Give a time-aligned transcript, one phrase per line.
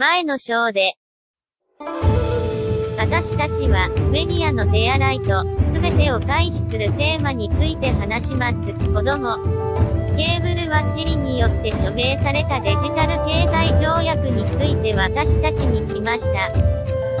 [0.00, 0.94] 前の章で、
[2.96, 8.56] 私たちは、メディアの手洗いと、すべてを開示するテーマについて話します。
[8.56, 9.36] 子供。
[10.16, 16.48] ケーブルはチリによって署名されたデジタル経済条約について私たちに来ました。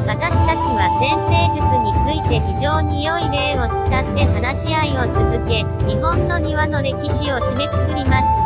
[0.08, 8.40] 私たちは先生術について非常に良い例を使って話し合いを続け、日本の庭の歴史を締めくくります。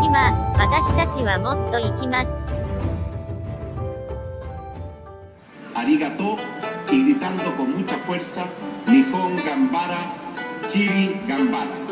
[0.00, 2.47] 今、私たちはもっと生きます。
[5.78, 6.36] Arigato
[6.90, 8.46] y gritando con mucha fuerza,
[8.86, 10.12] Nihon Gambara,
[10.68, 11.87] Chiri Gambara.「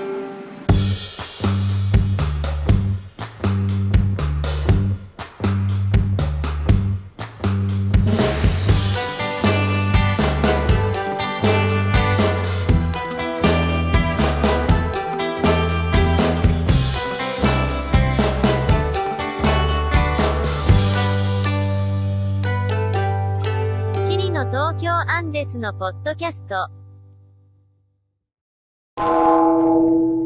[25.57, 26.69] スのポッドキャスト」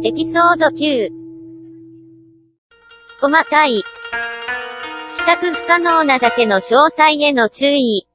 [0.05, 1.09] エピソード9
[3.21, 3.85] 細かい
[5.13, 8.09] 視覚不可能なだけの詳細への注意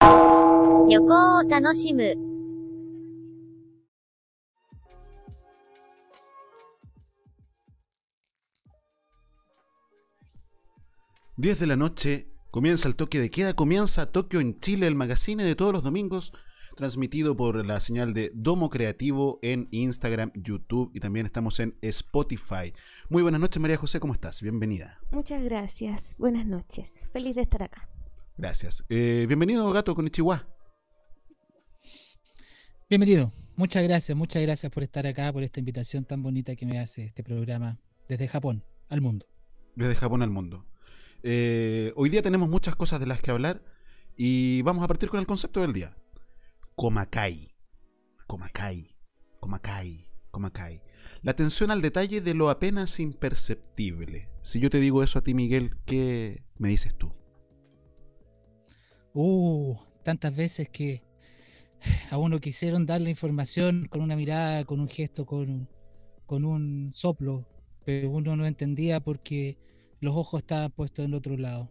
[0.00, 2.14] 旅行を楽しむ
[11.38, 15.54] 10 de la noche, comienza el toque de queda, comienza Tokio en Chile, el magazine de
[15.54, 16.34] todos los domingos,
[16.80, 22.72] transmitido por la señal de Domo Creativo en Instagram, YouTube y también estamos en Spotify.
[23.10, 24.40] Muy buenas noches María José, ¿cómo estás?
[24.40, 24.98] Bienvenida.
[25.12, 26.16] Muchas gracias.
[26.16, 27.06] Buenas noches.
[27.12, 27.86] Feliz de estar acá.
[28.38, 28.82] Gracias.
[28.88, 30.48] Eh, bienvenido Gato con Ichiwa.
[32.88, 33.30] Bienvenido.
[33.56, 37.04] Muchas gracias, muchas gracias por estar acá, por esta invitación tan bonita que me hace
[37.04, 37.78] este programa
[38.08, 39.26] desde Japón al mundo.
[39.76, 40.64] Desde Japón al mundo.
[41.22, 43.62] Eh, hoy día tenemos muchas cosas de las que hablar
[44.16, 45.94] y vamos a partir con el concepto del día.
[46.80, 47.52] Komakai.
[48.26, 48.96] Komakai.
[49.38, 50.06] Komakai.
[50.30, 50.82] Komakai.
[51.20, 54.30] La atención al detalle de lo apenas imperceptible.
[54.40, 57.12] Si yo te digo eso a ti, Miguel, ¿qué me dices tú?
[59.12, 61.04] Uh, tantas veces que
[62.10, 65.68] a uno quisieron dar la información con una mirada, con un gesto, con,
[66.24, 67.46] con un soplo,
[67.84, 69.58] pero uno no entendía porque
[70.00, 71.70] los ojos estaban puestos en otro lado.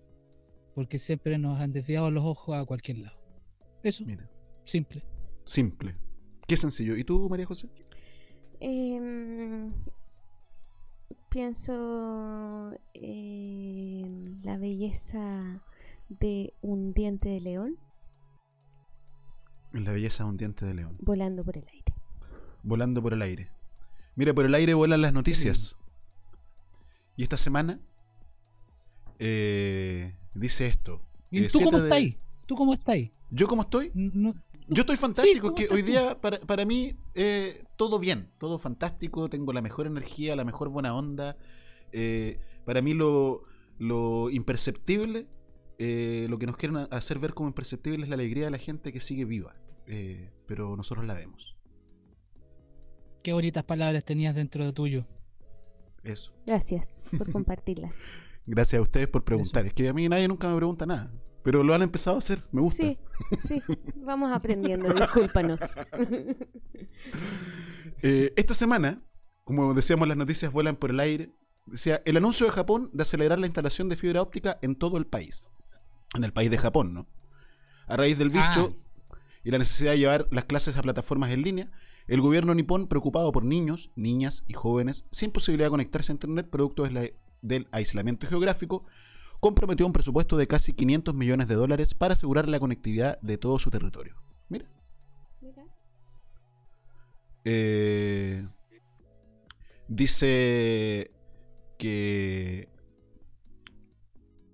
[0.76, 3.18] Porque siempre nos han desviado los ojos a cualquier lado.
[3.82, 4.30] Eso, Mira,
[4.70, 5.04] simple.
[5.46, 5.96] simple.
[6.48, 6.96] Qué sencillo.
[6.96, 7.70] ¿Y tú, María José?
[8.60, 9.72] Em,
[11.30, 15.62] pienso en la belleza
[16.10, 17.78] de un diente de león
[19.74, 20.98] En la belleza de un diente de león.
[21.02, 21.94] volando por el aire.
[22.64, 23.52] volando por el aire.
[24.16, 25.76] Mira, por el aire vuelan las noticias.
[27.16, 27.80] Y esta semana
[29.20, 31.02] eh, dice esto.
[31.32, 32.18] ¿Y eh, tú cómo de- estás ahí?
[32.46, 33.14] ¿Tú cómo estás ahí?
[33.32, 33.92] ¿Yo cómo estoy?
[33.94, 34.34] No-
[34.70, 39.30] Yo estoy fantástico, ¿cómo que hoy día para, para mí eh, todo bien, todo fantástico,
[39.30, 41.38] tengo la mejor energía, la mejor buena onda.
[41.92, 43.44] eh, para mí lo,
[43.80, 45.28] lo imperceptible,
[45.80, 48.94] eh, lo que nos quieren hacer ver como imperceptible es la alegría de la gente
[48.94, 49.56] que sigue viva,
[49.88, 51.58] eh, pero nosotros la vemos.
[53.24, 55.08] Qué bonitas palabras tenías dentro de tuyo.
[56.04, 56.32] Eso.
[56.46, 57.94] Gracias por compartirlas.
[58.46, 59.66] Gracias a ustedes por preguntar.
[59.66, 61.12] Es que a mí nadie nunca me pregunta nada.
[61.44, 62.44] Pero lo han empezado a hacer.
[62.52, 62.84] Me gusta.
[62.84, 62.98] Sí,
[63.48, 63.62] sí,
[63.96, 65.60] vamos aprendiendo, discúlpanos.
[68.02, 69.02] Eh, esta semana,
[69.44, 71.34] como decíamos, las noticias vuelan por el aire.
[71.66, 75.06] Decía el anuncio de Japón de acelerar la instalación de fibra óptica en todo el
[75.06, 75.50] país.
[76.16, 77.08] En el país de Japón, ¿no?
[77.88, 78.76] A raíz del bicho
[79.44, 81.72] y la necesidad de llevar las clases a plataformas en línea,
[82.08, 86.50] el gobierno nipón, preocupado por niños, niñas y jóvenes sin posibilidad de conectarse a Internet
[86.50, 87.10] producto de la-
[87.42, 88.86] del aislamiento geográfico,
[89.40, 93.60] comprometió un presupuesto de casi 500 millones de dólares para asegurar la conectividad de todo
[93.60, 94.16] su territorio.
[94.50, 94.66] Mira.
[97.46, 98.46] Eh,
[99.88, 101.12] dice
[101.78, 102.70] que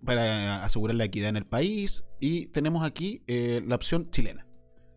[0.05, 4.47] para asegurar la equidad en el país y tenemos aquí eh, la opción chilena.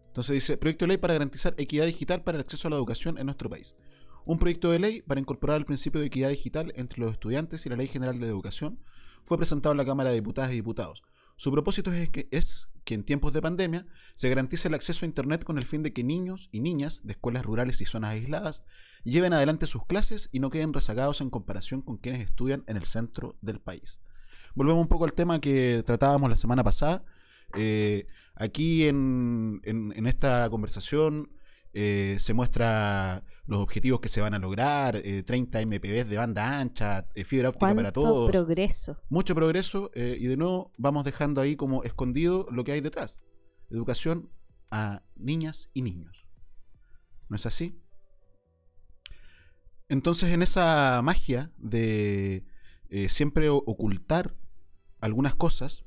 [0.09, 3.19] Entonces dice, proyecto de ley para garantizar equidad digital para el acceso a la educación
[3.19, 3.75] en nuestro país.
[4.27, 7.71] Un proyecto de ley para incorporar el principio de equidad digital entre los estudiantes y
[7.71, 8.79] la Ley General de Educación
[9.25, 11.03] fue presentado en la Cámara de Diputadas y Diputados.
[11.37, 13.87] Su propósito es que, es que en tiempos de pandemia
[14.17, 17.13] se garantice el acceso a Internet con el fin de que niños y niñas de
[17.13, 18.65] escuelas rurales y zonas aisladas
[19.05, 22.87] lleven adelante sus clases y no queden rezagados en comparación con quienes estudian en el
[22.87, 24.01] centro del país.
[24.55, 27.05] Volvemos un poco al tema que tratábamos la semana pasada.
[27.55, 31.31] Eh, aquí en, en- en esta conversación
[31.73, 36.59] eh, se muestra los objetivos que se van a lograr, eh, 30 MPBs de banda
[36.61, 38.31] ancha, eh, fibra óptica para ¿Cuánto todos.
[38.31, 39.01] progreso?
[39.09, 43.23] Mucho progreso eh, y de nuevo vamos dejando ahí como escondido lo que hay detrás.
[43.71, 44.31] Educación
[44.71, 46.27] a niñas y niños.
[47.31, 47.81] ¿No es así?
[49.89, 52.45] Entonces en esa magia de
[53.09, 54.35] siempre ocultar
[55.01, 55.87] algunas cosas,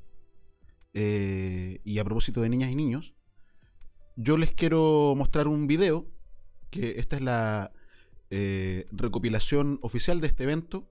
[0.93, 3.13] y a propósito de niñas y niños,
[4.21, 6.05] yo les quiero mostrar un video,
[6.69, 7.71] que esta es la
[8.29, 10.87] eh, recopilación oficial de este evento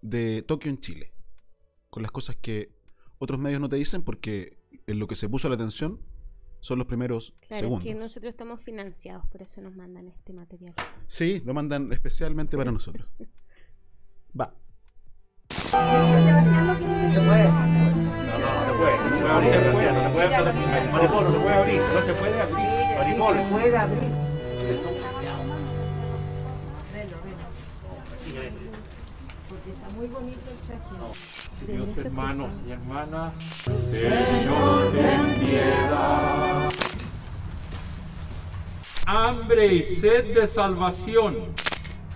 [0.00, 1.12] de Tokio en Chile,
[1.90, 2.70] con las cosas que
[3.18, 6.00] otros medios no te dicen porque en lo que se puso la atención
[6.60, 7.86] son los primeros Claro, segundos.
[7.86, 10.74] es que nosotros estamos financiados, por eso nos mandan este material.
[11.06, 13.08] Sí, lo mandan especialmente para nosotros.
[14.38, 14.54] Va.
[15.74, 17.48] No puede.
[21.54, 22.66] Abrir, no se puede abrir.
[22.98, 23.34] Maripolo.
[23.34, 24.28] se puede abrir.
[31.66, 33.38] Dios hermanos y hermanas,
[33.90, 36.68] Señor ten piedad.
[39.06, 41.36] Hambre y sed de salvación,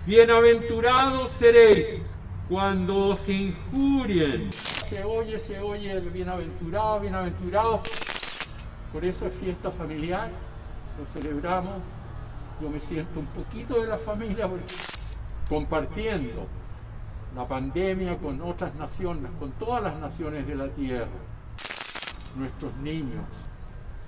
[0.05, 2.12] bienaventurados seréis
[2.49, 4.51] cuando os injurien.
[4.51, 7.81] Se oye, se oye el bienaventurado, bienaventurado.
[8.91, 10.29] Por eso es fiesta familiar,
[10.99, 11.75] lo celebramos.
[12.61, 14.65] Yo me siento un poquito de la familia porque
[15.49, 16.47] compartiendo
[17.35, 21.07] la pandemia con otras naciones, con todas las naciones de la tierra,
[22.35, 23.25] nuestros niños,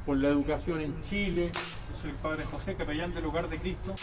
[0.05, 1.51] por la educación en Chile.
[1.53, 3.95] Yo soy el Padre José, capellán del Hogar de Cristo,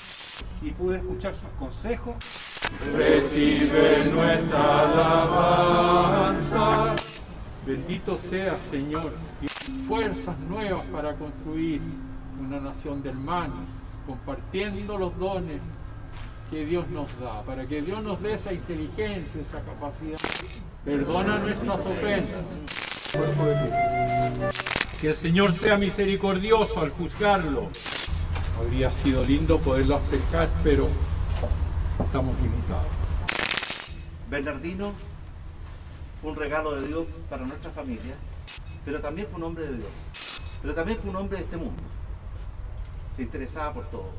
[0.62, 2.14] y pude escuchar sus consejos.
[2.94, 6.94] Recibe nuestra alabanza.
[7.66, 9.48] Bendito sea, Señor, y
[9.86, 11.80] fuerzas nuevas para construir
[12.40, 13.68] una nación de hermanos,
[14.06, 15.62] compartiendo los dones
[16.50, 20.18] que Dios nos da, para que Dios nos dé esa inteligencia, esa capacidad.
[20.84, 22.44] Perdona nuestras ofensas.
[25.00, 27.68] Que el Señor sea misericordioso al juzgarlo.
[28.58, 30.88] Habría sido lindo poderlo explicar, pero
[32.04, 32.86] estamos limitados.
[34.30, 34.92] Bernardino
[36.20, 38.14] fue un regalo de Dios para nuestra familia,
[38.84, 39.90] pero también fue un hombre de Dios,
[40.60, 41.82] pero también fue un hombre de este mundo.
[43.16, 44.10] Se interesaba por todo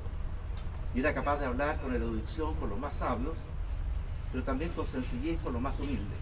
[0.93, 3.35] y era capaz de hablar con erudición con los más sabios,
[4.31, 6.19] pero también con sencillez con los más humildes,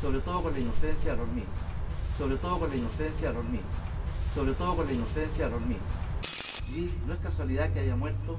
[0.00, 1.48] sobre todo con la inocencia de los niños,
[2.16, 3.64] sobre todo con la inocencia de los niños,
[4.32, 5.82] sobre todo con la inocencia de los niños.
[6.72, 8.38] Y no es casualidad que haya muerto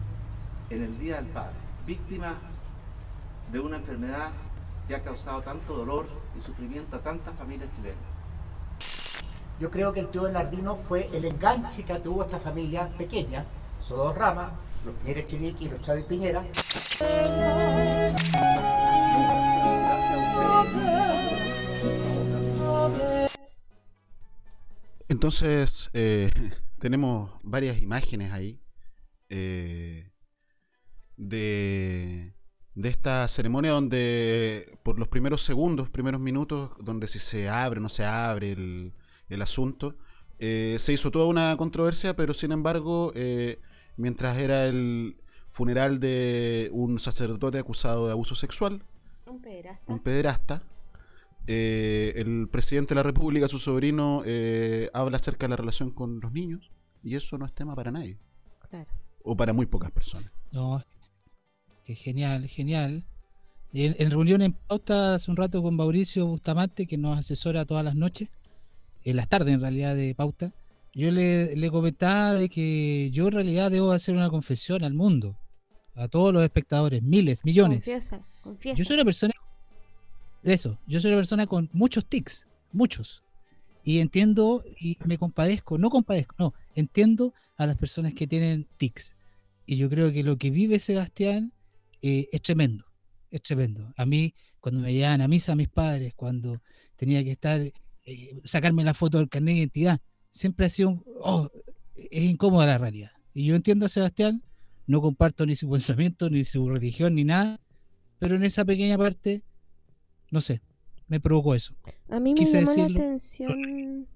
[0.69, 1.55] en el Día del Padre,
[1.85, 2.35] víctima
[3.51, 4.31] de una enfermedad
[4.87, 6.07] que ha causado tanto dolor
[6.37, 7.97] y sufrimiento a tantas familias chilenas.
[9.59, 13.45] Yo creo que el tío Bernardino fue el enganche que tuvo esta familia pequeña,
[13.79, 14.51] solo dos ramas,
[14.85, 16.43] los Piñera Chiriqui y los Chávez Piñera.
[25.07, 26.29] Entonces, eh,
[26.79, 28.61] tenemos varias imágenes ahí
[29.29, 30.11] eh,
[31.17, 32.33] de,
[32.75, 37.83] de esta ceremonia donde por los primeros segundos, primeros minutos, donde si se abre o
[37.83, 38.93] no se abre el,
[39.29, 39.97] el asunto,
[40.39, 43.59] eh, se hizo toda una controversia, pero sin embargo, eh,
[43.95, 45.17] mientras era el
[45.49, 48.83] funeral de un sacerdote acusado de abuso sexual,
[49.25, 49.91] Un pederasta.
[49.93, 50.63] un pederasta,
[51.47, 56.19] eh, el presidente de la República, su sobrino, eh, habla acerca de la relación con
[56.19, 56.71] los niños
[57.03, 58.17] y eso no es tema para nadie
[58.69, 58.87] Claro.
[59.23, 60.31] o para muy pocas personas.
[60.51, 60.83] No,
[61.85, 63.05] que genial, genial.
[63.73, 67.83] En, en reunión en pauta hace un rato con Mauricio Bustamante, que nos asesora todas
[67.83, 68.29] las noches,
[69.03, 70.53] en las tardes en realidad de pauta,
[70.93, 75.37] yo le, le comentaba de que yo en realidad debo hacer una confesión al mundo,
[75.93, 77.79] a todos los espectadores, miles, millones.
[77.79, 78.77] Confiesa, confiesa.
[78.77, 79.33] Yo soy una persona
[80.45, 83.23] eso, yo soy una persona con muchos tics, muchos.
[83.83, 89.15] Y entiendo y me compadezco, no compadezco, no, entiendo a las personas que tienen tics.
[89.65, 91.53] Y yo creo que lo que vive Sebastián
[92.01, 92.85] eh, es tremendo,
[93.31, 93.93] es tremendo.
[93.97, 96.61] A mí, cuando me llevaban a misa a mis padres, cuando
[96.95, 99.99] tenía que estar, eh, sacarme la foto del carnet de identidad,
[100.31, 101.49] siempre ha sido, un- oh,
[101.95, 103.11] es incómoda la realidad.
[103.33, 104.43] Y yo entiendo a Sebastián,
[104.87, 107.59] no comparto ni su pensamiento, ni su religión, ni nada,
[108.19, 109.43] pero en esa pequeña parte,
[110.35, 110.61] no sé,
[111.07, 111.73] me provocó eso.
[112.09, 112.99] A mí me Quise llamó decirlo.
[112.99, 114.07] la atención.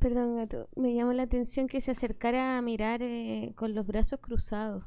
[0.00, 0.68] Perdón, gato.
[0.74, 4.82] Me llamó la atención que se acercara a mirar eh, con los brazos cruzados.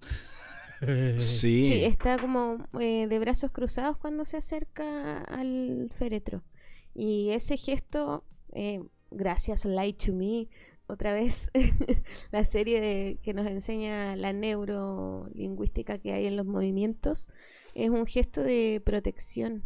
[1.18, 6.42] Sí, Sí, está como eh, de brazos cruzados cuando se acerca al féretro.
[6.94, 10.48] Y ese gesto, eh, gracias Light to Me,
[10.86, 11.50] otra vez
[12.32, 17.28] la serie de, que nos enseña la neurolingüística que hay en los movimientos,
[17.74, 19.62] es un gesto de protección,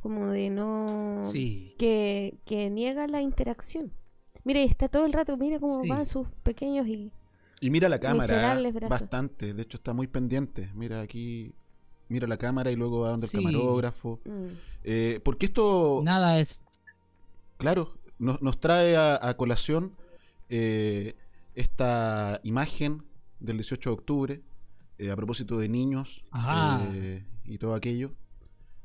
[0.00, 1.20] como de no...
[1.24, 1.74] Sí.
[1.78, 3.92] Que, que niega la interacción.
[4.44, 5.88] Mire, está todo el rato, mire cómo Sí.
[5.88, 7.10] van sus pequeños y...
[7.60, 8.88] Y mira la cámara, brazos.
[8.88, 9.52] bastante.
[9.52, 10.70] De hecho, está muy pendiente.
[10.74, 11.52] Mira aquí,
[12.08, 14.20] mira la cámara y luego va donde el camarógrafo.
[14.24, 14.46] mm,
[14.84, 16.62] Eh, porque esto, Nada es.
[17.56, 19.92] claro, nos, nos trae a, a colación
[20.48, 21.16] eh,
[21.54, 23.04] esta imagen
[23.40, 24.42] del 18 de octubre
[24.98, 26.80] eh, a propósito de niños Ajá.
[26.92, 28.14] eh, y todo aquello.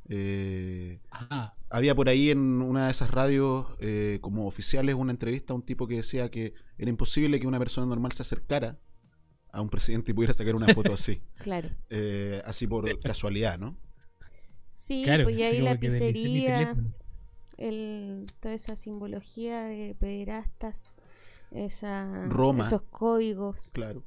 [0.10, 1.56] Eh, Ajá.
[1.70, 5.62] había por ahí en una de esas radios eh, como oficiales una entrevista a un
[5.64, 8.80] tipo que decía que era imposible que una persona normal se acercara
[9.52, 11.22] a un presidente y pudiera sacar una foto así.
[11.38, 11.70] claro.
[11.90, 13.78] Eh, así por casualidad, ¿no?
[14.72, 16.76] Sí, Claro, pues ahí la pizzería,
[17.58, 20.92] el, toda esa simbología de pederastas,
[21.54, 22.66] esa, Roma.
[22.66, 23.70] esos códigos.
[23.74, 24.04] Claro.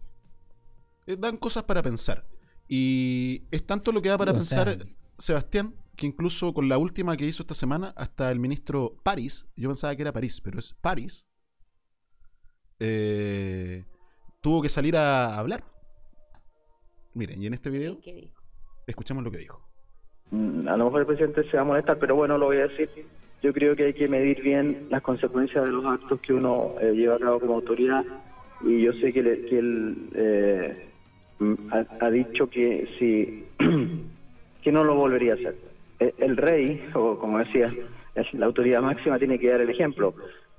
[1.07, 2.25] Eh, dan cosas para pensar.
[2.69, 4.87] Y es tanto lo que da para O sea, pensar
[5.19, 9.69] Sebastián, que incluso con la última que hizo esta semana, hasta el ministro París, yo
[9.69, 11.27] pensaba que era París, pero es París,
[12.81, 13.85] eh,
[14.41, 15.65] tuvo que salir a hablar.
[17.15, 18.43] Miren, y en este video ¿Qué dijo?
[18.87, 19.67] escuchamos lo que dijo.
[20.31, 22.67] Mm, a lo mejor el presidente se va a molestar, pero bueno, lo voy a
[22.67, 23.07] decir.
[23.47, 26.91] Yo creo que hay que medir bien las consecuencias de los actos que uno eh,
[26.91, 28.05] lleva a cabo como autoridad
[28.61, 30.89] y yo sé que, él eh,
[31.39, 33.45] mm, ha, ha dicho que si
[34.63, 35.55] que no lo volvería a hacer.
[36.01, 37.69] Eh, El rey, o como decía,
[38.33, 40.13] la autoridad máxima tiene que dar el ejemplo.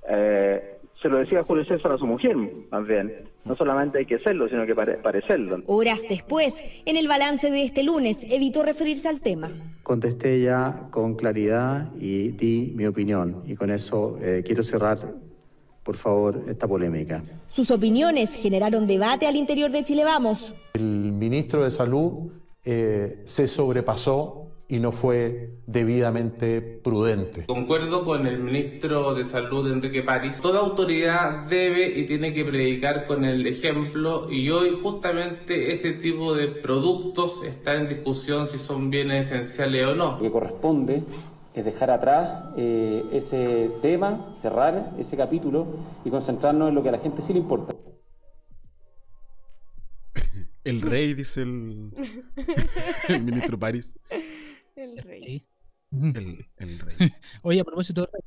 [0.08, 2.36] Eh, se lo decía Julio César a su mujer,
[2.70, 3.12] más bien.
[3.44, 5.62] No solamente hay que serlo, sino que pare- parecerlo.
[5.66, 9.50] Horas después, en el balance de este lunes, evitó referirse al tema.
[9.82, 13.42] Contesté ya con claridad y di mi opinión.
[13.46, 15.14] Y con eso eh, quiero cerrar,
[15.84, 17.22] por favor, esta polémica.
[17.48, 20.52] Sus opiniones generaron debate al interior de Chile Vamos.
[20.74, 22.32] El ministro de Salud
[22.64, 27.46] eh, se sobrepasó y no fue debidamente prudente.
[27.46, 30.40] Concuerdo con el ministro de Salud, Enrique París.
[30.42, 36.34] Toda autoridad debe y tiene que predicar con el ejemplo y hoy justamente ese tipo
[36.34, 40.12] de productos está en discusión si son bienes esenciales o no.
[40.12, 41.02] Lo que corresponde
[41.54, 45.66] es dejar atrás eh, ese tema, cerrar ese capítulo
[46.04, 47.74] y concentrarnos en lo que a la gente sí le importa.
[50.62, 51.90] El rey, dice el,
[53.08, 53.94] el ministro París.
[54.78, 55.22] El rey.
[55.24, 55.46] Sí.
[55.90, 56.96] El, el rey.
[57.42, 58.22] Oye, a propósito, de rey,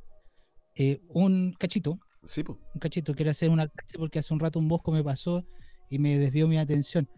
[0.74, 2.58] eh, un cachito, Sí, pues.
[2.74, 5.44] un cachito, quiero hacer un alcance porque hace un rato un bosco me pasó
[5.90, 7.08] y me desvió mi atención.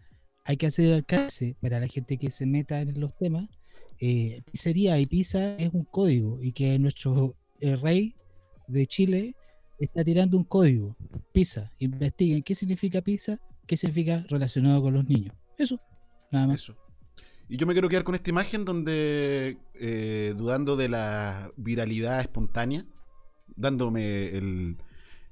[0.45, 3.47] Hay que hacer el alcance para la gente que se meta en los temas.
[3.99, 8.15] Eh, pizzería y pizza es un código y que nuestro eh, rey
[8.67, 9.35] de Chile
[9.79, 10.95] está tirando un código.
[11.33, 13.37] Pizza, investiguen qué significa pizza,
[13.67, 15.35] qué significa relacionado con los niños.
[15.57, 15.79] Eso,
[16.31, 16.61] nada más.
[16.61, 16.75] Eso.
[17.47, 22.85] Y yo me quiero quedar con esta imagen donde, eh, dudando de la viralidad espontánea,
[23.55, 24.77] dándome el,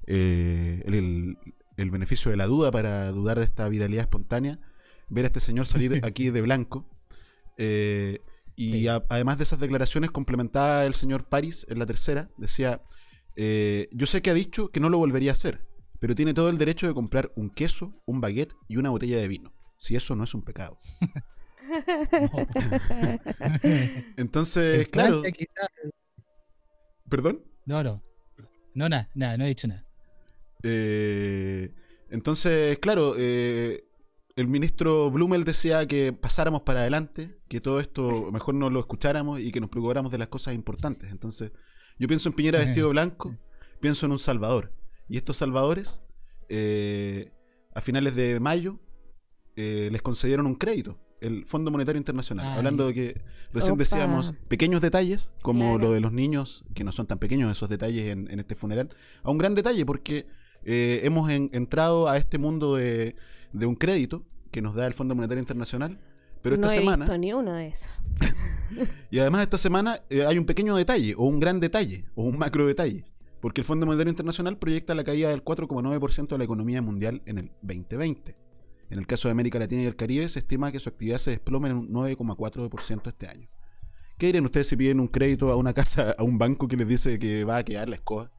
[0.06, 1.38] eh, el, el-
[1.76, 4.60] el beneficio de la duda para dudar de esta viralidad espontánea,
[5.08, 6.88] ver a este señor salir aquí de blanco.
[7.58, 8.20] eh,
[8.56, 12.82] y a- además de esas declaraciones, complementaba el señor París en la tercera, decía,
[13.36, 15.66] eh, yo sé que ha dicho que no lo volvería a hacer,
[15.98, 19.26] pero tiene todo el derecho de comprar un queso, un baguette y una botella de
[19.26, 20.78] vino, si eso no es un pecado.
[24.16, 25.22] Entonces, En claro.
[27.08, 27.44] ¿Perdón?
[27.66, 28.02] No, no.
[28.74, 29.86] No, nada, nada, no he dicho nada.
[30.62, 31.72] Eh,
[32.10, 33.84] entonces, claro, eh,
[34.36, 39.40] el ministro Blumel decía que pasáramos para adelante, que todo esto mejor no lo escucháramos
[39.40, 41.10] y que nos preocupáramos de las cosas importantes.
[41.10, 41.52] Entonces,
[41.98, 43.36] yo pienso en Piñera vestido de blanco,
[43.80, 44.72] pienso en un Salvador.
[45.08, 46.00] Y estos salvadores,
[46.48, 47.32] eh,
[47.74, 48.80] a finales de mayo,
[49.56, 52.46] eh, les concedieron un crédito, el Fondo Monetario Internacional.
[52.46, 52.58] Ay.
[52.58, 53.20] Hablando de que
[53.52, 53.78] recién Opa.
[53.80, 55.88] decíamos pequeños detalles, como Claro.
[55.88, 58.90] lo de los niños, que no son tan pequeños esos detalles en, en este funeral,
[59.22, 60.26] a un gran detalle, porque
[60.64, 63.16] eh, hemos en- entrado a este mundo de,
[63.52, 65.98] de un crédito que nos da el Fondo Monetario Internacional,
[66.42, 67.90] pero esta no he semana, visto ni uno de esos.
[69.10, 72.38] y además esta semana eh, hay un pequeño detalle, o un gran detalle, o un
[72.38, 73.04] macro detalle,
[73.40, 77.38] porque el Fondo Monetario Internacional proyecta la caída del 4,9% de la economía mundial en
[77.38, 78.36] el 2020.
[78.90, 81.30] En el caso de América Latina y el Caribe se estima que su actividad se
[81.30, 83.48] desplome en un 9,4% este año.
[84.18, 86.86] ¿Qué dirían ustedes si piden un crédito a una casa, a un banco que les
[86.86, 88.30] dice que va a quedar la escoba?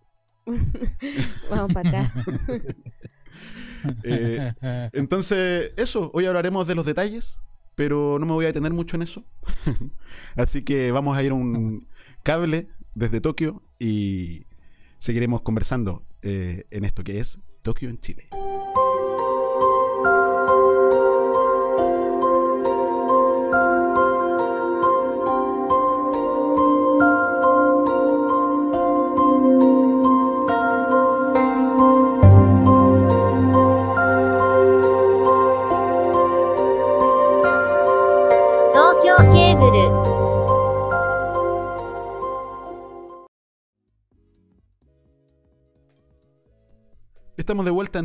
[1.50, 2.12] Vamos para atrás.
[4.04, 4.52] Eh,
[4.94, 7.40] entonces, eso, hoy hablaremos de los detalles,
[7.76, 9.24] pero no me voy a detener mucho en eso.
[10.36, 11.88] Así que vamos a ir a un
[12.24, 14.48] cable desde Tokio y
[14.98, 18.30] seguiremos conversando eh, en esto que es Tokio en Chile.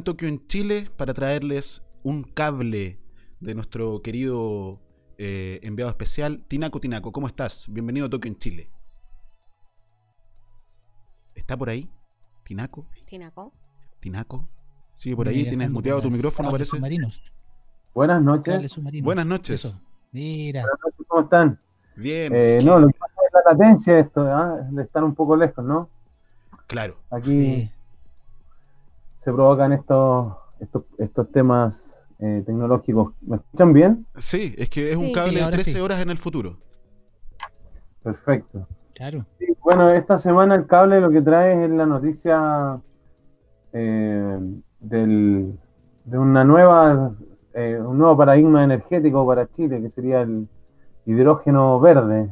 [0.01, 2.99] En Tokio, en Chile, para traerles un cable
[3.39, 4.81] de nuestro querido
[5.19, 7.13] eh, enviado especial, Tinaco Tinaco.
[7.13, 7.67] ¿Cómo estás?
[7.69, 8.71] Bienvenido a Tokio, en Chile.
[11.35, 11.91] ¿Está por ahí?
[12.45, 12.87] ¿Tinaco?
[13.05, 13.53] Tinaco.
[14.01, 14.49] ¿Tinaco?
[14.97, 16.79] Sigue por ahí, tienes muteado tu micrófono, parece.
[17.93, 18.81] Buenas noches.
[19.03, 19.83] Buenas noches.
[20.13, 20.63] Mira.
[20.63, 21.59] Buenas noches, ¿cómo están?
[21.97, 22.33] Bien.
[22.35, 24.67] Eh, no, lo que pasa es la latencia de esto, ¿ah?
[24.71, 25.91] de estar un poco lejos, ¿no?
[26.67, 26.97] Claro.
[27.11, 27.71] Aquí
[29.21, 33.13] se provocan estos, estos, estos temas eh, tecnológicos.
[33.21, 34.07] ¿Me escuchan bien?
[34.17, 36.57] Sí, es que es un cable de 13 horas en el futuro.
[38.03, 38.67] Perfecto.
[38.95, 39.27] Claro.
[39.39, 42.81] Sí, bueno, esta semana el cable lo que trae es la noticia
[43.75, 44.39] eh,
[44.81, 45.59] del,
[46.05, 47.11] de una nueva,
[47.53, 50.49] eh, un nuevo paradigma energético para Chile, que sería el
[51.05, 52.31] hidrógeno verde.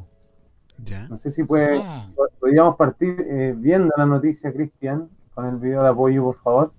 [1.10, 2.08] No sé si puede, Ah.
[2.40, 6.72] podríamos partir eh, viendo la noticia, Cristian, con el video de apoyo, por favor.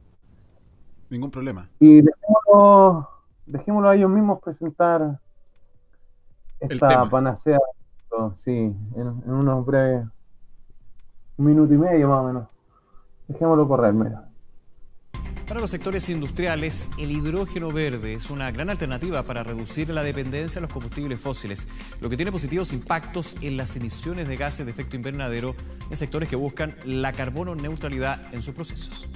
[1.09, 1.67] Ningún problema.
[1.79, 3.09] Y dejémoslo,
[3.45, 5.19] dejémoslo a ellos mismos presentar
[6.59, 7.59] esta panacea,
[8.35, 10.05] sí, en, en unos breves,
[11.37, 12.47] un minuto y medio más o menos.
[13.27, 14.29] Dejémoslo correr, mira.
[15.49, 20.61] Para los sectores industriales, el hidrógeno verde es una gran alternativa para reducir la dependencia
[20.61, 21.67] de los combustibles fósiles,
[22.01, 25.55] lo que tiene positivos impactos en las emisiones de gases de efecto invernadero
[25.89, 29.09] en sectores que buscan la carbono neutralidad en sus procesos.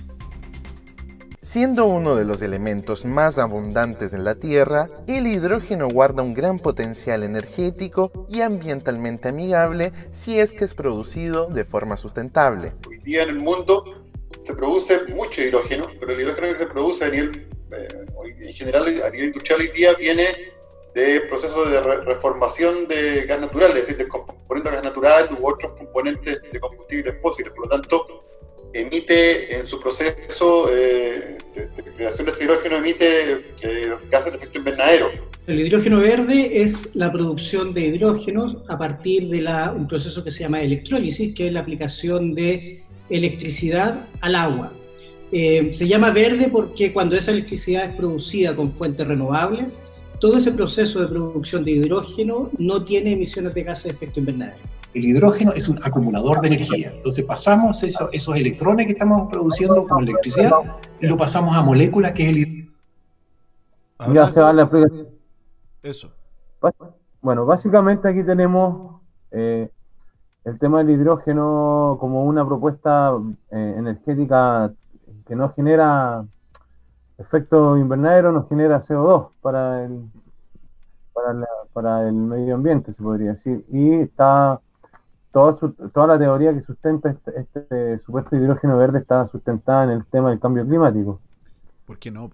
[1.44, 6.58] Siendo uno de los elementos más abundantes en la Tierra, el hidrógeno guarda un gran
[6.58, 12.72] potencial energético y ambientalmente amigable si es que es producido de forma sustentable.
[12.88, 13.84] Hoy día en el mundo
[14.42, 17.88] se produce mucho hidrógeno, pero el hidrógeno que se produce a nivel, eh,
[18.40, 20.28] en general a nivel industrial hoy día viene
[20.96, 25.38] de procesos de re- reformación de gas natural, es decir, de componentes de gas natural
[25.38, 27.52] u otros componentes de combustibles fósiles.
[27.52, 28.08] Por lo tanto,
[28.74, 33.32] emite en su proceso eh, de, de creación de este hidrógeno, emite
[33.62, 35.08] eh, gases de efecto invernadero.
[35.46, 40.32] El hidrógeno verde es la producción de hidrógenos a partir de la- un proceso que
[40.32, 44.72] se llama electrólisis, que es la aplicación de electricidad al agua.
[45.32, 49.78] Eh, se llama verde porque cuando esa electricidad es producida con fuentes renovables,
[50.22, 54.58] todo ese proceso de producción de hidrógeno no tiene emisiones de gases de efecto invernadero.
[54.94, 56.92] El hidrógeno es un acumulador de energía.
[56.96, 60.52] Entonces pasamos eso- esos electrones que estamos produciendo con electricidad
[61.00, 62.72] y lo pasamos a moléculas que es el hidrógeno.
[64.14, 65.08] Ya se va la explicación.
[65.82, 66.12] Eso.
[67.22, 69.02] Bueno, básicamente aquí tenemos
[69.32, 69.70] eh,
[70.44, 73.14] el tema del hidrógeno como una propuesta
[73.50, 74.72] eh, energética
[75.26, 76.24] que no genera
[77.18, 80.04] efecto invernadero, no genera CO2 para el,
[81.14, 83.64] para, la- para el medio ambiente, se podría decir.
[83.72, 84.60] Y está
[85.34, 89.90] toda, su- toda la teoría que sustenta este, este supuesto hidrógeno verde está sustentada en
[89.90, 91.20] el tema del cambio climático.
[91.86, 92.26] ¿Por qué no?
[92.26, 92.32] O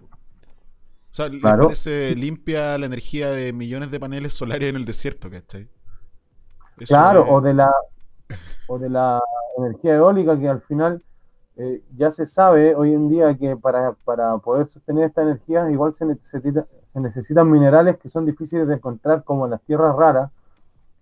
[1.12, 1.64] sea, ¿les Claro.
[1.64, 5.68] parece limpia la energía de millones de paneles solares en el desierto, ¿cachai?
[6.78, 7.72] Eso Claro, es- o de la
[8.68, 9.20] o de la
[9.58, 11.02] energía eólica que al final
[11.56, 15.92] eh, ya se sabe hoy en día que para, para poder sostener esta energía igual
[15.92, 20.30] se necesita, se necesitan minerales que son difíciles de encontrar como las tierras raras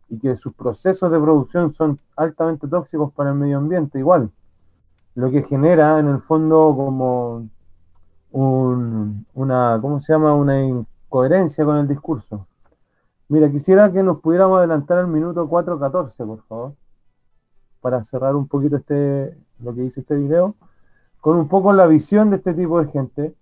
[0.08, 4.30] y que sus procesos de producción son altamente tóxicos para el medio ambiente igual.
[5.14, 7.48] Lo que genera en el fondo como
[8.32, 10.34] un- una, ¿cómo se llama?
[10.34, 12.46] Una incoherencia con el discurso.
[13.28, 16.72] Mira, quisiera que nos pudiéramos adelantar al minuto 4.14, por favor,
[17.80, 20.54] para cerrar un poquito este, lo que dice este video,
[21.20, 23.34] con un poco la visión de este tipo de gente,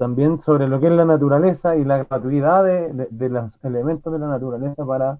[0.00, 4.10] también sobre lo que es la naturaleza y la gratuidad de, de- de los elementos
[4.10, 5.18] de la naturaleza para,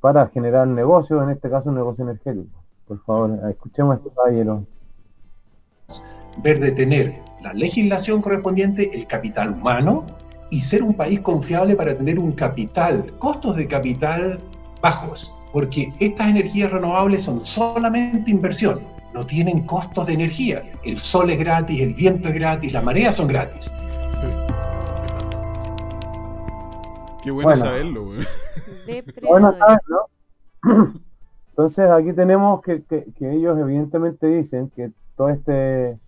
[0.00, 2.58] para generar negocios, en este caso un negocio energético.
[2.88, 4.64] Por favor, escuchemos a este caballero.
[6.42, 10.04] ver de tener la legislación correspondiente, el capital humano
[10.50, 14.40] y ser un país confiable para tener un capital, costos de capital
[14.82, 18.80] bajos, porque estas energías renovables son solamente inversión,
[19.16, 20.62] no tienen costos de energía.
[20.84, 23.72] El sol es gratis, el viento es gratis, las mareas son gratis.
[27.24, 27.64] Qué bueno, Bueno.
[27.64, 28.18] saberlo, güey.
[29.26, 30.84] Bueno, sabes, ¿no?
[31.50, 35.98] Entonces aquí tenemos que, que- que ellos evidentemente dicen que todo este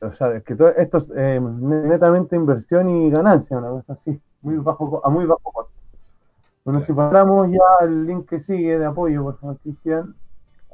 [0.00, 4.56] o sea, que todo esto es eh, netamente inversión y ganancia, una cosa así, muy
[4.56, 5.72] bajo, a muy bajo costo.
[6.64, 10.12] Bueno, si pasamos ya al link que sigue de apoyo, por favor, Cristian,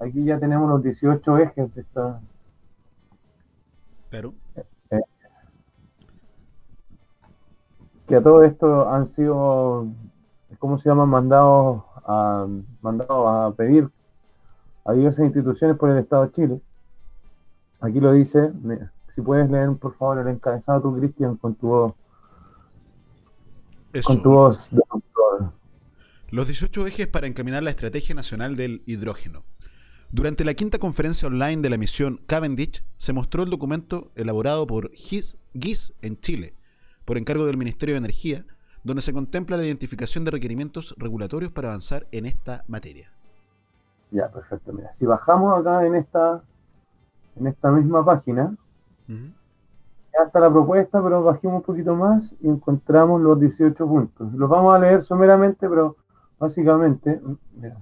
[0.00, 2.20] aquí ya tenemos los 18 ejes de esta.
[4.10, 5.00] Eh,
[8.06, 9.86] que a todo esto han sido,
[10.58, 11.04] ¿cómo se llama?
[11.04, 12.46] Mandados a,
[12.80, 13.88] mandados a pedir
[14.84, 16.60] a diversas instituciones por el Estado de Chile.
[17.80, 21.68] Aquí lo dice, mira, si puedes leer por favor el encabezado tú, Cristian, con tu
[21.68, 21.92] voz.
[23.92, 24.06] Eso.
[24.06, 24.82] Con tu voz de.
[26.30, 29.44] Los 18 ejes para encaminar la Estrategia Nacional del Hidrógeno.
[30.10, 34.90] Durante la quinta conferencia online de la misión Cavendish se mostró el documento elaborado por
[34.92, 36.54] GIS, GIS en Chile,
[37.04, 38.46] por encargo del Ministerio de Energía,
[38.84, 43.12] donde se contempla la identificación de requerimientos regulatorios para avanzar en esta materia.
[44.10, 44.72] Ya, perfecto.
[44.72, 46.40] Mira, si bajamos acá en esta,
[47.36, 48.56] en esta misma página,
[49.06, 54.32] ya está la propuesta, pero bajemos un poquito más y encontramos los 18 puntos.
[54.32, 55.96] Los vamos a leer someramente, pero
[56.38, 57.20] básicamente,
[57.56, 57.76] mira,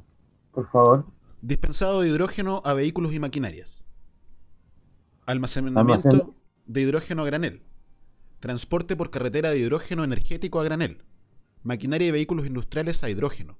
[0.52, 1.04] por favor.
[1.42, 3.84] Dispensado de hidrógeno a vehículos y maquinarias.
[5.26, 6.34] Almacenamiento Almacen-
[6.66, 7.62] de hidrógeno a granel.
[8.40, 11.02] Transporte por carretera de hidrógeno energético a granel.
[11.62, 13.58] Maquinaria y vehículos industriales a hidrógeno.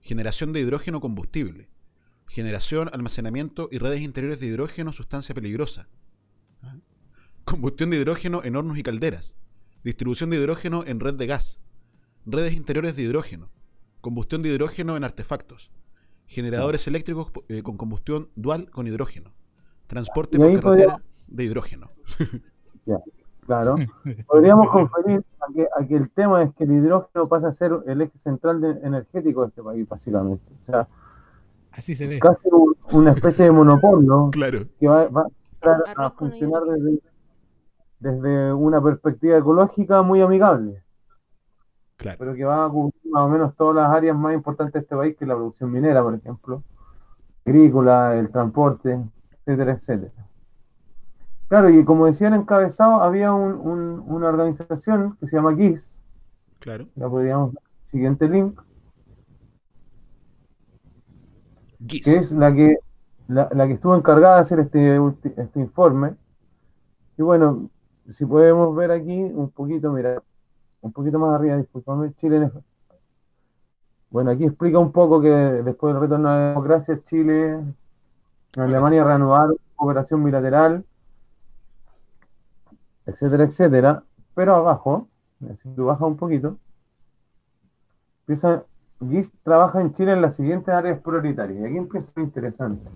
[0.00, 1.68] Generación de hidrógeno combustible.
[2.26, 5.88] Generación, almacenamiento y redes interiores de hidrógeno, sustancia peligrosa.
[7.44, 9.36] Combustión de hidrógeno en hornos y calderas.
[9.82, 11.60] Distribución de hidrógeno en red de gas.
[12.26, 13.50] Redes interiores de hidrógeno.
[14.00, 15.70] Combustión de hidrógeno en artefactos.
[16.26, 19.32] Generadores eléctricos eh, con combustión dual con hidrógeno.
[19.86, 21.90] Transporte por carretera podría- de hidrógeno.
[22.86, 22.98] Ya,
[23.46, 23.76] claro.
[24.26, 27.72] Podríamos conferir a que, a que el tema es que el hidrógeno pasa a ser
[27.86, 30.44] el eje central de- energético de este país, básicamente.
[30.60, 30.86] O sea,
[31.72, 32.18] Así se ve.
[32.18, 34.66] casi un- una especie de monopolio Claro.
[34.78, 35.26] que va, va
[35.62, 37.00] a a funcionar desde,
[38.00, 40.83] desde una perspectiva ecológica muy amigable.
[41.96, 42.18] Claro.
[42.18, 44.96] Pero que va a cubrir más o menos todas las áreas más importantes de este
[44.96, 46.62] país, que es la producción minera, por ejemplo,
[47.46, 48.98] agrícola, el transporte,
[49.46, 50.12] etcétera, etcétera.
[51.48, 56.02] Claro, y como decía el encabezado, había un- un- una organización que se llama GIS,
[56.58, 56.86] Claro.
[56.96, 58.58] la podríamos siguiente link,
[61.86, 62.02] GIS.
[62.04, 62.76] que es la que,
[63.28, 64.98] la, la que estuvo encargada de hacer este,
[65.36, 66.14] este informe.
[67.16, 67.68] Y bueno,
[68.10, 70.22] si podemos ver aquí un poquito, mira,
[70.84, 72.36] un poquito más arriba, disculpame, Chile.
[72.36, 72.52] en-
[74.10, 77.58] Bueno, aquí explica un poco que después del retorno a la democracia, Chile
[78.56, 80.84] y Alemania reanudaron cooperación bilateral,
[83.06, 84.04] etcétera, etcétera.
[84.34, 85.08] Pero abajo,
[85.56, 86.56] si tú bajas un poquito,
[88.20, 88.62] empieza,
[89.00, 91.60] GIS trabaja en Chile en las siguientes áreas prioritarias.
[91.60, 92.88] Y aquí empieza lo interesante.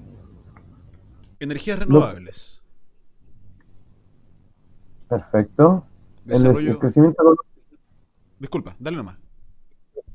[1.40, 2.62] Energías renovables.
[5.09, 5.85] Perfecto.
[6.27, 7.44] El, el crecimiento económico-
[8.38, 9.18] Disculpa, dale nomás.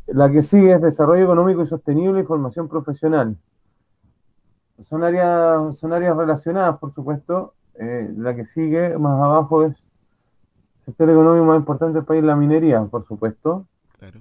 [0.07, 3.37] La que sigue es desarrollo económico y sostenible y formación profesional.
[4.79, 7.53] Son áreas, son áreas relacionadas, por supuesto.
[7.75, 9.77] Eh, la que sigue más abajo es
[10.77, 13.65] sector económico más importante del país, la minería, por supuesto.
[13.97, 14.19] Claro.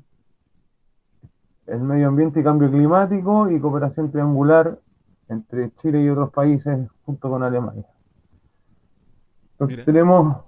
[1.67, 4.79] El medio ambiente y cambio climático y cooperación triangular
[5.29, 7.85] entre Chile y otros países junto con Alemania.
[9.53, 9.85] Entonces Mira.
[9.85, 10.43] tenemos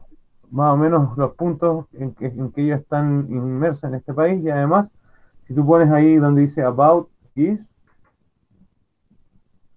[0.54, 4.40] más o menos los puntos en que, en que ellos están inmersos en este país
[4.40, 4.92] y además,
[5.42, 7.76] si tú pones ahí donde dice About Is,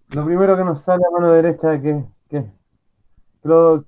[0.10, 3.86] lo primero que nos sale a mano derecha que, que, que lo,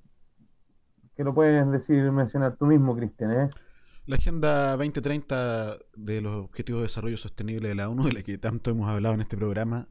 [1.16, 3.72] que lo puedes decir, mencionar tú mismo, Cristian, es
[4.08, 8.40] La Agenda 2030 de los Objetivos de Desarrollo Sostenible de la ONU, de la que
[8.40, 9.88] tanto hemos hablado en este programa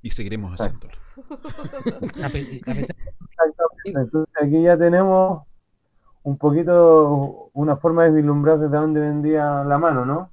[0.00, 0.86] y seguiremos Exacto.
[2.22, 2.86] haciéndolo.
[3.84, 5.42] Entonces aquí ya tenemos
[6.26, 10.30] un poquito una forma de vislumbrar desde dónde vendía la mano, ¿no?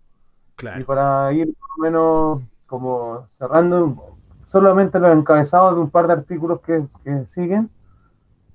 [0.56, 0.82] Claro.
[0.82, 6.14] Y para ir más o menos como cerrando solamente los encabezados de un par de
[6.14, 7.70] artículos que, que siguen,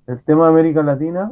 [0.09, 1.31] el tema de América Latina,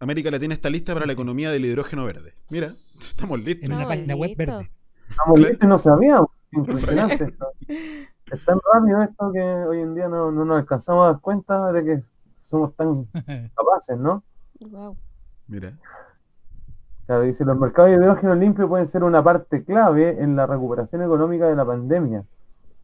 [0.00, 2.34] América Latina está lista para la economía del hidrógeno verde.
[2.50, 3.64] Mira, estamos listos.
[3.70, 4.70] en una página web verde.
[5.08, 5.48] estamos Claro.
[5.50, 6.28] listos y no sabíamos.
[6.52, 7.46] Impresionante esto.
[7.68, 11.72] Es tan rápido esto que hoy en día no, no nos alcanzamos a dar cuenta
[11.72, 11.98] de que
[12.44, 13.04] somos tan
[13.56, 14.22] capaces, ¿no?
[14.70, 14.96] Wow.
[15.48, 15.72] Mira.
[17.06, 21.02] Claro, dice, los mercados de hidrógeno limpio pueden ser una parte clave en la recuperación
[21.02, 22.24] económica de la pandemia,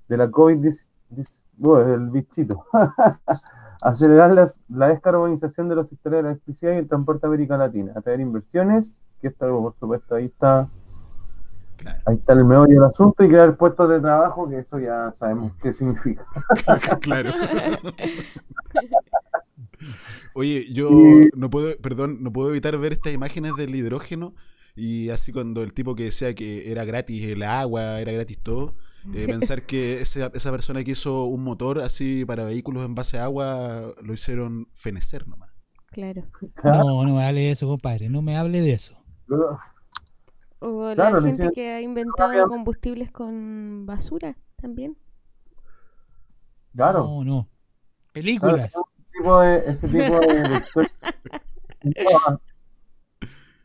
[0.09, 2.65] de la COVID-19, del bichito.
[3.83, 7.57] Acelerar las- la descarbonización de los sectores de la electricidad y el transporte a América
[7.57, 10.69] Latina, atraer inversiones, que esto, por supuesto, ahí está,
[12.05, 15.53] ahí está el meollo del asunto, y crear puestos de trabajo, que eso ya sabemos
[15.63, 16.27] qué significa.
[17.01, 17.31] claro.
[20.35, 24.35] Oye, yo Y- no puedo, perdón, no puedo evitar ver estas imágenes del hidrógeno
[24.77, 28.75] y así cuando el tipo que decía que era gratis el agua, era gratis todo,
[29.13, 33.19] eh, pensar que esa, esa persona que hizo un motor así para vehículos en base
[33.19, 35.51] a agua lo hicieron fenecer nomás.
[35.91, 36.23] Claro.
[36.65, 38.09] No, no me hable de eso, compadre.
[38.09, 38.97] No me hable de eso.
[40.61, 44.97] O la gente que ha inventado combustibles con basura también.
[46.75, 47.05] Claro.
[47.05, 47.49] No, no.
[48.13, 48.75] Películas.
[49.13, 50.63] Tipo de, ese tipo de,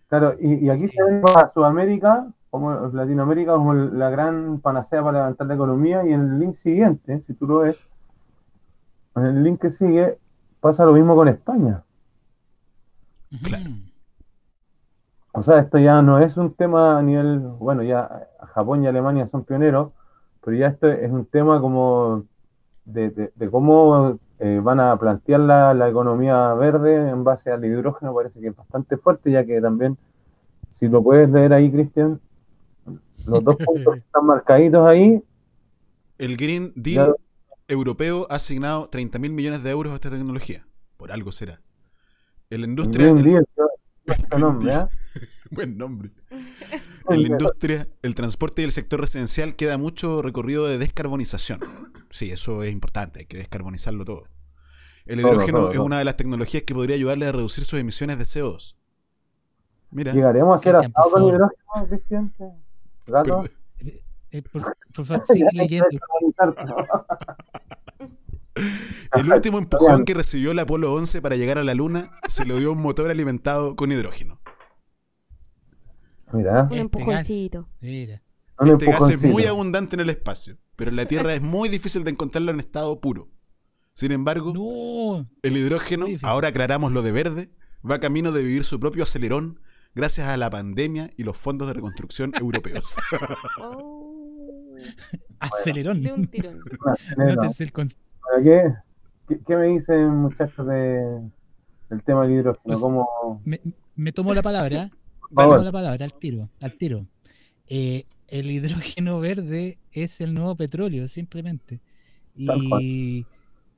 [0.08, 5.20] Claro, y, y aquí se ve a Sudamérica, como Latinoamérica, como la gran panacea para
[5.20, 7.78] levantar la economía, y en el link siguiente, si tú lo ves,
[9.16, 10.18] en el link que sigue,
[10.62, 11.84] pasa lo mismo con España.
[15.34, 19.28] O sea, esto ya no es un tema a nivel, bueno, ya Japón y Alemania
[19.28, 19.92] son pioneros,
[20.42, 22.24] pero ya esto es un tema como
[22.86, 27.64] de, de- de cómo eh, van a plantear la, la economía verde en base al
[27.66, 29.98] hidrógeno, parece que es bastante fuerte, ya que también,
[30.72, 32.20] si lo puedes leer ahí, Cristian,
[33.26, 35.24] los dos puntos que están marcaditos ahí,
[36.18, 37.16] El Green Ya- Deal
[37.68, 40.66] europeo ha asignado 30 mil millones de euros a esta tecnología.
[40.98, 41.60] Por algo será.
[42.52, 43.06] En la industria.
[43.14, 43.46] Green el- Deal,
[44.40, 44.72] nombre.
[45.52, 46.12] Buen nombre.
[47.10, 51.60] En la industria, el transporte y el sector residencial queda mucho recorrido de descarbonización.
[52.12, 54.24] Sí, eso es importante, hay que descarbonizarlo todo.
[55.06, 55.86] El hidrógeno todo, es todo.
[55.86, 58.76] una de las tecnologías que podría ayudarle a reducir sus emisiones de CO2.
[59.92, 60.14] Mira.
[60.14, 62.34] ¿Llegaremos a hacer asado con hidrógeno, Cristian?
[63.06, 63.46] ¿Gato?
[64.32, 65.88] Eh, por, por favor, sigue leyendo.
[69.14, 72.58] El último empujón que recibió el Apolo 11 para llegar a la Luna se lo
[72.58, 74.40] dio un motor alimentado con hidrógeno.
[76.34, 77.68] Mira, Un Este empujoncito.
[77.82, 78.22] Mira.
[78.60, 81.70] un Este gas es muy abundante en el espacio, pero en la Tierra es muy
[81.70, 83.30] difícil de encontrarlo en estado puro.
[83.94, 85.30] Sin embargo, No.
[85.44, 87.50] el hidrógeno, ahora aclaramos lo de verde,
[87.90, 89.62] va camino de vivir su propio acelerón
[89.94, 92.96] gracias a la pandemia y los fondos de reconstrucción europeos.
[95.40, 96.02] Acelerón.
[96.02, 96.60] De un tirón.
[96.86, 97.36] Acelerón.
[97.36, 97.90] Nótese el con-
[98.22, 98.74] ¿Para qué?
[99.28, 101.30] ¿Qué, qué me dicen, muchachos, de,
[101.90, 102.62] del tema del hidrógeno?
[102.64, 103.42] Pues, ¿Cómo...
[103.46, 103.62] me,
[103.96, 104.90] me tomo la palabra.
[105.64, 106.50] La palabra al tiro.
[106.62, 107.08] Al tiro.
[107.68, 111.80] Eh, el hidrógeno verde es el nuevo petróleo, simplemente.
[112.36, 113.26] Y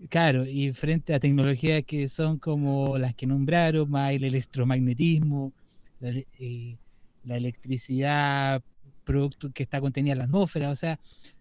[0.09, 5.53] claro, y frente a tecnologías que son como las que nombraron, más el electromagnetismo,
[5.99, 6.77] la, eh,
[7.23, 8.61] la electricidad,
[9.03, 10.99] producto que está contenida en la atmósfera, o sea,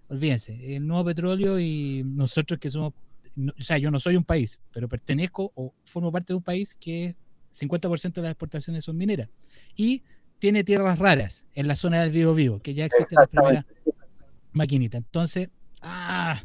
[0.09, 2.93] olvídense, el nuevo petróleo y nosotros que somos,
[3.35, 6.43] no- o sea, yo no soy un país, pero pertenezco o formo parte de un
[6.45, 7.15] país que
[7.53, 9.29] 50% de las exportaciones son mineras
[9.77, 10.03] y
[10.39, 13.65] tiene tierras raras en la zona del Vivo Vivo, que ya existen las primeras
[14.53, 14.99] maquinitas.
[14.99, 15.49] Entonces,
[15.83, 16.39] ah,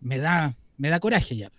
[0.00, 1.50] me da, me da coraje ya.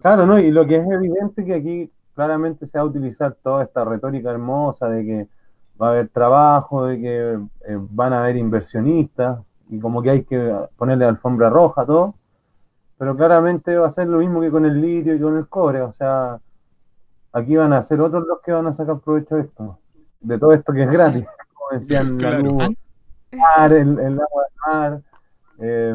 [0.00, 0.38] Claro, ¿no?
[0.38, 4.30] Y lo que es evidente que aquí claramente se va a utilizar toda esta retórica
[4.30, 5.28] hermosa de que
[5.80, 10.24] va a haber trabajo, de que eh, van a haber inversionistas, y como que hay
[10.24, 12.14] que ponerle alfombra roja a todo,
[12.98, 15.82] pero claramente va a ser lo mismo que con el litio y con el cobre,
[15.82, 16.38] o sea,
[17.36, 19.78] aquí van a ser otros los que van a sacar provecho de esto,
[20.20, 22.42] de todo esto que es gratis, como decían la Claro.
[22.42, 22.74] luz,
[23.32, 25.02] mar, el, el agua del mar,
[25.58, 25.94] eh,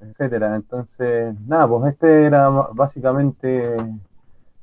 [0.00, 0.56] etcétera.
[0.56, 3.76] Entonces, nada, pues este era básicamente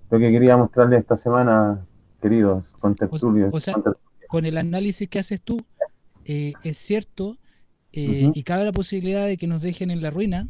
[0.10, 1.86] lo que quería mostrarles esta semana,
[2.22, 3.54] queridos contertulios.
[3.54, 5.58] O sea, conter- con el análisis que haces tú,
[6.26, 7.38] eh, es cierto
[7.94, 10.48] eh, y cabe la posibilidad de que nos dejen en la ruina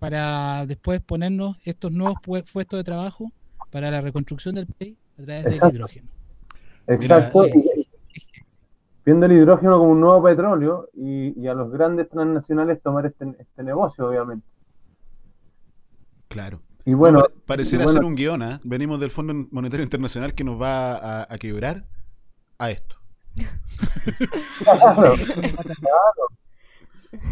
[0.00, 3.30] para después ponernos estos nuevos pue- puestos de trabajo
[3.70, 6.08] para la reconstrucción del país a través del hidrógeno.
[6.86, 7.42] Exacto.
[7.44, 7.88] Mira, y-
[9.04, 13.26] viendo el hidrógeno como un nuevo petróleo y, y a los grandes transnacionales tomar este,
[13.38, 14.46] este negocio, obviamente.
[16.28, 16.60] Claro.
[16.86, 18.60] Y bueno, No, pareciera bueno- ser un guion, ¿ah?
[18.64, 21.86] Venimos del Fondo Monetario Internacional que nos va a, a quebrar
[22.58, 22.96] a esto.
[24.64, 26.28] Claro, claro.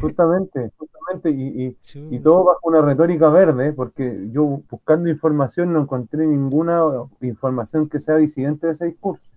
[0.01, 1.77] Justamente, justamente, y, y-
[2.17, 6.83] y todo bajo una retórica verde, porque yo buscando información no encontré ninguna
[7.21, 9.31] información que sea disidente de ese discurso.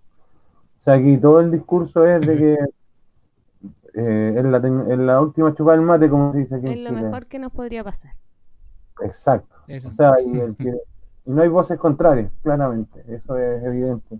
[0.77, 2.53] O sea, aquí todo el discurso es de que
[3.95, 6.79] eh, es, la, es la última chupada del mate, como se dice aquí en Es
[6.79, 7.01] lo Chile.
[7.03, 8.13] mejor que nos podría pasar.
[9.01, 9.57] Exacto.
[9.67, 9.87] Eso.
[9.89, 10.77] O sea, y, el que-
[11.25, 14.19] y no hay voces contrarias, claramente, eso es evidente.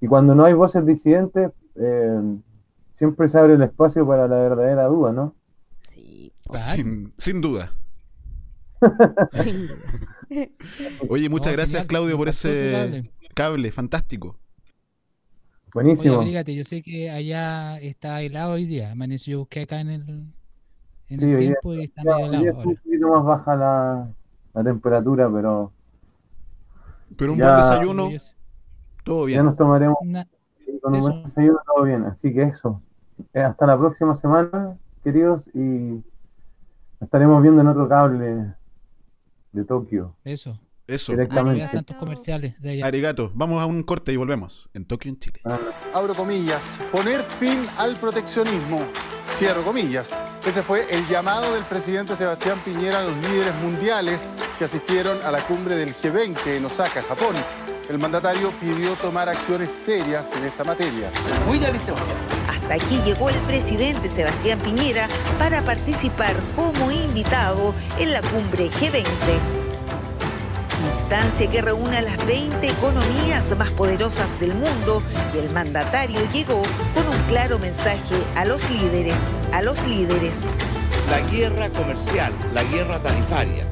[0.00, 2.20] Y cuando no hay voces disidentes, eh,
[2.92, 5.34] siempre se abre el espacio para la verdadera duda, ¿no?
[5.86, 6.32] Sí.
[6.54, 7.72] Sin, sin duda.
[11.08, 11.86] Oye, muchas No, gracias genial.
[11.86, 13.12] Claudio por ese cable.
[13.34, 14.36] cable, fantástico.
[15.72, 16.14] Buenísimo.
[16.14, 18.92] Oye, abrígate, yo sé que allá está helado hoy día.
[18.92, 20.02] Amaneció, yo busqué acá en el,
[21.08, 23.56] en Sí, el día- tiempo y está ya, medio helado está un poquito más baja
[23.56, 24.08] la,
[24.54, 25.72] la temperatura, pero
[27.16, 28.10] Pero un Ya- buen desayuno,
[29.04, 29.36] todo bien.
[29.38, 29.96] Ya nos tomaremos
[30.82, 32.04] con un buen desayuno, todo bien.
[32.04, 32.82] Así que eso.
[33.32, 36.02] Eh, hasta la próxima semana, queridos, y
[37.00, 38.56] estaremos viendo en otro cable
[39.52, 40.16] de Tokio.
[40.24, 40.58] Eso.
[40.84, 41.12] Eso.
[41.12, 41.68] Directamente.
[41.72, 42.86] Tantos comerciales de allá.
[42.86, 43.30] Arigato.
[43.32, 44.68] Vamos a un corte y volvemos.
[44.74, 45.40] En Tokio, en Chile.
[45.94, 48.80] abro comillas, poner fin al proteccionismo,
[49.38, 50.12] cierro comillas.
[50.44, 55.30] Ese fue el llamado del presidente Sebastián Piñera a los líderes mundiales que asistieron a
[55.30, 57.36] la cumbre del G20 en Osaka, Japón.
[57.88, 61.12] El mandatario pidió tomar acciones serias en esta materia.
[62.70, 69.06] Aquí llegó el presidente Sebastián Piñera para participar como invitado en la cumbre G20.
[70.84, 75.02] Instancia que reúne a las 20 economías más poderosas del mundo
[75.34, 76.62] y el mandatario llegó
[76.94, 79.18] con un claro mensaje a los líderes,
[79.52, 80.34] a los líderes.
[81.10, 83.68] la guerra comercial, la guerra tarifaria,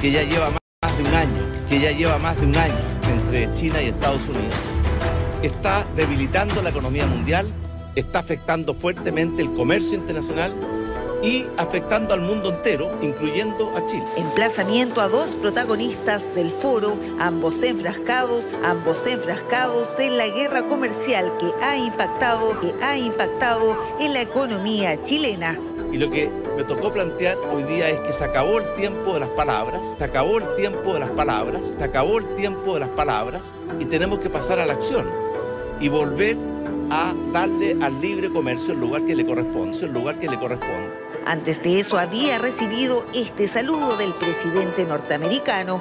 [0.00, 2.74] que ya lleva más de un año, que ya lleva más de un año
[3.08, 4.56] entre China y Estados Unidos,
[5.42, 7.46] está debilitando la economía mundial,
[7.94, 10.54] está afectando fuertemente el comercio internacional
[11.22, 14.04] y afectando al mundo entero, incluyendo a Chile.
[14.16, 21.64] Emplazamiento a dos protagonistas del foro, ambos enfrascados, ambos enfrascados en la guerra comercial que
[21.64, 25.58] ha impactado, que ha impactado en la economía chilena.
[25.92, 29.20] Y lo que me tocó plantear hoy día es que se acabó el tiempo de
[29.20, 32.88] las palabras, se acabó el tiempo de las palabras, se acabó el tiempo de las
[32.88, 33.42] palabras
[33.78, 35.06] y tenemos que pasar a la acción
[35.80, 36.36] y volver
[36.94, 40.92] a darle al libre comercio el lugar que le corresponde, el lugar que le corresponde.
[41.24, 45.80] Antes de eso había recibido este saludo del presidente norteamericano.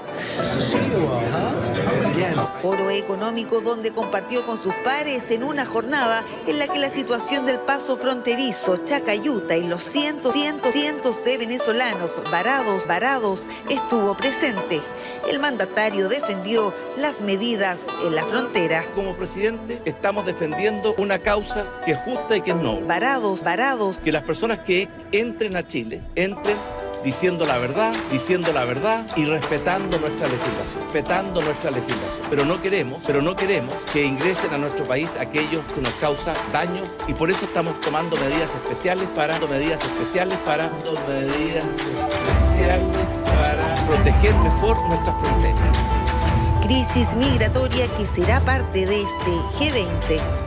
[2.61, 7.45] Foro económico donde compartió con sus pares en una jornada en la que la situación
[7.45, 14.81] del paso fronterizo, Chacayuta y los cientos, cientos, cientos de venezolanos varados, varados estuvo presente.
[15.27, 18.85] El mandatario defendió las medidas en la frontera.
[18.93, 22.85] Como presidente estamos defendiendo una causa que es justa y que es noble.
[22.85, 23.99] Varados, varados.
[24.01, 26.57] Que las personas que entren a Chile entren
[27.03, 32.27] diciendo la verdad, diciendo la verdad y respetando nuestra legislación, respetando nuestra legislación.
[32.29, 36.35] Pero no queremos, pero no queremos que ingresen a nuestro país aquellos que nos causan
[36.53, 40.71] daño y por eso estamos tomando medidas especiales para medidas especiales para
[41.07, 45.77] medidas especiales para proteger mejor nuestras fronteras.
[46.63, 50.40] Crisis migratoria que será parte de este G20.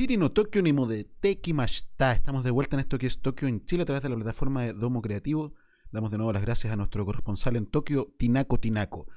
[0.00, 2.12] Chiri no Tokio ni Mashita.
[2.12, 4.62] Estamos de vuelta en esto que es Tokio en Chile a través de la plataforma
[4.62, 5.52] de Domo Creativo.
[5.92, 9.08] Damos de nuevo las gracias a nuestro corresponsal en Tokio, Tinako Tinako.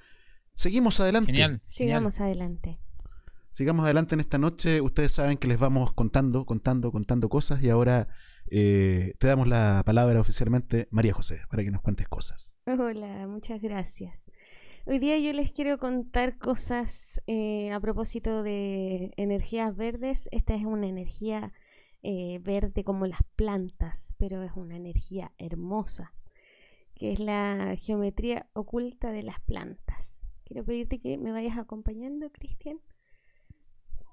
[0.55, 1.31] Seguimos adelante.
[1.31, 1.61] Genial.
[1.65, 2.81] Sigamos adelante.
[3.49, 4.81] Sigamos adelante en esta noche.
[4.81, 8.09] Ustedes saben que les vamos contando, contando, contando cosas y ahora
[8.51, 12.57] eh, te damos la palabra oficialmente, María José, para que nos cuentes cosas.
[12.65, 14.29] Hola, muchas gracias.
[14.85, 20.27] Hoy día yo les quiero contar cosas eh, a propósito de energías verdes.
[20.33, 21.53] Esta es una energía
[22.01, 26.13] eh, verde como las plantas, pero es una energía hermosa,
[26.95, 30.25] que es la geometría oculta de las plantas.
[30.43, 32.81] Quiero pedirte que me vayas acompañando, Cristian,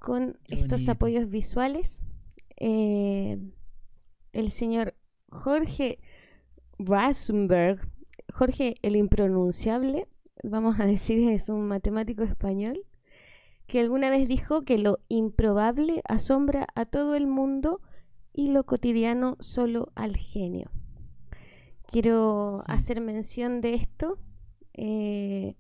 [0.00, 0.92] con Qué estos bonito.
[0.92, 2.00] apoyos visuales.
[2.58, 3.38] Eh,
[4.32, 4.94] el señor
[5.30, 5.98] Jorge
[6.78, 7.90] Rasenberg,
[8.32, 10.06] Jorge el impronunciable,
[10.42, 12.86] vamos a decir, es un matemático español,
[13.66, 17.80] que alguna vez dijo que lo improbable asombra a todo el mundo
[18.32, 20.70] y lo cotidiano solo al genio.
[21.86, 24.18] Quiero hacer mención de esto
[24.74, 25.56] eh,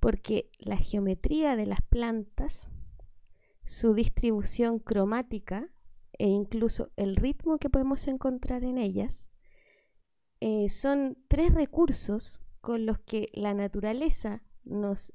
[0.00, 2.68] porque la geometría de las plantas,
[3.64, 5.70] su distribución cromática
[6.18, 9.30] e incluso el ritmo que podemos encontrar en ellas,
[10.40, 15.12] eh, son tres recursos con los que la naturaleza nos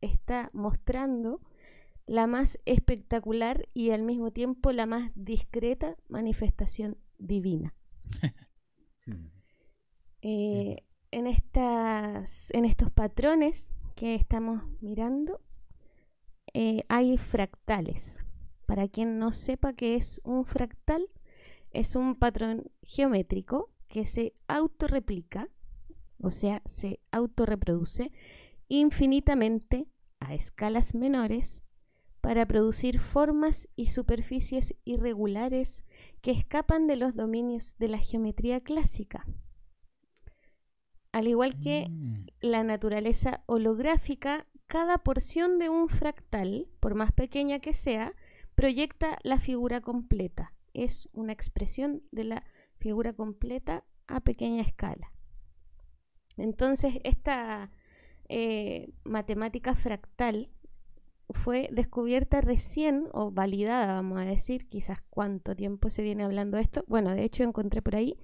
[0.00, 1.40] está mostrando
[2.06, 7.74] la más espectacular y al mismo tiempo la más discreta manifestación divina.
[10.20, 15.40] Eh, en, estas, en estos patrones que estamos mirando
[16.52, 18.24] eh, hay fractales.
[18.66, 21.08] Para quien no sepa qué es un fractal,
[21.70, 25.48] es un patrón geométrico que se autorreplica,
[26.20, 28.12] o sea, se autorreproduce
[28.68, 29.88] infinitamente
[30.20, 31.62] a escalas menores
[32.20, 35.84] para producir formas y superficies irregulares
[36.20, 39.26] que escapan de los dominios de la geometría clásica.
[41.12, 41.90] Al igual que
[42.40, 48.14] la naturaleza holográfica, cada porción de un fractal, por más pequeña que sea,
[48.54, 50.52] proyecta la figura completa.
[50.74, 52.44] Es una expresión de la
[52.78, 55.12] figura completa a pequeña escala.
[56.38, 57.70] Entonces, esta
[58.28, 60.50] eh, matemática fractal
[61.30, 66.62] fue descubierta recién o validada, vamos a decir, quizás cuánto tiempo se viene hablando de
[66.62, 66.84] esto.
[66.88, 68.16] Bueno, de hecho encontré por ahí,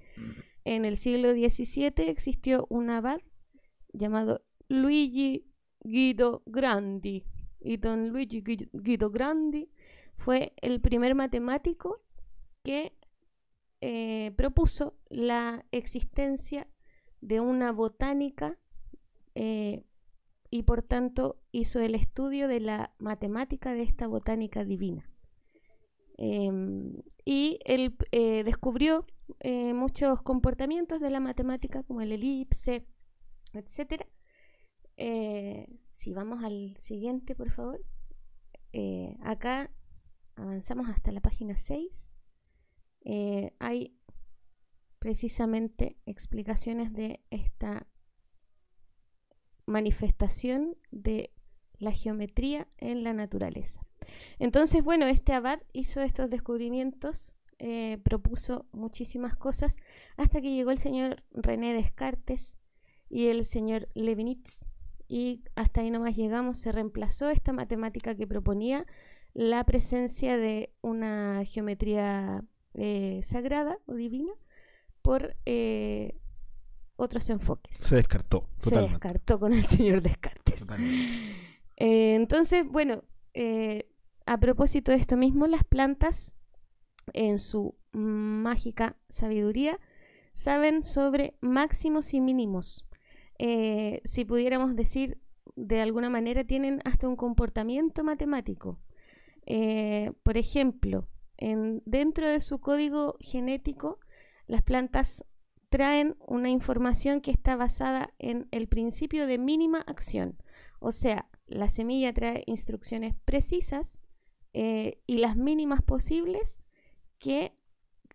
[0.63, 3.19] en el siglo XVII existió un abad
[3.93, 5.47] llamado Luigi
[5.81, 7.23] Guido Grandi.
[7.59, 8.43] Y don Luigi
[8.73, 9.69] Guido Grandi
[10.17, 12.01] fue el primer matemático
[12.63, 12.93] que
[13.81, 16.67] eh, propuso la existencia
[17.25, 18.59] de una botánica
[19.33, 19.83] eh,
[20.51, 25.09] y por tanto hizo el estudio de la matemática de esta botánica divina.
[26.17, 29.07] Em, y él eh, descubrió
[29.39, 32.85] eh, muchos comportamientos de la matemática como el elipse,
[33.53, 34.03] etc.
[35.87, 37.83] Si vamos al siguiente, por favor.
[39.23, 39.71] acá
[40.35, 42.17] avanzamos hasta la página 6.
[43.59, 43.97] hay
[45.05, 47.85] precisamente explicaciones de esta
[49.67, 51.31] manifestación de
[51.77, 53.85] la geometría en la naturaleza.
[54.39, 59.77] Entonces, bueno, este abad hizo estos descubrimientos, eh, propuso muchísimas cosas,
[60.17, 62.57] hasta que llegó el señor René Descartes
[63.07, 64.65] y el señor Leibniz,
[65.07, 68.87] y hasta ahí nomás llegamos, se reemplazó esta matemática que proponía
[69.35, 72.43] la presencia de una geometría
[72.73, 74.33] eh, sagrada o divina
[75.05, 76.19] por eh,
[76.95, 77.77] otros enfoques.
[77.77, 78.49] Se descartó.
[78.57, 80.65] Se descartó con el señor Descartes.
[81.77, 83.03] Eh, entonces, bueno,
[83.35, 83.87] eh,
[84.25, 86.33] a propósito de esto mismo, las plantas,
[87.13, 89.79] en su mágica sabiduría,
[90.33, 92.87] saben sobre máximos y mínimos.
[93.37, 95.21] Si pudiéramos decir,
[95.55, 98.79] de alguna manera, tienen hasta un comportamiento matemático.
[100.23, 103.99] por ejemplo, en, dentro de su código genético,
[104.47, 105.25] las plantas
[105.69, 110.37] traen una información que está basada en el principio de mínima acción.
[110.79, 113.99] O sea, la semilla trae instrucciones precisas
[114.53, 116.59] eh, y las mínimas posibles
[117.19, 117.57] que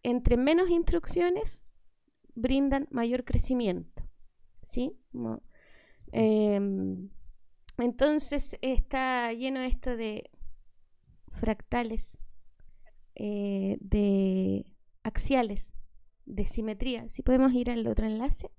[0.02, 1.62] entre menos instrucciones
[2.34, 4.08] brindan mayor crecimiento.
[4.62, 4.98] ¿Sí?
[6.12, 7.10] Em,
[7.78, 10.30] entonces está lleno esto de
[11.32, 12.18] fractales,
[13.14, 14.64] eh, de
[15.02, 15.74] axiales,
[16.30, 17.08] de simetría.
[17.08, 18.50] Si podemos ir al otro enlace.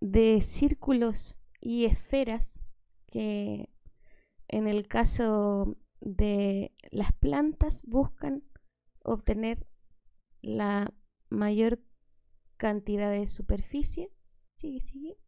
[0.00, 2.60] De círculos y esferas
[3.06, 3.68] que
[4.48, 8.42] en el caso de las plantas buscan
[9.02, 9.66] obtener
[10.40, 10.92] la
[11.28, 11.80] mayor
[12.56, 14.10] cantidad de superficie.
[14.56, 15.18] Sigue, sigue.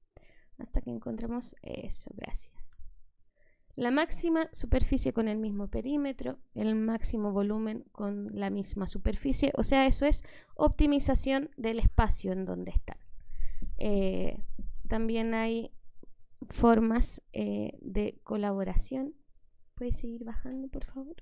[0.59, 2.11] Hasta que encontremos eso.
[2.15, 2.82] Gracias
[3.75, 9.62] la máxima superficie con el mismo perímetro, el máximo volumen con la misma superficie, o
[9.62, 12.99] sea, eso es optimización del espacio en donde están.
[13.79, 14.45] Eh,
[14.89, 15.73] también hay
[16.51, 19.14] formas eh, de colaboración.
[19.75, 21.16] ¿Puedes seguir bajando, por favor?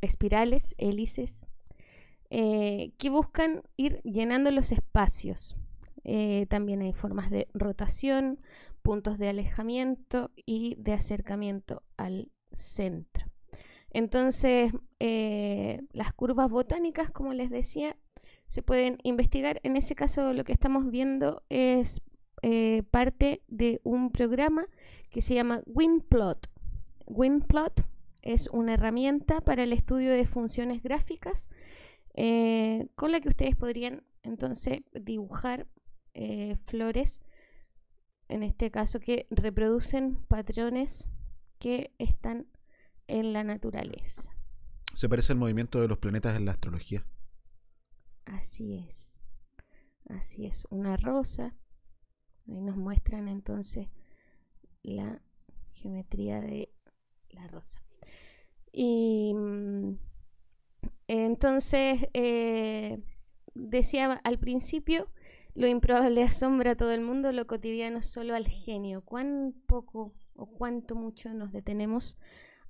[0.00, 1.46] Espirales, hélices,
[2.34, 5.54] eh, que buscan ir llenando los espacios.
[6.02, 8.40] Eh, también hay formas de rotación,
[8.80, 13.26] puntos de alejamiento y de acercamiento al centro.
[13.90, 17.98] Entonces, eh, las curvas botánicas, como les decía,
[18.46, 19.60] se pueden investigar.
[19.62, 22.00] En ese caso, lo que estamos viendo es
[22.90, 24.64] parte de un programa
[25.10, 26.48] que se llama WinPlot.
[27.06, 27.86] WinPlot
[28.22, 31.48] es una herramienta para el estudio de funciones gráficas
[32.14, 35.66] eh, con la que ustedes podrían entonces dibujar
[36.14, 37.22] eh, flores,
[38.28, 41.08] en este caso que reproducen patrones
[41.58, 42.46] que están
[43.06, 44.30] en la naturaleza.
[44.94, 47.06] ¿Se parece al movimiento de los planetas en la astrología?
[48.24, 49.22] Así es.
[50.08, 50.66] Así es.
[50.70, 51.56] Una rosa.
[52.46, 53.88] Ahí nos muestran entonces
[54.82, 55.22] la
[55.72, 56.72] geometría de
[57.30, 57.82] la rosa.
[58.72, 59.98] Y mm,
[61.08, 63.02] entonces, eh,
[63.54, 65.08] decía al principio,
[65.54, 69.04] lo improbable asombra a todo el mundo, lo cotidiano solo al genio.
[69.04, 72.18] ¿Cuán poco o cuánto mucho nos detenemos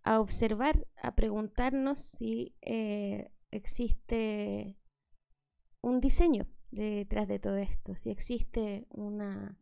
[0.02, 4.76] a observar, a preguntarnos si eh, existe
[5.80, 9.58] un diseño detrás de todo esto, si existe una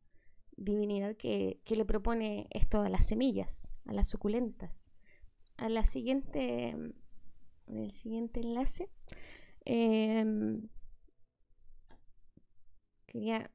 [0.57, 4.87] divinidad que, que le propone esto a las semillas, a las suculentas?
[5.59, 6.75] A la siguiente
[7.71, 8.91] en el siguiente enlace.
[9.64, 10.68] Em,
[13.07, 13.51] quería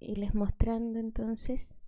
[0.00, 1.78] irles mostrando entonces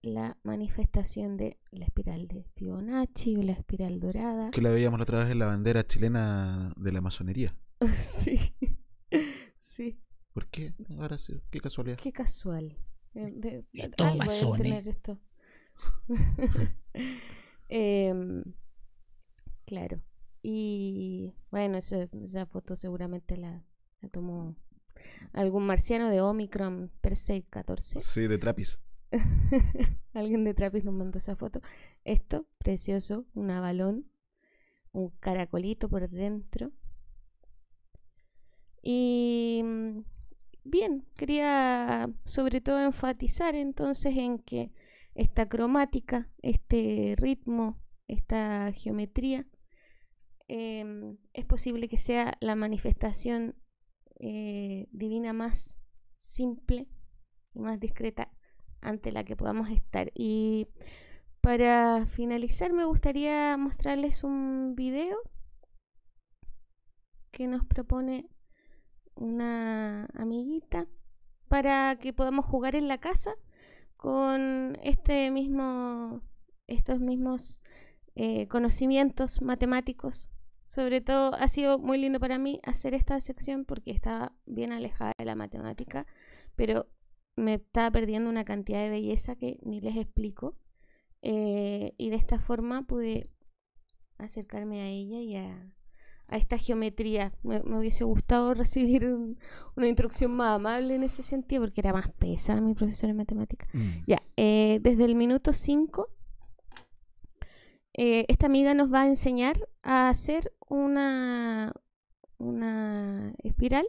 [0.00, 4.50] la manifestación de la espiral de Fibonacci o la espiral dorada.
[4.52, 7.56] Que la veíamos la otra vez en la bandera chilena de la masonería.
[7.96, 8.38] sí.
[9.58, 10.00] sí.
[10.32, 10.72] ¿Por qué?
[10.98, 11.98] Ahora sí, qué casualidad.
[11.98, 12.78] Qué casual.
[13.14, 14.62] Eh, de- Estos algo debe masones.
[14.62, 15.20] tener esto.
[17.70, 18.44] Em,
[19.68, 20.00] claro.
[20.42, 23.62] Y bueno, eso- esa foto seguramente la,
[24.00, 24.56] la tomó
[25.32, 28.00] algún marciano de Omicron per se 14.
[28.00, 28.82] Sí, de Trappist.
[30.14, 31.60] Alguien de Trappist nos mandó esa foto.
[32.04, 34.10] Esto, precioso, un avalón,
[34.92, 36.72] un caracolito por dentro.
[38.82, 40.00] Y mm,
[40.64, 44.72] bien, quería sobre todo enfatizar entonces en que
[45.14, 49.46] esta cromática, este ritmo, esta geometría,
[50.48, 53.54] em, es posible que sea la manifestación
[54.18, 55.78] eh, divina más
[56.16, 56.88] simple
[57.54, 58.32] y más discreta
[58.80, 60.10] ante la que podamos estar.
[60.14, 60.68] Y
[61.40, 65.16] para finalizar me gustaría mostrarles un video
[67.30, 68.28] que nos propone
[69.14, 70.88] una amiguita
[71.48, 73.34] para que podamos jugar en la casa
[73.96, 76.22] con este mismo
[76.66, 77.60] estos mismos
[78.14, 80.28] eh, conocimientos matemáticos
[80.68, 85.12] sobre todo ha sido muy lindo para mí hacer esta sección porque estaba bien alejada
[85.18, 86.06] de la matemática
[86.56, 86.86] pero
[87.36, 90.56] me estaba perdiendo una cantidad de belleza que ni les explico
[91.22, 93.30] eh, y de esta forma pude
[94.18, 95.72] acercarme a ella y a,
[96.26, 97.32] a esta geometría.
[97.42, 99.38] Me, me hubiese gustado recibir un-
[99.76, 103.66] una instrucción más amable en ese sentido porque era más pesada mi profesora de matemática.
[103.72, 103.88] Mm.
[104.06, 106.08] Ya, eh, desde el minuto 5,
[108.00, 111.72] eh, esta amiga nos va a enseñar a hacer una,
[112.38, 113.88] una espiral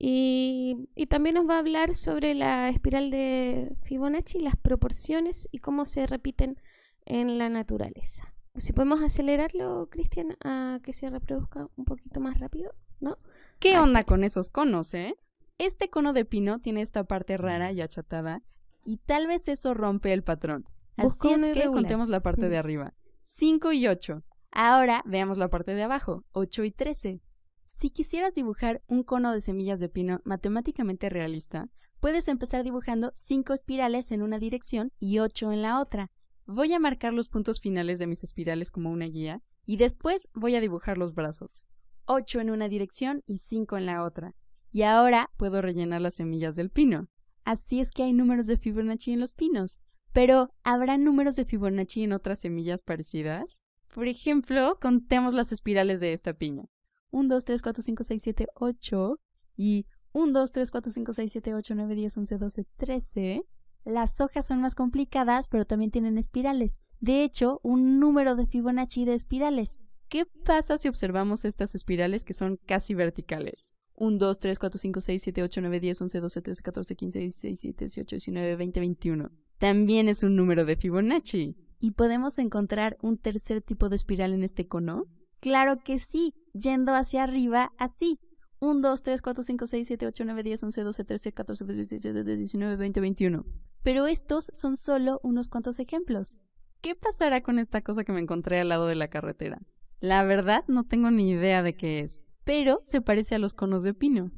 [0.00, 5.58] y, y también nos va a hablar sobre la espiral de Fibonacci, las proporciones y
[5.58, 6.60] cómo se repiten
[7.06, 8.34] en la naturaleza.
[8.56, 13.16] Si podemos acelerarlo, Cristian, a que se reproduzca un poquito más rápido, ¿no?
[13.60, 15.14] ¿Qué Ahí onda con esos conos, eh?
[15.58, 18.42] Este cono de pino tiene esta parte rara y achatada,
[18.84, 20.66] y tal vez eso rompe el patrón.
[20.96, 22.92] Así es que contemos la parte de arriba.
[23.32, 24.24] 5 y 8.
[24.50, 26.24] Ahora veamos la parte de abajo.
[26.32, 27.20] 8 y 13.
[27.64, 31.70] Si quisieras dibujar un cono de semillas de pino matemáticamente realista,
[32.00, 36.10] puedes empezar dibujando 5 espirales en una dirección y 8 en la otra.
[36.44, 40.56] Voy a marcar los puntos finales de mis espirales como una guía y después voy
[40.56, 41.68] a dibujar los brazos.
[42.06, 44.34] 8 en una dirección y 5 en la otra.
[44.72, 47.06] Y ahora puedo rellenar las semillas del pino.
[47.44, 49.80] Así es que hay números de Fibonacci en los pinos.
[50.12, 53.62] Pero, ¿habrá números de Fibonacci en otras semillas parecidas?
[53.94, 56.64] Por ejemplo, contemos las espirales de esta piña.
[57.10, 59.20] 1, 2, 3, 4, 5, 6, 7, 8
[59.56, 63.42] y 1, 2, 3, 4, 5, 6, 7, 8, 9, 10, 11, 12, 13.
[63.84, 66.80] Las hojas son más complicadas, pero también tienen espirales.
[67.00, 69.80] De hecho, un número de Fibonacci de espirales.
[70.08, 73.74] ¿Qué pasa si observamos estas espirales que son casi verticales?
[73.94, 77.18] 1, 2, 3, 4, 5, 6, 7, 8, 9, 10, 11, 12, 13, 14, 15,
[77.20, 79.30] 16, 17, 18, 19, 20, 21.
[79.60, 81.54] También es un número de Fibonacci.
[81.80, 85.04] ¿Y podemos encontrar un tercer tipo de espiral en este cono?
[85.38, 88.18] Claro que sí, yendo hacia arriba así.
[88.60, 91.76] 1, 2, 3, 4, 5, 6, 7, 8, 9, 10, 11, 12, 13, 14, 15,
[91.76, 93.44] 16, 17, 19, 20, 21.
[93.82, 96.38] Pero estos son solo unos cuantos ejemplos.
[96.80, 99.60] ¿Qué pasará con esta cosa que me encontré al lado de la carretera?
[100.00, 103.82] La verdad no tengo ni idea de qué es, pero se parece a los conos
[103.82, 104.30] de pino.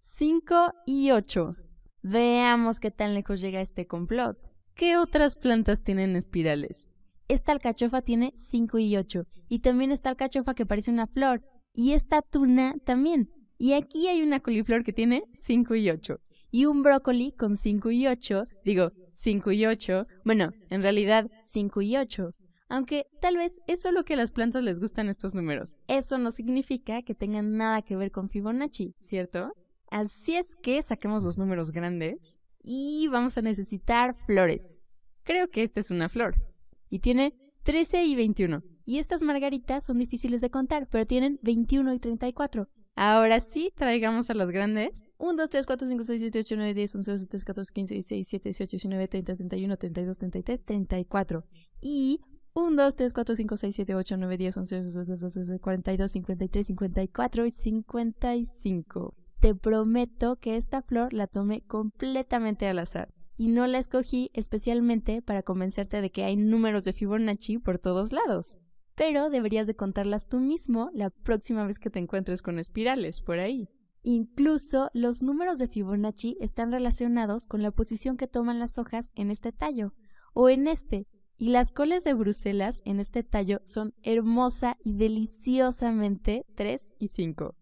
[0.00, 1.54] 5 y 8.
[2.02, 4.53] Veamos qué tan lejos llega este complot.
[4.74, 6.88] ¿Qué otras plantas tienen espirales?
[7.28, 9.24] Esta alcachofa tiene 5 y 8.
[9.48, 11.42] Y también esta alcachofa que parece una flor.
[11.72, 13.30] Y esta tuna también.
[13.56, 16.18] Y aquí hay una coliflor que tiene 5 y 8.
[16.50, 18.48] Y un brócoli con 5 y 8.
[18.64, 20.08] Digo, 5 y 8.
[20.24, 22.32] Bueno, en realidad 5 y 8.
[22.68, 25.76] Aunque tal vez es solo que a las plantas les gustan estos números.
[25.86, 29.52] Eso no significa que tengan nada que ver con Fibonacci, ¿cierto?
[29.88, 34.84] Así es que saquemos los números grandes y vamos a necesitar flores.
[35.22, 36.34] Creo que esta es una flor.
[36.88, 38.62] Y tiene 13 y 21.
[38.86, 42.68] Y estas margaritas son difíciles de contar, pero tienen 21 y 34.
[42.96, 45.04] Ahora sí, traigamos a las grandes.
[45.18, 47.94] 1, 2, 3, 4, 5, 6, 7, 8, 9, 10, 11, 12, 13, 14, 15,
[47.94, 51.44] 16, 17, 18, 19, 20, 31, 32, 33, 34.
[51.80, 52.20] Y
[52.54, 56.12] 1, 2, 3, 4, 5, 6, 7, 8, 9, 10, 11, 12, 13, 14, 42,
[56.12, 59.14] 53, 54 y 55.
[59.40, 63.12] Te prometo que esta flor la tomé completamente al azar.
[63.36, 68.12] Y no la escogí especialmente para convencerte de que hay números de Fibonacci por todos
[68.12, 68.60] lados.
[68.94, 73.40] Pero deberías de contarlas tú mismo la próxima vez que te encuentres con espirales por
[73.40, 73.68] ahí.
[74.02, 79.30] Incluso los números de Fibonacci están relacionados con la posición que toman las hojas en
[79.30, 79.94] este tallo.
[80.36, 81.06] o en este.
[81.36, 87.54] Y las coles de Bruselas en este tallo son hermosa y deliciosamente 3 y 5.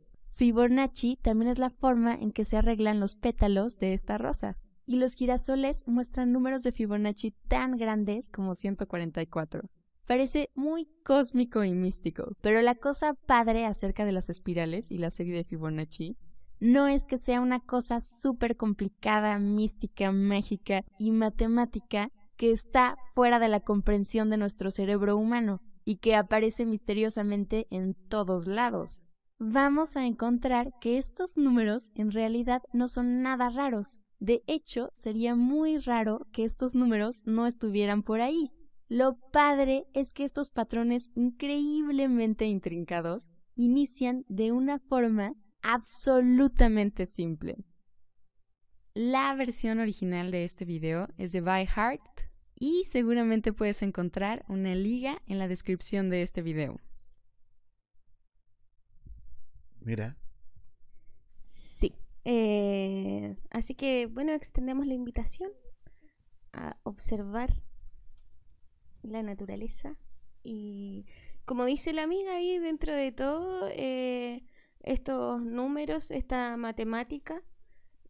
[0.43, 4.57] Fibonacci también es la forma en que se arreglan los pétalos de esta rosa.
[4.87, 9.63] Y los girasoles muestran números de Fibonacci tan grandes como 144.
[10.05, 15.11] Parece muy cósmico y místico, pero la cosa padre acerca de las espirales y la
[15.11, 16.17] serie de Fibonacci
[16.59, 23.39] no es que sea una cosa súper complicada, mística, mágica y matemática que está fuera
[23.39, 29.07] de la comprensión de nuestro cerebro humano y que aparece misteriosamente en todos lados.
[29.39, 34.01] Vamos a encontrar que estos números en realidad no son nada raros.
[34.21, 38.53] De hecho, sería muy raro que estos números no estuvieran por ahí.
[38.89, 47.65] Lo padre es que estos patrones increíblemente intrincados inician de una forma absolutamente simple.
[48.95, 52.03] La versión original de este video es de By Heart
[52.61, 56.79] y seguramente puedes encontrar una liga en la descripción de este video.
[59.85, 60.17] Mira.
[61.41, 61.95] Sí.
[62.25, 65.51] Eh, así que, bueno, extendemos la invitación
[66.53, 67.53] a observar
[69.03, 69.99] la naturaleza
[70.45, 71.07] y,
[71.45, 74.45] como dice la amiga ahí, dentro de todo, eh,
[74.81, 77.43] estos números, esta matemática,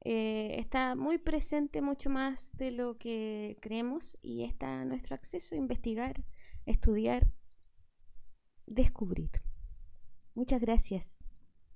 [0.05, 5.59] eh, está muy presente mucho más de lo que creemos y está nuestro acceso a
[5.59, 6.25] investigar,
[6.67, 7.33] estudiar,
[8.67, 9.31] descubrir.
[10.35, 11.22] Muchas gracias.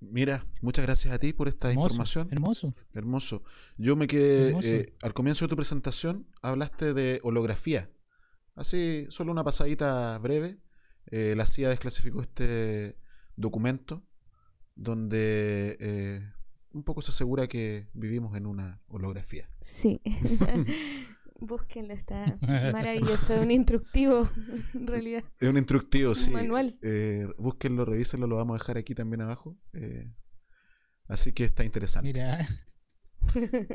[0.01, 2.29] Mira, muchas gracias a ti por esta información.
[2.31, 2.75] Hermoso.
[2.93, 3.43] Hermoso.
[3.79, 4.69] Yo me quedé, Hermoso.
[4.69, 7.91] eh, al comienzo de tu presentación, hablaste de holografía.
[8.55, 10.59] Así, solo una pasadita breve.
[11.07, 12.99] Eh, la CIA desclasificó este
[13.37, 14.03] documento
[14.75, 16.33] donde eh,
[16.73, 19.49] un poco se asegura que vivimos en una holografía.
[19.61, 20.01] Sí.
[21.39, 22.39] Búsquenlo, está
[22.73, 24.29] maravilloso, es un instructivo
[24.75, 25.25] en realidad.
[25.39, 26.31] Es un instructivo, Un sí.
[26.31, 26.79] manual.
[26.83, 29.57] Eh, búsquenlo, revísenlo, lo vamos a dejar aquí también abajo.
[29.73, 30.11] Eh,
[31.09, 32.13] así que está interesante.
[32.13, 32.47] Mira.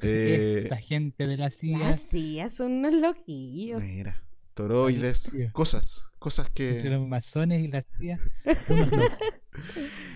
[0.01, 1.78] Eh, Esta gente de la CIA.
[1.78, 3.84] La CIA son unos loquillos.
[3.84, 6.89] Mira, toroides, cosas, cosas Entre que...
[6.89, 8.20] los masones y la CIA.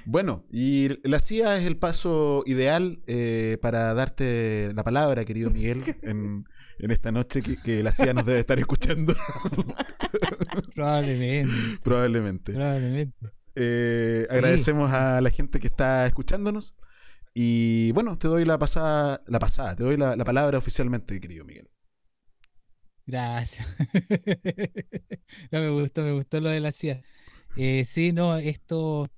[0.05, 5.97] Bueno, y la CIA es el paso ideal eh, para darte la palabra, querido Miguel,
[6.03, 6.45] en,
[6.79, 9.15] en esta noche que, que la CIA nos debe estar escuchando.
[10.75, 11.53] Probablemente.
[11.83, 12.53] Probablemente.
[12.53, 13.15] Probablemente.
[13.55, 14.35] Eh, Sí.
[14.35, 16.75] Agradecemos a la gente que está escuchándonos.
[17.33, 21.45] Y bueno, te doy la pasada, la pasada, te doy la, la palabra oficialmente, querido
[21.45, 21.69] Miguel.
[23.05, 23.65] Gracias.
[25.51, 27.01] No, me gustó, me gustó lo de la CIA.
[27.55, 29.09] Eh, sí, no, esto,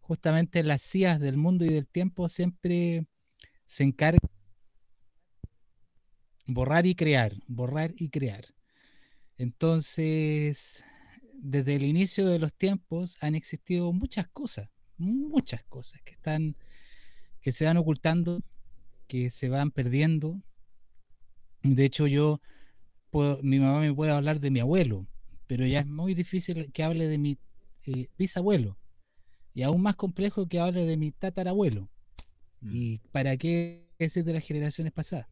[0.00, 3.06] justamente las CIAs del mundo y del tiempo siempre
[3.66, 4.20] se encargan
[6.46, 8.44] borrar y crear, borrar y crear.
[9.38, 10.84] Entonces,
[11.34, 14.68] desde el inicio de los tiempos han existido muchas cosas,
[14.98, 16.56] muchas cosas que están,
[17.42, 18.42] que se van ocultando,
[19.08, 20.42] que se van perdiendo.
[21.62, 22.40] De hecho, yo
[23.10, 25.06] puedo- mi mamá me puede hablar de mi abuelo,
[25.46, 27.38] pero ya es muy difícil que hable de mi
[27.86, 28.78] eh, bisabuelo.
[29.54, 31.90] Y aún más complejo que hable de mi tatarabuelo.
[32.62, 35.28] ¿Y para qué decir de las generaciones pasadas?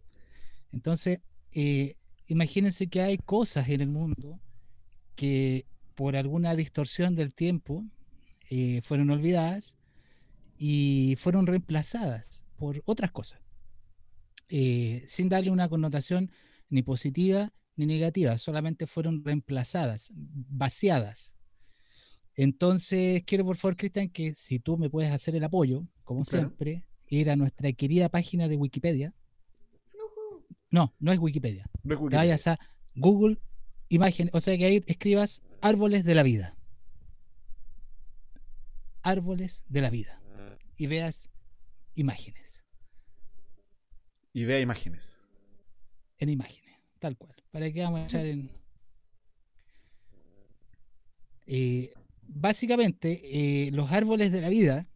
[0.74, 1.20] Entonces,
[1.52, 1.94] eh,
[2.26, 4.40] imagínense que hay cosas en el mundo
[5.16, 7.84] que por alguna distorsión del tiempo
[8.50, 9.78] eh, fueron olvidadas
[10.58, 13.40] y fueron reemplazadas por otras cosas,
[14.48, 16.30] eh, sin darle una connotación
[16.68, 21.36] ni positiva ni negativa, solamente fueron reemplazadas, vaciadas.
[22.36, 26.48] Entonces, quiero por favor, Cristian, que si tú me puedes hacer el apoyo, como Claro.
[26.48, 29.14] siempre, ir a nuestra querida página de Wikipedia.
[30.70, 31.66] No, no es Wikipedia.
[31.82, 32.58] No es Te vayas a
[32.94, 33.38] Google
[33.88, 36.56] Imágenes, o sea que ahí escribas árboles de la vida.
[39.02, 40.20] Árboles de la vida.
[40.76, 41.30] Y veas
[41.94, 42.64] imágenes.
[44.32, 45.20] Y vea imágenes.
[46.18, 47.36] En imágenes, tal cual.
[47.50, 48.50] ¿Para qué vamos a echar en.?
[51.46, 51.92] Eh,
[52.22, 54.88] básicamente, eh, los árboles de la vida,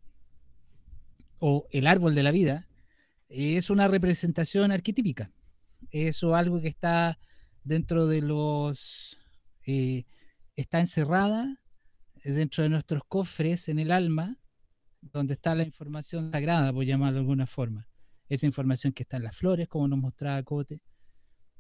[1.38, 2.66] o el árbol de la vida,
[3.28, 5.30] eh, es una representación arquetípica.
[5.90, 7.18] Eso algo que está
[7.64, 9.16] dentro de los.
[9.66, 10.04] eh,
[10.56, 11.58] está encerrada
[12.24, 14.36] eh, dentro de nuestros cofres en el alma,
[15.02, 17.88] donde está la información sagrada, por llamarlo de alguna forma.
[18.28, 20.80] Esa información que está en las flores, como nos mostraba Cote,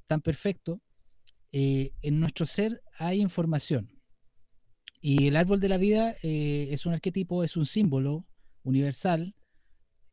[0.06, 0.80] tan perfecto.
[1.52, 3.90] eh, en nuestro ser hay información.
[5.00, 8.26] Y el árbol de la vida es un arquetipo, es un símbolo
[8.64, 9.34] universal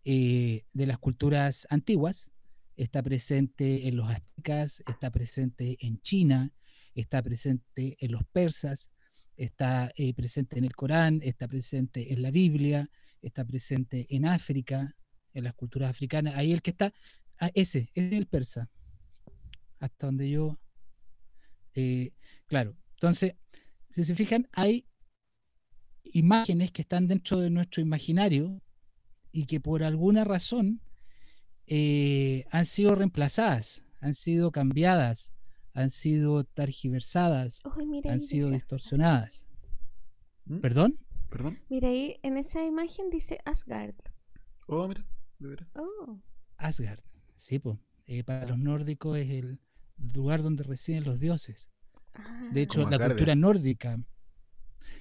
[0.03, 2.31] de las culturas antiguas.
[2.75, 6.51] Está presente en los aztecas, está presente en China,
[6.93, 8.89] está presente en los persas,
[9.37, 12.89] está eh, presente en el Corán, está presente en la Biblia,
[13.21, 14.95] está presente en África,
[15.33, 16.35] en las culturas africanas.
[16.35, 16.93] Ahí el que está,
[17.39, 18.69] ah, ese, es el persa,
[19.79, 20.59] hasta donde yo,
[21.75, 22.11] eh,
[22.47, 22.75] claro.
[22.95, 23.35] Entonces,
[23.89, 24.85] si se fijan, hay
[26.03, 28.61] imágenes que están dentro de nuestro imaginario
[29.31, 30.81] y que por alguna razón
[31.67, 35.33] eh, han sido reemplazadas, han sido cambiadas,
[35.73, 37.63] han sido targiversadas,
[38.07, 39.47] han sido distorsionadas.
[40.45, 40.59] ¿Mm?
[40.59, 40.99] ¿Perdón?
[41.29, 41.59] ¿Perdón?
[41.69, 43.95] Mira ahí, en esa imagen dice Asgard.
[44.67, 45.05] Oh, mira,
[45.39, 45.67] de veras.
[45.75, 46.19] Oh.
[46.57, 47.01] Asgard,
[47.35, 47.77] sí, pues.
[48.25, 49.59] para los nórdicos es el
[50.13, 51.69] lugar donde residen los dioses.
[52.13, 52.49] Ah.
[52.53, 53.99] De hecho, Como la cultura nórdica.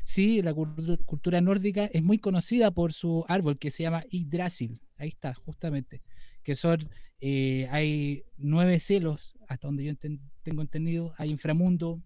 [0.02, 4.80] Sí, la cultu- cultura nórdica es muy conocida por su árbol que se llama Yggdrasil.
[4.96, 6.02] Ahí está, justamente.
[6.44, 6.88] Que son,
[7.20, 9.94] eh, hay nueve cielos, hasta donde yo
[10.42, 11.14] tengo entendido.
[11.18, 12.02] Hay inframundo,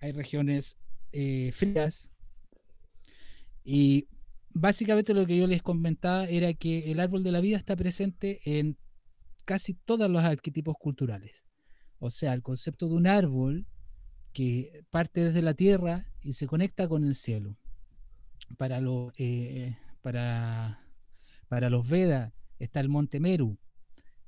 [0.00, 0.78] hay regiones
[1.12, 2.10] eh, frías.
[3.64, 4.08] Y
[4.54, 8.40] básicamente lo que yo les comentaba era que el árbol de la vida está presente
[8.44, 8.76] en
[9.44, 11.44] casi todos los arquetipos culturales.
[11.98, 13.66] O sea, el concepto de un árbol
[14.32, 17.56] que parte desde la tierra y se conecta con el cielo.
[18.58, 20.80] Para, lo- eh, para,
[21.48, 23.58] para los Vedas está el monte Meru,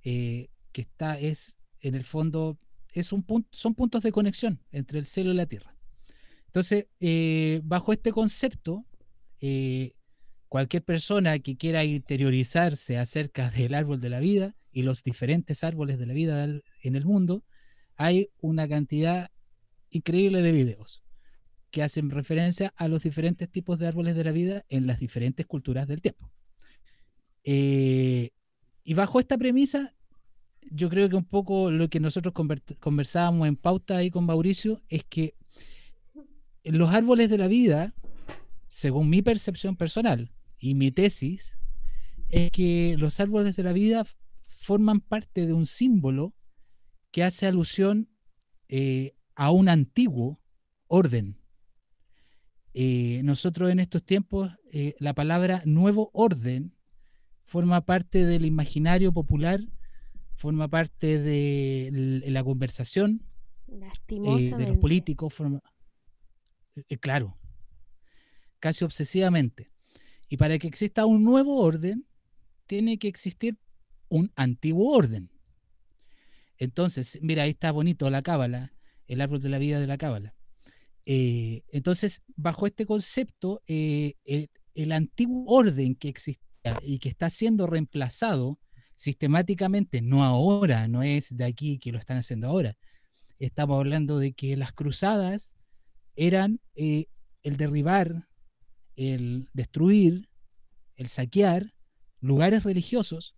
[0.04, 2.58] eh, que está, es en el fondo,
[2.92, 5.74] es un son puntos de conexión entre el cielo y la tierra.
[6.46, 8.84] Entonces, eh, bajo este concepto,
[9.40, 9.92] eh,
[10.48, 15.98] cualquier persona que quiera interiorizarse acerca del árbol de la vida y los diferentes árboles
[15.98, 17.42] de la vida en el mundo,
[17.96, 19.30] hay una cantidad
[19.90, 21.02] increíble de videos
[21.70, 25.46] que hacen referencia a los diferentes tipos de árboles de la vida en las diferentes
[25.46, 26.30] culturas del tiempo.
[28.84, 29.94] Y bajo esta premisa,
[30.70, 34.80] yo creo que un poco lo que nosotros conver- conversábamos en pauta ahí con Mauricio
[34.88, 35.34] es que
[36.64, 37.94] los árboles de la vida,
[38.68, 41.58] según mi percepción personal y mi tesis,
[42.28, 44.04] es que los árboles de la vida
[44.40, 46.34] forman parte de un símbolo
[47.10, 48.08] que hace alusión
[48.68, 50.40] eh, a un antiguo
[50.86, 51.38] orden.
[52.72, 56.74] Eh, nosotros en estos tiempos, eh, la palabra nuevo orden
[57.44, 59.60] forma parte del imaginario popular,
[60.34, 63.22] forma parte de la conversación
[64.22, 65.60] eh, de los políticos, forma-
[66.88, 67.36] eh, claro,
[68.60, 69.70] casi obsesivamente.
[70.28, 72.06] Y para que exista un nuevo orden,
[72.66, 73.58] tiene que existir
[74.08, 75.30] un antiguo orden.
[76.58, 78.72] Entonces, mira, ahí está bonito la cábala,
[79.06, 80.34] el árbol de la vida de la cábala.
[81.06, 86.43] Eh, entonces, bajo este concepto, eh, el, el antiguo orden que existía
[86.82, 88.58] y que está siendo reemplazado
[88.94, 92.76] sistemáticamente, no ahora, no es de aquí que lo están haciendo ahora.
[93.38, 95.56] Estamos hablando de que las cruzadas
[96.16, 97.06] eran eh,
[97.42, 98.28] el derribar,
[98.96, 100.28] el destruir,
[100.96, 101.72] el saquear
[102.20, 103.34] lugares religiosos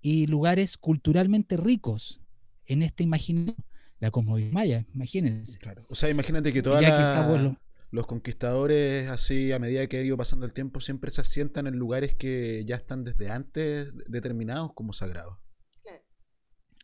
[0.00, 2.20] y lugares culturalmente ricos
[2.64, 3.54] en este imaginario,
[4.00, 5.58] la cosmovisión maya, imagínense.
[5.88, 7.56] O sea, imagínate que Y todos ya que lo-
[7.90, 11.76] los conquistadores, así a medida que ha ido pasando el tiempo, siempre se asientan en
[11.76, 15.38] lugares que ya están desde antes determinados como sagrados.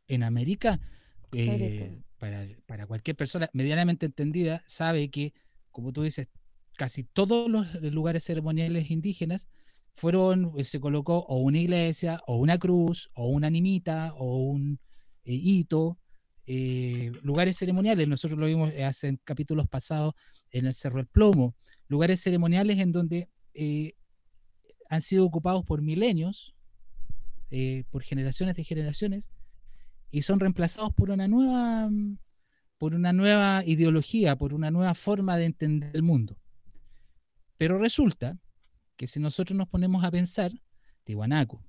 [0.07, 0.81] en América,
[1.33, 5.33] eh, para, para cualquier persona medianamente entendida, sabe que,
[5.71, 6.29] como tú dices,
[6.77, 9.49] casi todos los lugares ceremoniales indígenas
[9.95, 14.81] fueron, eh, se colocó o una iglesia, o una cruz, o una animita, o un
[15.25, 15.99] eh, hito,
[16.47, 20.14] eh, lugares ceremoniales, nosotros lo vimos eh, hace en capítulos pasados
[20.51, 21.55] en el Cerro del Plomo,
[21.88, 23.95] lugares ceremoniales en donde eh,
[24.90, 26.55] han sido ocupados por milenios,
[27.90, 29.30] por generaciones de generaciones,
[30.11, 31.88] y son reemplazados por una nueva
[32.78, 36.36] por una nueva ideología, por una nueva forma de entender el mundo.
[37.57, 38.36] Pero resulta
[38.97, 40.51] que si nosotros nos ponemos a pensar,
[41.05, 41.62] Tiwanaku,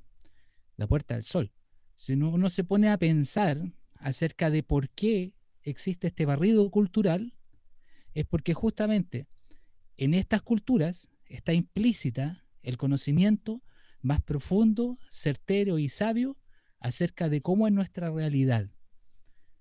[0.76, 1.54] la Puerta del Sol,
[1.96, 3.62] si uno se pone a pensar
[4.00, 5.34] acerca de por qué
[5.64, 7.34] existe este barrido cultural,
[8.14, 9.28] es porque justamente
[9.98, 13.62] en estas culturas está implícita el conocimiento
[14.02, 16.38] más profundo, certero y sabio
[16.80, 18.70] acerca de cómo es nuestra realidad.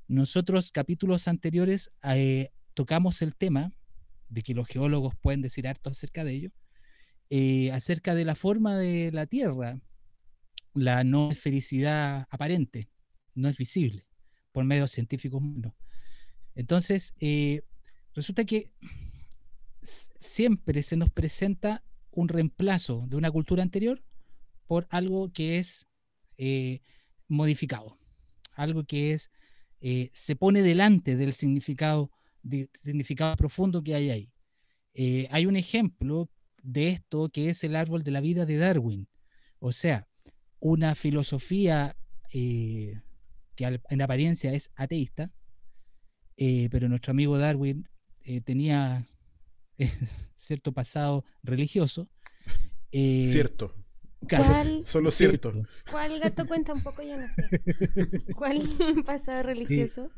[0.06, 3.72] Nosotros, capítulos anteriores, eh, tocamos el tema
[4.28, 6.50] de que los geólogos pueden decir harto acerca de ello,
[7.30, 9.80] eh, acerca de la forma de la Tierra,
[10.74, 12.90] la no esfericidad aparente,
[13.34, 14.04] no es visible
[14.54, 15.42] por medios científicos.
[15.42, 15.74] no.
[16.54, 17.62] Entonces, eh,
[18.14, 18.70] resulta que
[19.82, 21.82] siempre se nos presenta
[22.12, 24.00] un reemplazo de una cultura anterior
[24.68, 25.88] por algo que es
[26.38, 26.82] eh,
[27.26, 27.98] modificado,
[28.52, 29.32] algo que es
[29.80, 32.12] eh, se pone delante del significado
[32.74, 34.32] significado profundo que hay ahí.
[35.30, 36.30] Hay un ejemplo
[36.62, 39.08] de esto que es el árbol de la vida de Darwin.
[39.58, 40.06] O sea,
[40.60, 41.96] una filosofía
[43.56, 45.32] que en apariencia es ateísta,
[46.36, 47.88] eh, pero nuestro amigo Darwin
[48.44, 49.06] tenía
[50.34, 52.08] cierto pasado religioso.
[52.90, 53.74] cierto.
[54.28, 54.86] ¿Cuál?
[54.86, 55.52] Solo cierto.
[55.90, 57.02] ¿Cuál gato cuenta un poco?
[57.02, 57.48] Yo no sé.
[58.36, 58.62] ¿Cuál
[59.04, 60.10] pasado religioso?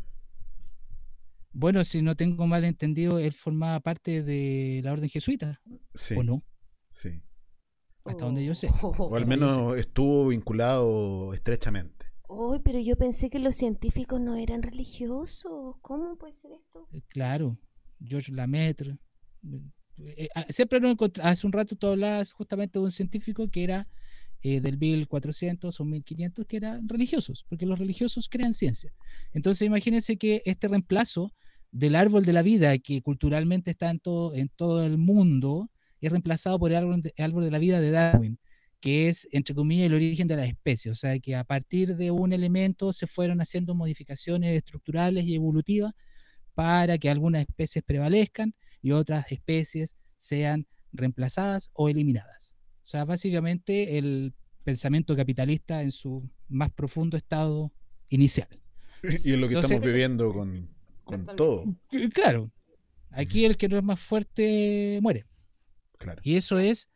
[1.53, 5.61] Bueno, si no tengo mal entendido, él formaba parte de la orden jesuita.
[5.95, 6.15] Sí.
[6.17, 6.45] ¿O no?
[6.91, 7.23] Sí.
[8.05, 8.69] Hasta donde yo sé.
[8.83, 12.06] O al menos estuvo vinculado estrechamente.
[12.29, 15.77] Uy, pero yo pensé que los científicos no eran religiosos.
[15.81, 16.89] ¿Cómo puede ser esto?
[16.93, 17.59] Eh, Claro,
[18.05, 18.99] George Lamaitre.
[19.99, 21.23] Eh, ah, siempre lo encontré.
[21.23, 23.89] Hace un rato tú hablabas justamente de un científico que era
[24.43, 28.93] eh, del 1400 o 1500, que eran religiosos, porque los religiosos crean ciencia.
[29.33, 31.33] Entonces, imagínense que este reemplazo
[31.71, 35.71] del árbol de la vida, que culturalmente está en todo, en todo el mundo,
[36.01, 36.77] es reemplazado por el
[37.19, 38.39] árbol de la vida de Darwin,
[38.81, 40.93] que es, entre comillas, el origen de las especies.
[40.93, 45.93] O sea, que a partir de un elemento se fueron haciendo modificaciones estructurales y evolutivas
[46.55, 52.55] para que algunas especies prevalezcan y otras especies sean reemplazadas o eliminadas.
[52.83, 54.33] O sea, básicamente el
[54.65, 57.73] pensamiento capitalista en su más profundo estado
[58.09, 58.49] inicial.
[59.25, 60.69] Y es lo que Entonces- estamos viviendo con,
[61.05, 61.65] con todo.
[62.13, 62.51] Claro,
[63.11, 65.27] aquí el que no es más fuerte muere.
[65.99, 66.21] Claro.
[66.25, 66.89] Y eso es,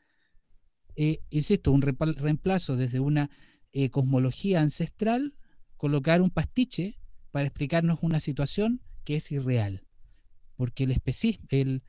[1.02, 3.30] eh, insisto, un repa- reemplazo desde una
[3.72, 5.34] eh, cosmología ancestral,
[5.76, 6.98] colocar un pastiche
[7.30, 9.86] para explicarnos una situación que es irreal.
[10.56, 11.00] Porque el
[11.50, 11.82] el,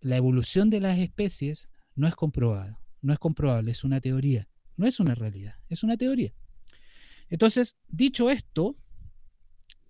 [0.00, 4.86] la evolución de las especies no es comprobada, no es comprobable, es una teoría, no
[4.86, 6.34] es una realidad, es una teoría.
[7.30, 8.74] Entonces, dicho esto,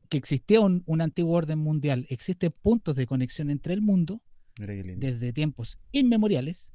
[0.08, 4.22] que existía un, un antiguo orden mundial, existen puntos de conexión entre el mundo
[4.56, 6.72] desde tiempos inmemoriales.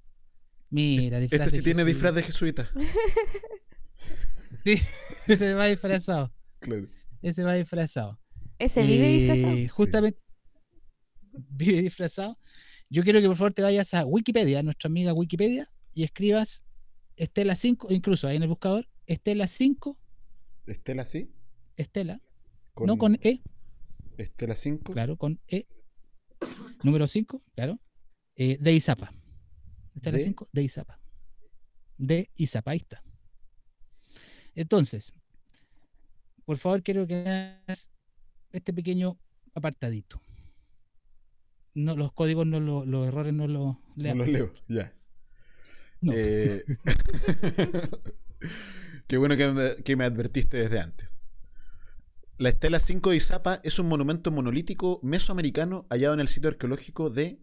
[0.73, 2.69] Mira, disfraz Este de sí tiene disfraz de jesuita.
[4.65, 4.77] Sí,
[5.27, 6.33] ese va disfrazado.
[6.59, 6.87] Claro.
[7.21, 8.17] Ese va disfrazado.
[8.59, 9.57] ¿Ese vive disfrazado?
[9.57, 10.19] Eh, Justamente.
[11.49, 12.37] Vive disfrazado.
[12.89, 16.63] Yo quiero que por favor te vayas a Wikipedia, a nuestra amiga Wikipedia, y escribas
[17.17, 19.97] Estela 5, incluso ahí en el buscador, Estela 5,
[20.67, 21.29] Estela sí.
[21.75, 22.21] Estela,
[22.73, 23.41] Con- no con E,
[24.17, 24.93] Estela 5.
[24.93, 25.67] claro, con E,
[26.83, 27.79] número 5, claro,
[28.37, 29.13] eh, de Izapa.
[29.95, 30.23] Estela ¿De?
[30.23, 30.99] 5, de Izapa.
[31.97, 33.03] De Izapa, ahí está.
[34.55, 35.13] Entonces,
[36.45, 37.91] por favor, quiero que hagas
[38.51, 39.17] este pequeño
[39.55, 40.21] apartadito.
[41.75, 44.93] No, los códigos, no lo- los errores no los No los leo, ya.
[46.01, 46.13] No.
[46.15, 46.63] Eh,
[49.07, 51.17] Qué bueno que me, que me advertiste desde antes.
[52.37, 57.09] La Estela 5 de Izapa es un monumento monolítico mesoamericano hallado en el sitio arqueológico
[57.09, 57.39] de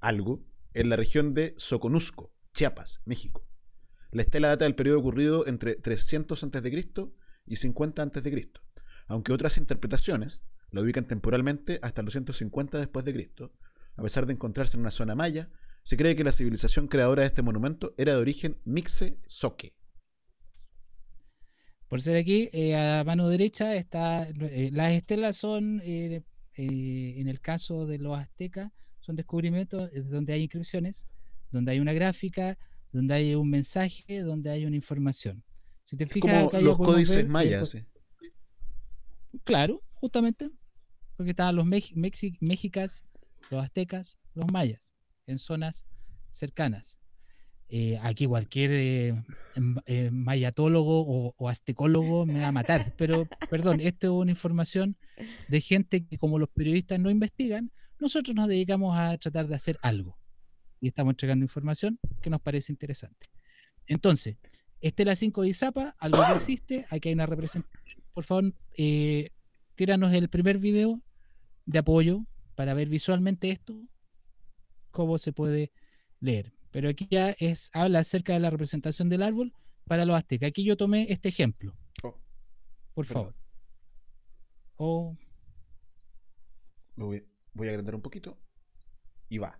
[0.00, 0.44] algo
[0.74, 3.46] en la región de Soconusco, Chiapas, México.
[4.10, 6.86] La estela data del periodo ocurrido entre 300 a.C.
[7.46, 8.50] y 50 a.C.,
[9.08, 13.52] aunque otras interpretaciones la ubican temporalmente hasta los 150 después de Cristo.
[13.96, 15.50] A pesar de encontrarse en una zona maya,
[15.82, 19.74] se cree que la civilización creadora de este monumento era de origen Mixe-Soque.
[21.88, 24.26] Por ser aquí, eh, a mano derecha está.
[24.28, 26.22] eh, las estelas son, eh,
[26.54, 28.70] en el caso de los aztecas,
[29.02, 31.06] son descubrimientos donde hay inscripciones,
[31.50, 32.56] donde hay una gráfica,
[32.92, 35.42] donde hay un mensaje, donde hay una información.
[35.84, 37.68] Si te Es fijas, como los códices ver, mayas.
[37.68, 37.84] sí.
[39.44, 40.50] Claro, justamente.
[41.16, 43.04] Porque estaban los mex- mexi- mexicas,
[43.50, 44.92] los aztecas, los mayas,
[45.26, 45.84] en zonas
[46.30, 46.98] cercanas.
[47.68, 49.08] Eh, aquí cualquier eh,
[49.56, 54.30] em- eh, mayatólogo o, o aztecólogo me va a matar, pero perdón, esto es una
[54.30, 54.96] información
[55.48, 57.70] de gente que como los periodistas no investigan,
[58.02, 60.18] nosotros nos dedicamos a tratar de hacer algo
[60.80, 63.28] y estamos entregando información que nos parece interesante.
[63.86, 64.36] Entonces,
[64.80, 68.02] Estela 5 de Izapa, algo que existe, aquí hay una representación.
[68.12, 69.30] Por favor, eh,
[69.76, 71.00] tíranos el primer video
[71.64, 72.26] de apoyo
[72.56, 73.80] para ver visualmente esto,
[74.90, 75.72] cómo se puede
[76.20, 76.52] leer.
[76.72, 79.54] Pero aquí ya es habla acerca de la representación del árbol
[79.86, 80.48] para los aztecas.
[80.48, 81.76] Aquí yo tomé este ejemplo.
[82.02, 82.18] Oh,
[82.94, 83.22] Por perdón.
[83.22, 83.36] favor.
[84.76, 85.16] O
[86.96, 87.24] Lo voy,
[87.54, 88.36] voy a agrandar un poquito.
[89.28, 89.58] Y va.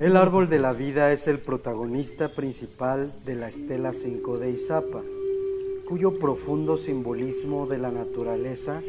[0.00, 5.02] El árbol de la vida es el protagonista principal de la Estela 5 de Izapa,
[5.86, 8.80] cuyo profundo simbolismo de la naturaleza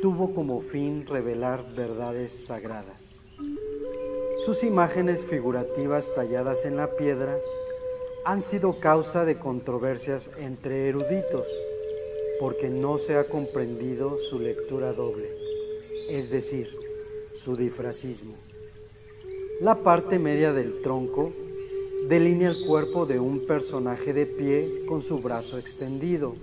[0.00, 3.20] tuvo como fin revelar verdades sagradas.
[4.44, 7.36] Sus imágenes figurativas talladas en la piedra
[8.24, 11.46] han sido causa de controversias entre eruditos,
[12.38, 15.39] porque no se ha comprendido su lectura doble.
[16.10, 16.68] Es decir,
[17.32, 18.34] su difracismo.
[19.60, 21.32] La parte media del tronco
[22.08, 26.34] delinea el cuerpo de un personaje de pie con su brazo extendido.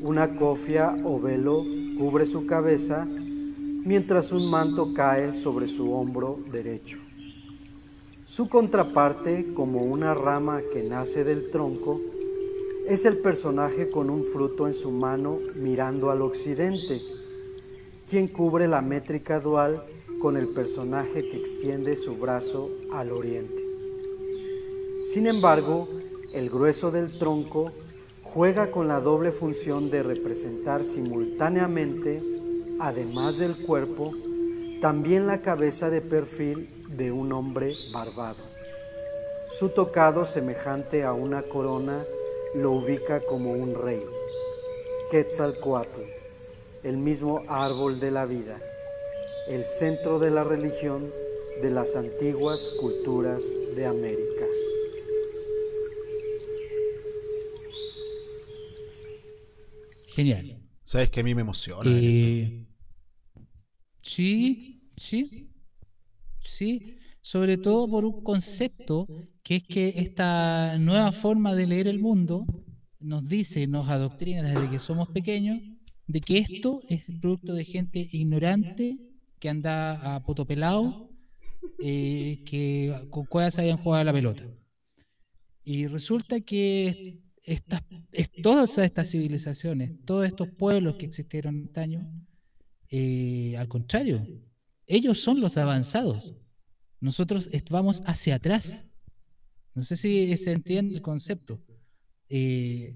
[0.00, 1.64] Una cofia o velo
[1.98, 6.98] cubre su cabeza mientras un manto cae sobre su hombro derecho.
[8.24, 12.00] Su contraparte, como una rama que nace del tronco,
[12.86, 17.00] es el personaje con un fruto en su mano mirando al occidente,
[18.12, 19.86] quien cubre la métrica dual
[20.20, 23.64] con el personaje que extiende su brazo al oriente.
[25.02, 25.88] Sin embargo,
[26.34, 27.72] el grueso del tronco
[28.22, 32.22] juega con la doble función de representar simultáneamente,
[32.78, 34.12] además del cuerpo,
[34.82, 38.44] también la cabeza de perfil de un hombre barbado.
[39.48, 42.04] Su tocado semejante a una corona
[42.54, 44.04] lo ubica como un rey.
[45.10, 46.21] Quetzalcoatl,
[46.82, 48.60] el mismo árbol de la vida,
[49.48, 51.10] el centro de la religión
[51.62, 53.44] de las antiguas culturas
[53.76, 54.44] de América.
[60.08, 60.58] Genial.
[60.84, 61.90] Sabes que a mí me emociona.
[61.90, 62.66] Eh,
[64.02, 65.50] sí, sí,
[66.40, 66.98] sí.
[67.22, 69.06] Sobre todo por un concepto
[69.42, 72.44] que es que esta nueva forma de leer el mundo
[72.98, 75.60] nos dice, nos adoctrina desde que somos pequeños,
[76.12, 78.98] de que esto es producto de gente ignorante
[79.38, 81.10] que anda a potopelado,
[81.80, 84.44] eh, que con cuevas habían jugado a la pelota.
[85.64, 87.82] Y resulta que estas,
[88.42, 92.12] todas estas civilizaciones, todos estos pueblos que existieron antaño,
[92.90, 94.26] eh, al contrario,
[94.86, 96.34] ellos son los avanzados.
[97.00, 99.02] Nosotros vamos hacia atrás.
[99.74, 101.58] No sé si se entiende el concepto.
[102.28, 102.94] Eh,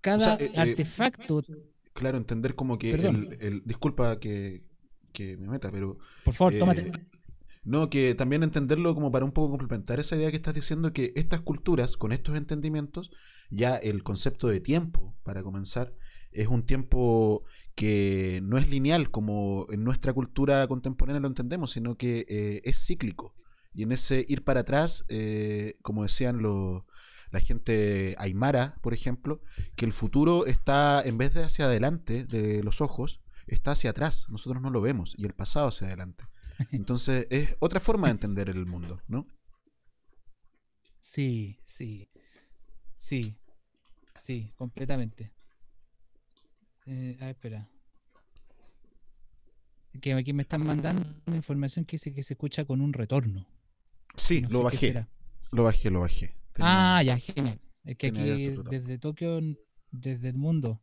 [0.00, 1.42] cada O sea, eh, artefacto.
[1.96, 3.28] Claro, entender como que Perdón.
[3.40, 4.62] el, el- disculpa que,
[5.12, 6.92] que me meta, pero Por favor, eh, tómate.
[7.64, 11.12] No, que también entenderlo como para un poco complementar esa idea que estás diciendo que
[11.16, 13.10] estas culturas, con estos entendimientos,
[13.50, 15.92] ya el concepto de tiempo, para comenzar,
[16.30, 17.42] es un tiempo
[17.74, 22.78] que no es lineal como en nuestra cultura contemporánea lo entendemos, sino que eh, es
[22.86, 23.34] cíclico.
[23.74, 26.82] Y en ese ir para atrás, eh, como decían los,
[27.30, 29.40] la gente aymara, por ejemplo,
[29.74, 34.26] que el futuro está, en vez de hacia adelante de los ojos, está hacia atrás.
[34.28, 36.24] Nosotros no lo vemos y el pasado hacia adelante.
[36.72, 39.26] Entonces es otra forma de entender el mundo, ¿no?
[41.00, 42.10] Sí, sí,
[42.98, 43.36] sí,
[44.14, 45.32] sí, completamente.
[46.86, 47.68] Eh, a ver, espera.
[50.00, 53.46] Que aquí me están mandando una información que dice que se escucha con un retorno.
[54.16, 55.06] Sí, No lo bajé.
[55.52, 56.34] Lo bajé, lo bajé.
[56.58, 57.60] Ah, ya, genial.
[57.84, 59.40] Es que aquí desde Tokio,
[59.90, 60.82] desde el mundo.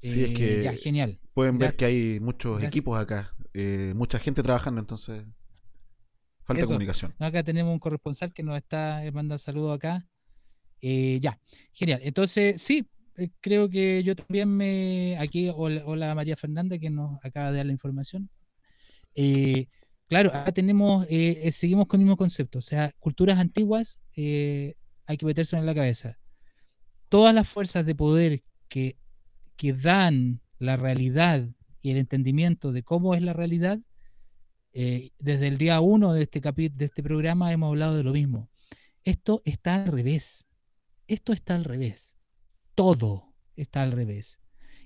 [0.00, 1.18] Sí, es eh, que ya, genial.
[1.34, 2.72] pueden ver que hay muchos gracias.
[2.72, 5.24] equipos acá, eh, mucha gente trabajando, entonces
[6.44, 6.68] falta Eso.
[6.68, 7.14] comunicación.
[7.18, 10.06] Acá tenemos un corresponsal que nos está eh, manda saludos acá.
[10.80, 11.38] Eh, ya,
[11.72, 12.00] genial.
[12.04, 15.16] Entonces, sí, eh, creo que yo también me.
[15.18, 18.30] Aquí, hola, hola María Fernanda, que nos acaba de dar la información.
[20.08, 22.58] Claro, acá tenemos, eh, eh, seguimos con el mismo concepto.
[22.58, 24.74] O sea, culturas antiguas eh,
[25.06, 26.18] hay que meterse en la cabeza.
[27.08, 28.96] Todas las fuerzas de poder que,
[29.56, 31.46] que dan la realidad
[31.82, 33.78] y el entendimiento de cómo es la realidad,
[34.72, 38.48] desde el día uno de este, capi- de este programa hemos hablado de lo mismo.
[39.02, 40.46] Esto está al revés.
[41.08, 42.16] Esto está al revés.
[42.74, 44.38] Todo está al revés.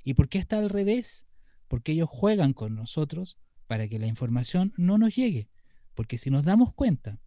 [0.05, 1.27] ¿Y por qué está al revés?
[1.69, 3.37] Porque ellos juegan con nosotros
[3.73, 5.49] para que la información no nos llegue.
[5.95, 7.19] Porque si nos damos cuenta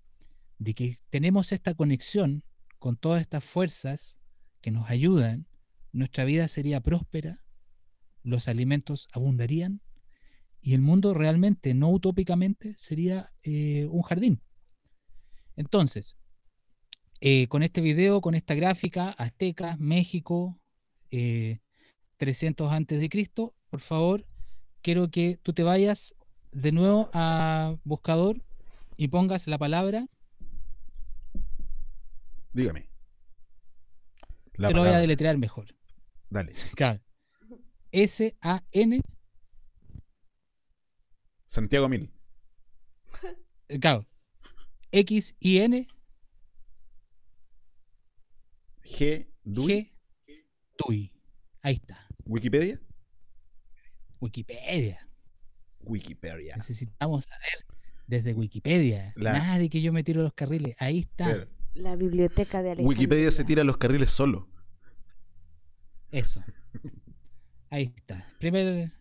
[0.59, 2.43] de que tenemos esta conexión
[2.77, 4.19] con todas estas fuerzas
[4.61, 5.47] que nos ayudan,
[5.91, 7.41] nuestra vida sería próspera,
[8.21, 9.81] los alimentos abundarían
[10.61, 14.39] y el mundo realmente, no utópicamente, sería eh, un jardín.
[15.55, 16.15] Entonces,
[17.21, 20.61] eh, con este video, con esta gráfica, Aztecas, México,
[21.09, 21.57] eh,
[22.17, 24.27] 300 antes de Cristo, por favor,
[24.83, 26.13] quiero que tú te vayas
[26.55, 28.41] de nuevo a buscador
[28.97, 30.07] y pongas la palabra.
[32.53, 32.89] Dígame.
[34.53, 35.75] La te lo voy a deletrear mejor.
[36.29, 36.53] Dale.
[36.75, 37.01] Claro.
[37.91, 39.01] S-A-N,
[41.45, 42.11] Santiago Mil.
[43.69, 44.05] eh, claro.
[44.91, 45.87] X-I-N,
[48.83, 49.27] G.
[49.43, 49.67] Dui.
[49.67, 49.93] G,
[50.77, 51.11] TUI.
[51.61, 52.05] Ahí está.
[52.25, 52.81] Wikipedia.
[54.19, 55.04] Wikipedia.
[55.85, 56.55] Wikipedia.
[56.55, 57.65] Necesitamos saber
[58.07, 59.13] desde Wikipedia.
[59.15, 60.75] La- Nada de que yo me tiro los carriles.
[60.79, 61.25] Ahí está.
[61.25, 61.47] Claro.
[61.73, 62.87] La biblioteca de Alejandría.
[62.87, 64.47] Wikipedia se tira a los carriles solo.
[66.11, 66.41] Eso.
[67.69, 68.25] Ahí está.
[68.39, 68.91] Primer.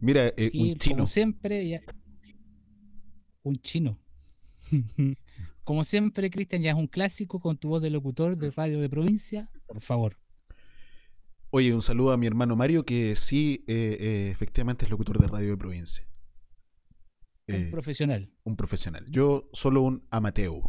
[0.00, 0.96] Mira, eh, Y un chino.
[0.96, 1.80] como siempre, ya-
[3.44, 3.98] un chino.
[5.64, 8.88] como siempre, Cristian, ya es un clásico con tu voz de locutor de radio de
[8.90, 9.50] provincia.
[9.66, 10.18] Por favor.
[11.54, 15.26] Oye, un saludo a mi hermano Mario, que sí, eh, eh, efectivamente es locutor de
[15.28, 16.08] radio de provincia.
[17.48, 18.32] Un Eh, profesional.
[18.44, 19.04] un profesional.
[19.10, 20.62] Yo solo un amateur.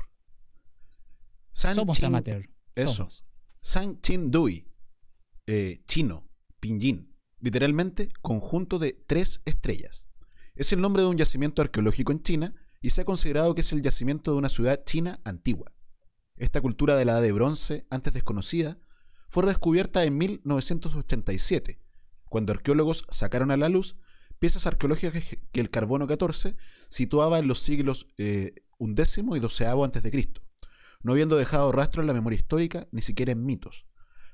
[1.54, 2.50] San Somos Chin- amateur.
[2.76, 2.94] Eso.
[2.96, 3.26] Somos.
[3.62, 4.68] San Chin Dui.
[5.88, 6.30] chino.
[6.60, 7.14] Pinyin.
[7.40, 10.06] Literalmente, conjunto de tres estrellas.
[10.56, 13.72] Es el nombre de un yacimiento arqueológico en China y se ha considerado que es
[13.74, 15.72] el yacimiento de una ciudad china antigua.
[16.38, 18.80] Esta cultura de la edad de bronce, antes desconocida,
[19.34, 21.80] fue redescubierta en 1987,
[22.30, 23.98] cuando arqueólogos sacaron a la luz
[24.38, 26.56] piezas arqueológicas que el carbono 14
[26.88, 30.44] situaba en los siglos eh, undécimo y de Cristo,
[31.02, 33.88] no habiendo dejado rastro en la memoria histórica ni siquiera en mitos.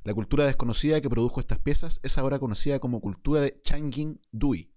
[0.04, 4.74] La cultura desconocida que produjo estas piezas es ahora conocida como cultura de Changing Dui.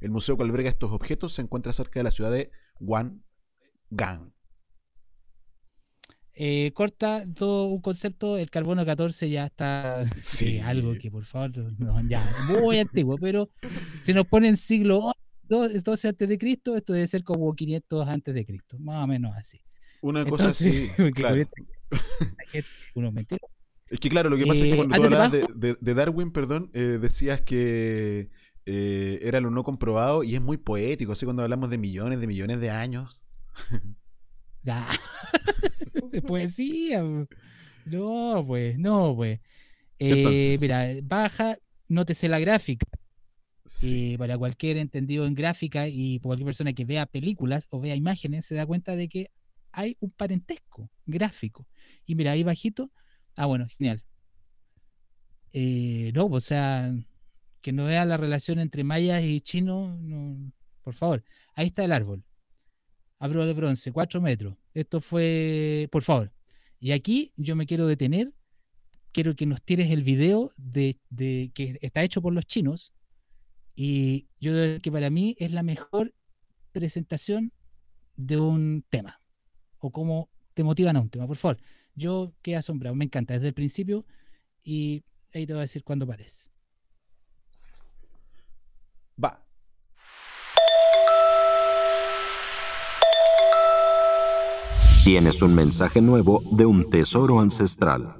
[0.00, 2.50] El museo que alberga estos objetos se encuentra cerca de la ciudad de
[2.80, 4.32] Wangang.
[6.40, 10.58] Eh, corta todo un concepto, el carbono 14 ya está Sí.
[10.58, 13.50] eh, algo que por favor, no, ya, muy antiguo, pero
[14.00, 15.10] si nos ponen siglo
[15.48, 19.34] 12 antes de Cristo, esto debe ser como 500 antes de Cristo, más o menos
[19.36, 19.60] así.
[20.00, 21.34] Una cosa así, claro.
[21.36, 23.40] gente- uno mentira.
[23.88, 25.94] Es que claro, lo que pasa es que Eh, cuando tú hablabas de, de- de
[25.94, 28.28] Darwin, perdón, decías que
[28.64, 32.60] era lo no comprobado y es muy poético, así cuando hablamos de millones, de millones
[32.60, 33.24] de años.
[34.68, 34.86] Ya.
[36.12, 37.00] de poesía.
[37.00, 37.26] po.
[37.86, 39.40] No, pues, no, pues.
[39.98, 41.56] Eh, mira, baja,
[41.88, 42.86] nótese la gráfica.
[43.82, 48.44] Eh, para cualquier entendido en gráfica y cualquier persona que vea películas o vea imágenes
[48.44, 49.30] se da cuenta de que
[49.72, 51.66] hay un parentesco gráfico.
[52.04, 52.90] Y mira, ahí bajito.
[53.36, 54.04] Ah, bueno, genial.
[55.54, 56.94] Eh, no, pues, o sea,
[57.62, 60.52] que no vea la relación entre mayas y chinos, no,
[60.82, 61.24] por favor.
[61.54, 62.22] Ahí está el árbol.
[63.18, 64.56] Abro el bronce, 4 metros.
[64.74, 66.32] Esto fue, por favor.
[66.80, 68.32] Y aquí yo me quiero detener.
[69.12, 71.00] Quiero que nos tires el video de,
[71.52, 72.92] que está hecho por los chinos.
[73.74, 76.14] Y yo creo que para mí es la mejor
[76.72, 77.52] presentación
[78.16, 79.20] de un tema.
[79.78, 81.26] O cómo te motivan a un tema.
[81.26, 81.58] Por favor,
[81.94, 82.94] yo quedé asombrado.
[82.94, 84.06] Me encanta desde el principio.
[84.62, 85.02] Y
[85.34, 86.52] ahí te voy a decir cuándo pares.
[89.22, 89.47] Va.
[95.04, 98.16] Tienes un mensaje nuevo de un tesoro ancestral.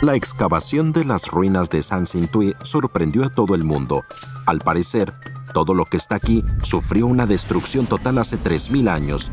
[0.00, 4.04] La excavación de las ruinas de San Sintui sorprendió a todo el mundo.
[4.46, 5.12] Al parecer,
[5.52, 9.30] todo lo que está aquí sufrió una destrucción total hace 3.000 años.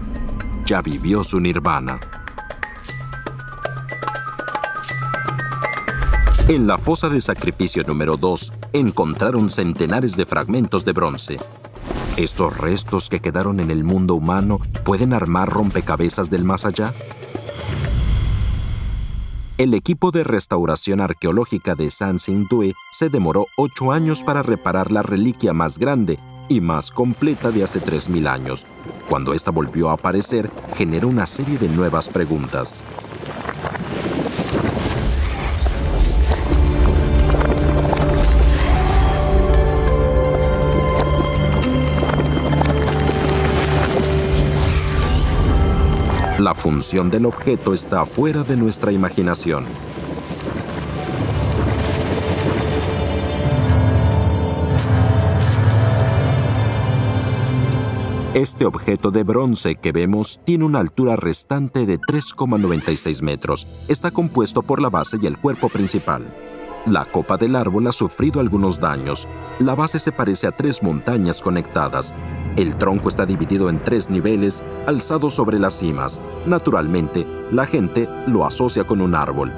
[0.66, 2.00] Ya vivió su nirvana.
[6.48, 11.40] En la fosa de sacrificio número 2 encontraron centenares de fragmentos de bronce.
[12.18, 16.94] ¿Estos restos que quedaron en el mundo humano pueden armar rompecabezas del más allá?
[19.58, 25.02] El equipo de restauración arqueológica de San Sintue se demoró ocho años para reparar la
[25.02, 28.68] reliquia más grande y más completa de hace 3.000 años.
[29.10, 32.84] Cuando esta volvió a aparecer, generó una serie de nuevas preguntas.
[46.46, 49.66] La función del objeto está fuera de nuestra imaginación.
[58.36, 63.66] Este objeto de bronce que vemos tiene una altura restante de 3,96 metros.
[63.88, 66.26] Está compuesto por la base y el cuerpo principal.
[66.86, 69.28] La copa del árbol ha sufrido algunos daños.
[69.58, 72.14] La base se parece a tres montañas conectadas.
[72.58, 76.22] El tronco está dividido en tres niveles, alzados sobre las cimas.
[76.46, 79.52] Naturalmente, la gente lo asocia con un árbol.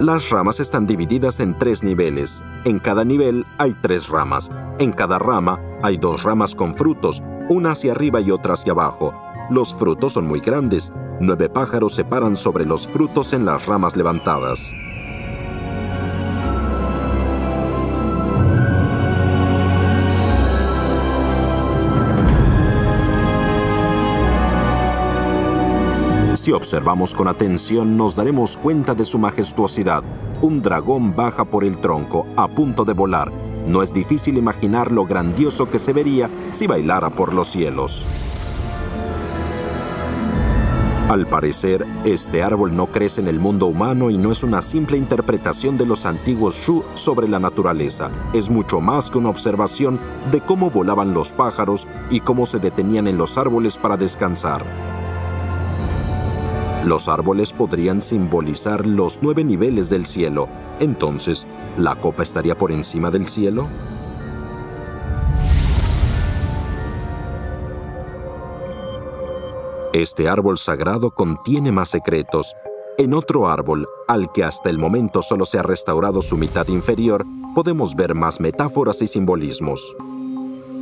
[0.00, 2.42] Las ramas están divididas en tres niveles.
[2.64, 4.50] En cada nivel hay tres ramas.
[4.78, 9.14] En cada rama hay dos ramas con frutos, una hacia arriba y otra hacia abajo.
[9.50, 10.90] Los frutos son muy grandes.
[11.20, 14.72] Nueve pájaros se paran sobre los frutos en las ramas levantadas.
[26.34, 30.02] Si observamos con atención nos daremos cuenta de su majestuosidad.
[30.42, 33.30] Un dragón baja por el tronco, a punto de volar.
[33.68, 38.04] No es difícil imaginar lo grandioso que se vería si bailara por los cielos.
[41.08, 44.96] Al parecer, este árbol no crece en el mundo humano y no es una simple
[44.96, 48.10] interpretación de los antiguos Shu sobre la naturaleza.
[48.32, 50.00] Es mucho más que una observación
[50.32, 54.64] de cómo volaban los pájaros y cómo se detenían en los árboles para descansar.
[56.84, 60.48] Los árboles podrían simbolizar los nueve niveles del cielo.
[60.80, 61.46] Entonces,
[61.78, 63.66] ¿la copa estaría por encima del cielo?
[69.94, 72.54] Este árbol sagrado contiene más secretos.
[72.98, 77.24] En otro árbol, al que hasta el momento solo se ha restaurado su mitad inferior,
[77.54, 79.96] podemos ver más metáforas y simbolismos.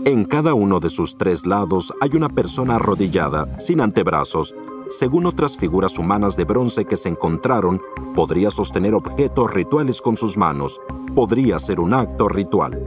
[0.05, 4.53] En cada uno de sus tres lados hay una persona arrodillada, sin antebrazos.
[4.93, 7.81] Según otras figuras humanas de bronce que se encontraron,
[8.15, 10.79] podría sostener objetos rituales con sus manos.
[11.15, 12.87] Podría ser un acto ritual.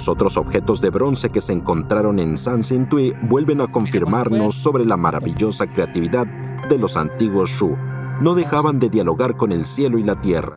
[0.00, 4.86] Los otros objetos de bronce que se encontraron en San Sintui vuelven a confirmarnos sobre
[4.86, 6.26] la maravillosa creatividad
[6.70, 7.76] de los antiguos Shu.
[8.22, 10.56] No dejaban de dialogar con el cielo y la tierra.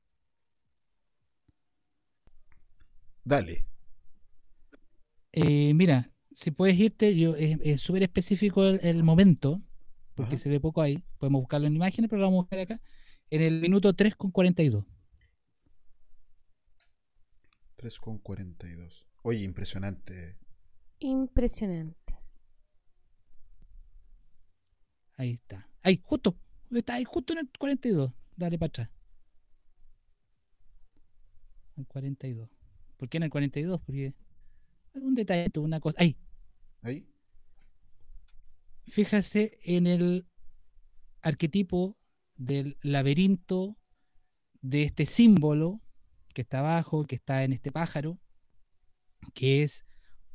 [3.26, 3.66] Dale.
[5.34, 9.62] Eh, mira, si puedes irte, yo es súper específico el, el, momento,
[10.16, 11.04] porque se ve poco ahí.
[11.18, 12.82] Podemos buscarlo en imágenes, pero lo vamos a buscar acá.
[13.30, 14.86] En el minuto 3 con 42.
[17.76, 19.13] 3 con 42.
[19.24, 20.38] Oye, impresionante.
[21.00, 22.20] Impresionante.
[25.18, 25.68] Ahí está.
[25.82, 26.38] Ahí, justo.
[26.72, 28.12] Está ahí, justo en el 42.
[28.36, 28.90] Dale para atrás.
[31.78, 32.50] El 42.
[32.98, 33.82] ¿Por qué en el 42?
[33.82, 34.14] Porque
[34.94, 35.98] un detalle, una cosa.
[36.00, 36.18] Ahí.
[36.82, 37.08] Ahí.
[38.88, 40.28] Fíjase en el
[41.22, 41.98] arquetipo
[42.36, 43.78] del laberinto
[44.62, 45.82] de este símbolo
[46.34, 48.20] que está abajo, que está en este pájaro,
[49.34, 49.86] que es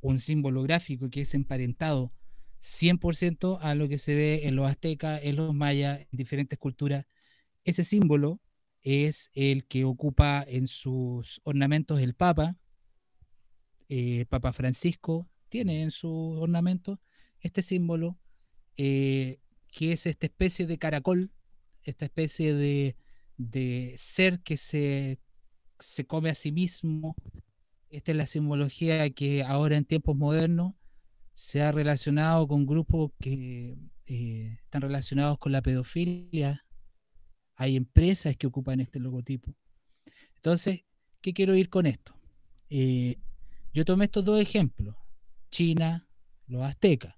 [0.00, 2.12] un símbolo gráfico que es emparentado
[2.60, 7.06] 100% a lo que se ve en los aztecas, en los mayas, en diferentes culturas.
[7.64, 8.40] Ese símbolo
[8.82, 12.56] es el que ocupa en sus ornamentos el Papa.
[13.88, 17.00] Eh, Papa Francisco tiene en su ornamento
[17.40, 18.18] este símbolo,
[18.76, 19.40] eh,
[19.72, 21.32] que es esta especie de caracol,
[21.84, 22.96] esta especie de,
[23.36, 25.18] de ser que se,
[25.78, 27.14] se come a sí mismo,
[27.90, 30.74] esta es la simbología que ahora en tiempos modernos
[31.32, 36.64] se ha relacionado con grupos que eh, están relacionados con la pedofilia.
[37.54, 39.54] Hay empresas que ocupan este logotipo.
[40.36, 40.82] Entonces,
[41.20, 42.14] ¿qué quiero ir con esto?
[42.70, 43.16] Eh,
[43.72, 44.96] yo tomé estos dos ejemplos,
[45.50, 46.08] China,
[46.46, 47.14] los aztecas.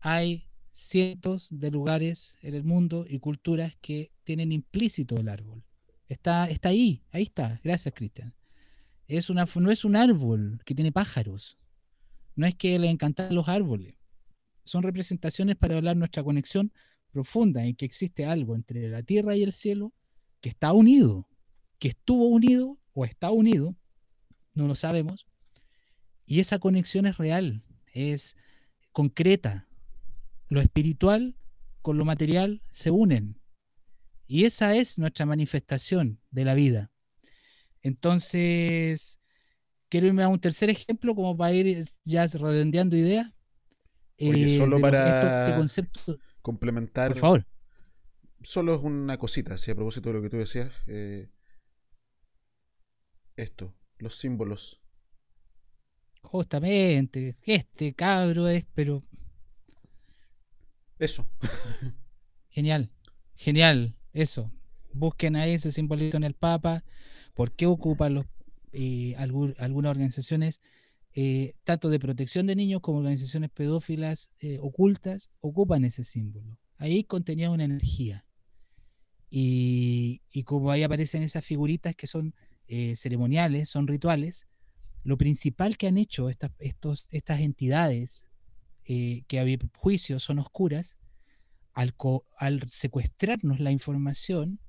[0.00, 5.64] Hay cientos de lugares en el mundo y culturas que tienen implícito el árbol.
[6.08, 7.60] Está, está ahí, ahí está.
[7.64, 8.34] Gracias, Cristian
[9.08, 11.58] es una, no es un árbol que tiene pájaros.
[12.34, 13.94] No es que le encantan los árboles.
[14.64, 16.72] Son representaciones para hablar nuestra conexión
[17.12, 19.92] profunda en que existe algo entre la tierra y el cielo
[20.40, 21.28] que está unido,
[21.78, 23.76] que estuvo unido o está unido,
[24.54, 25.26] no lo sabemos.
[26.26, 27.62] Y esa conexión es real,
[27.92, 28.36] es
[28.92, 29.66] concreta.
[30.48, 31.36] Lo espiritual
[31.82, 33.40] con lo material se unen.
[34.26, 36.90] Y esa es nuestra manifestación de la vida.
[37.86, 39.20] Entonces,
[39.88, 43.32] quiero irme a un tercer ejemplo como para ir ya redondeando ideas.
[44.18, 46.18] Oye, solo lo- para este concepto.
[46.42, 47.12] complementar.
[47.12, 47.46] Por favor.
[48.42, 50.72] Solo es una cosita, así a propósito de lo que tú decías.
[50.86, 51.28] eh,
[53.36, 54.80] esto, los símbolos.
[56.22, 59.02] Justamente, este cabro es, pero
[60.98, 61.26] Eso.
[62.48, 62.90] genial,
[63.36, 64.50] genial, eso.
[64.92, 66.82] Busquen ahí ese simbolito en el Papa.
[67.36, 68.26] ¿Por qué ocupan los,
[68.72, 70.62] eh, algu- algunas organizaciones,
[71.14, 76.58] eh, tanto de protección de niños como organizaciones pedófilas eh, ocultas, ocupan ese símbolo?
[76.78, 78.26] Ahí contenía una energía.
[79.30, 82.34] Y, y como ahí aparecen esas figuritas que son
[82.96, 84.46] ceremoniales, son rituales,
[85.04, 88.30] lo principal que han hecho estas, estos, estas entidades
[88.84, 90.98] que a mi juicio son oscuras,
[91.74, 94.60] al secuestrarnos la información,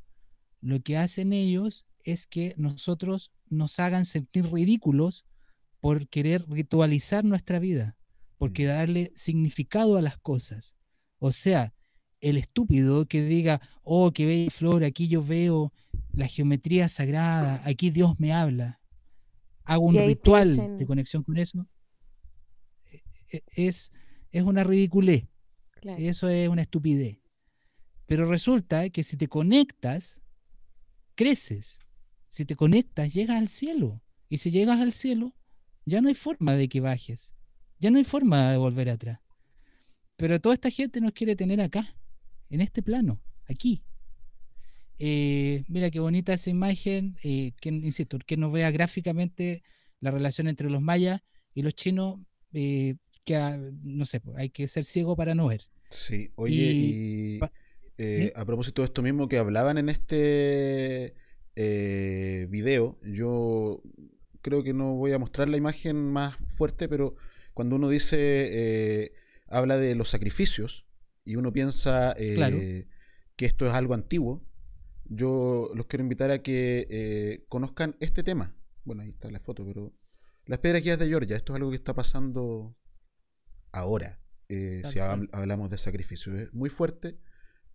[0.61, 5.25] lo que hacen ellos es que nosotros nos hagan sentir ridículos
[5.79, 7.95] por querer ritualizar nuestra vida,
[8.37, 10.75] porque darle significado a las cosas.
[11.19, 11.73] O sea,
[12.21, 15.71] el estúpido que diga, oh, qué bella flor, aquí yo veo
[16.11, 18.79] la geometría sagrada, aquí Dios me habla.
[19.63, 21.67] Hago un ritual piensen- de conexión con eso.
[23.31, 23.91] e- es,
[24.31, 25.25] es una ridiculez.
[25.81, 25.97] Claro.
[26.01, 27.19] Eso es una estupidez.
[28.07, 30.21] Pero resulta que si te conectas,
[31.17, 31.79] creces.
[32.29, 34.01] Si te conectas, llegas al cielo.
[34.29, 35.35] Y si llegas al cielo,
[35.85, 37.33] ya no hay forma de que bajes.
[37.79, 39.19] Ya no hay forma de volver atrás.
[40.15, 41.95] Pero toda esta gente nos quiere tener acá,
[42.49, 43.83] en este plano, aquí.
[44.99, 49.63] Eh, mira qué bonita esa imagen, eh, que, insisto, que nos vea gráficamente
[49.99, 51.21] la relación entre los mayas
[51.53, 52.19] y los chinos,
[52.53, 55.61] eh, que ah, no sé, pues, hay que ser ciego para no ver.
[55.91, 57.39] Sí, oye, Y y
[57.97, 61.15] eh, a propósito de esto mismo que hablaban en este
[61.55, 63.81] eh, video, yo
[64.41, 67.15] creo que no voy a mostrar la imagen más fuerte, pero
[67.53, 69.13] cuando uno dice, eh,
[69.47, 70.85] habla de los sacrificios
[71.25, 72.57] y uno piensa eh, Claro.
[73.35, 74.45] que esto es algo antiguo,
[75.05, 78.55] yo los quiero invitar a que eh, conozcan este tema.
[78.83, 79.93] Bueno, ahí está la foto, pero
[80.45, 82.77] las piedras guías de Georgia, esto es algo que está pasando
[83.71, 86.35] ahora, eh, si hablamos de sacrificio.
[86.35, 87.17] Es muy fuerte,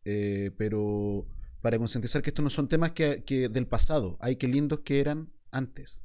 [0.05, 1.27] eh, pero
[1.61, 5.01] para concientizar que estos no son temas que, que del pasado, hay que lindos que
[5.01, 6.01] eran antes.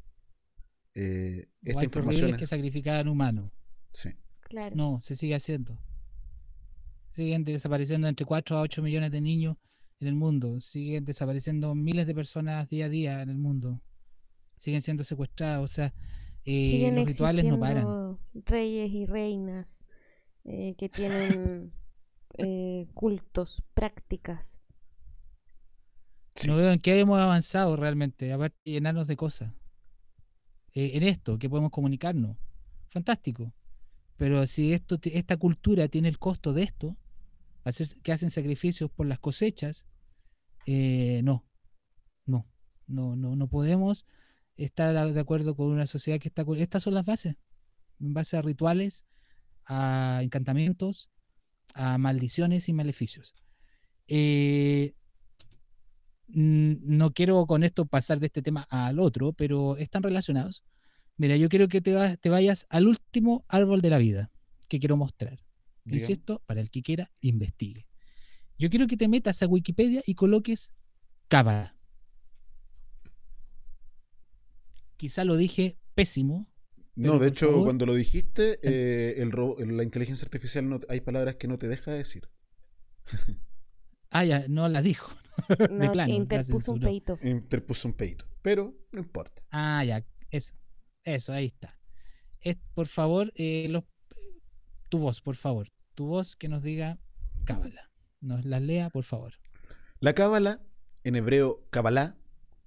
[0.93, 3.51] Eh, esta información es- que sacrificaban humanos.
[3.93, 4.09] Sí.
[4.41, 4.75] Claro.
[4.75, 5.77] No, se sigue haciendo.
[7.13, 9.57] Siguen desapareciendo entre 4 a 8 millones de niños
[9.99, 10.59] en el mundo.
[10.61, 13.81] Siguen desapareciendo miles de personas día a día en el mundo.
[14.57, 15.71] Siguen siendo secuestrados.
[15.71, 15.93] O sea,
[16.45, 18.17] eh, Siguen los rituales no paran.
[18.45, 19.85] reyes y reinas
[20.45, 21.71] eh, que tienen
[22.37, 24.61] eh, cultos, prácticas.
[26.45, 29.51] No veo en qué hemos avanzado realmente, aparte de llenarnos de cosas.
[30.73, 32.37] Eh, en esto, que podemos comunicarnos.
[32.89, 33.51] Fantástico.
[34.17, 36.95] Pero si esto, esta cultura tiene el costo de esto,
[37.63, 39.85] hacer, que hacen sacrificios por las cosechas,
[40.67, 41.45] eh, no,
[42.25, 42.47] no,
[42.87, 44.05] no, no, no podemos
[44.57, 46.45] estar a- de acuerdo con una sociedad que está...
[46.57, 47.35] Estas son las bases,
[47.99, 49.05] en base a rituales,
[49.65, 51.09] a encantamientos,
[51.73, 53.35] a maldiciones y maleficios.
[54.07, 54.93] Eh,
[56.27, 60.63] no quiero con esto pasar de este tema al otro, pero están relacionados.
[61.15, 64.31] Mira, yo quiero que te, va- te vayas al último árbol de la vida
[64.69, 65.39] que quiero mostrar.
[65.85, 66.01] Dígame.
[66.01, 67.87] Insisto, para el que quiera, investigue.
[68.57, 70.73] Yo quiero que te metas a Wikipedia y coloques
[71.27, 71.75] cábala.
[74.97, 76.47] Quizá lo dije pésimo.
[76.97, 81.01] No, de hecho, favor, cuando lo dijiste, eh, el ro- la inteligencia artificial no, hay
[81.01, 82.27] palabras que no te deja decir.
[84.09, 85.11] Ah, ya, no la dijo.
[85.49, 86.07] de No, plano.
[86.07, 87.19] la interpuso un peito.
[87.21, 89.43] Interpuso un peito, pero no importa.
[89.51, 90.55] Ah, ya, eso.
[91.03, 91.77] Eso, ahí está.
[92.39, 93.83] Es, por favor, eh, los-
[94.89, 95.67] tu voz, por favor.
[95.93, 96.99] Tu voz que nos diga
[97.43, 97.91] cábala.
[98.21, 99.33] Nos la lea, por favor.
[99.99, 100.61] La cábala,
[101.03, 102.15] en hebreo Kabbalah,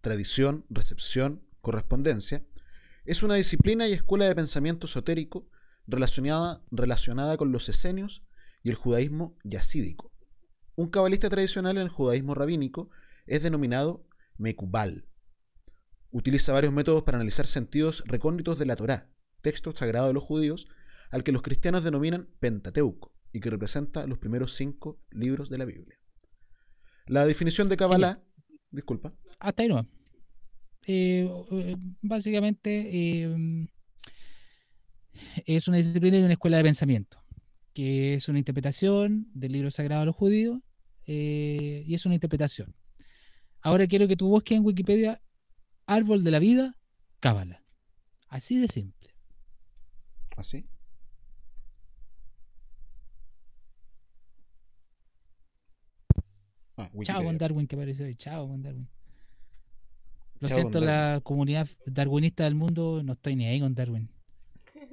[0.02, 2.44] tradición, recepción, correspondencia,
[3.10, 5.48] es una disciplina y escuela de pensamiento esotérico
[5.88, 8.22] relacionada, relacionada con los esenios
[8.62, 10.12] y el judaísmo yasídico.
[10.76, 12.88] Un cabalista tradicional en el judaísmo rabínico
[13.26, 14.06] es denominado
[14.38, 15.08] Mekubal.
[16.12, 19.10] Utiliza varios métodos para analizar sentidos recónditos de la Torá,
[19.40, 20.68] texto sagrado de los judíos,
[21.10, 25.64] al que los cristianos denominan Pentateuco y que representa los primeros cinco libros de la
[25.64, 25.98] Biblia.
[27.06, 28.22] La definición de Kabbalah,
[28.70, 29.99] disculpa, Hasta ahí no.
[32.02, 33.66] Básicamente eh,
[35.46, 37.22] es una disciplina y una escuela de pensamiento,
[37.72, 40.60] que es una interpretación del libro sagrado de los judíos
[41.06, 42.74] eh, y es una interpretación.
[43.62, 45.20] Ahora quiero que tú busques en Wikipedia
[45.86, 46.76] Árbol de la Vida,
[47.20, 47.62] Cábala.
[48.28, 49.14] Así de simple.
[50.36, 50.66] ¿Así?
[56.76, 58.14] Ah, Chao con Darwin que apareció ahí.
[58.14, 58.88] Chao con Darwin.
[60.40, 64.08] Lo siento, la comunidad darwinista del mundo, no estoy ni ahí con Darwin.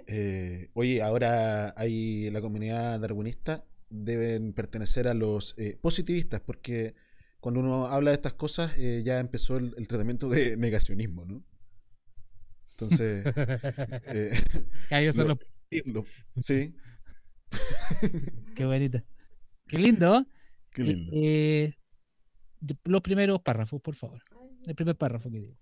[0.08, 6.96] Eh, oye, ahora hay la comunidad darwinista deben pertenecer a los eh, positivistas porque
[7.40, 11.44] cuando uno habla de estas cosas eh, ya empezó el, el tratamiento de negacionismo, ¿no?
[12.72, 13.26] Entonces,
[14.90, 15.40] ellos son lo-
[15.72, 16.06] los lo-
[16.44, 16.74] sí,
[18.56, 19.02] Qué bonito.
[19.68, 20.26] Qué lindo.
[20.72, 21.12] Qué lindo.
[22.86, 24.22] Los primeros párrafos, por favor.
[24.68, 25.58] El primer párrafo que digo.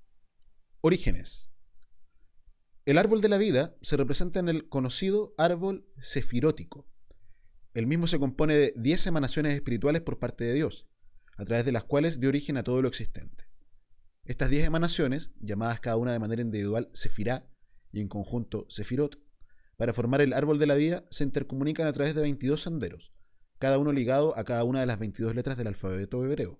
[0.81, 1.51] Orígenes.
[2.85, 6.89] El árbol de la vida se representa en el conocido árbol sefirótico.
[7.73, 10.87] El mismo se compone de 10 emanaciones espirituales por parte de Dios,
[11.37, 13.45] a través de las cuales dio origen a todo lo existente.
[14.23, 17.47] Estas 10 emanaciones, llamadas cada una de manera individual Sefirá
[17.91, 19.19] y en conjunto Sefirot,
[19.77, 23.13] para formar el árbol de la vida se intercomunican a través de 22 senderos,
[23.59, 26.59] cada uno ligado a cada una de las 22 letras del alfabeto hebreo.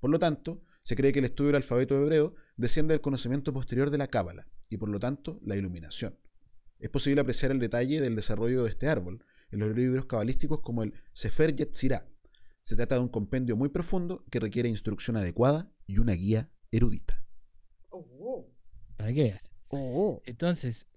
[0.00, 3.90] Por lo tanto, se cree que el estudio del alfabeto hebreo desciende del conocimiento posterior
[3.90, 6.18] de la Cábala y por lo tanto la iluminación.
[6.78, 10.82] es posible apreciar el detalle del desarrollo de este árbol en los libros cabalísticos como
[10.82, 12.08] el Sefer Yetzirah.
[12.60, 17.22] Se trata de un compendio muy profundo que requiere instrucción adecuada y una guía erudita.
[18.96, 19.52] Para que veas.
[20.24, 20.88] Entonces,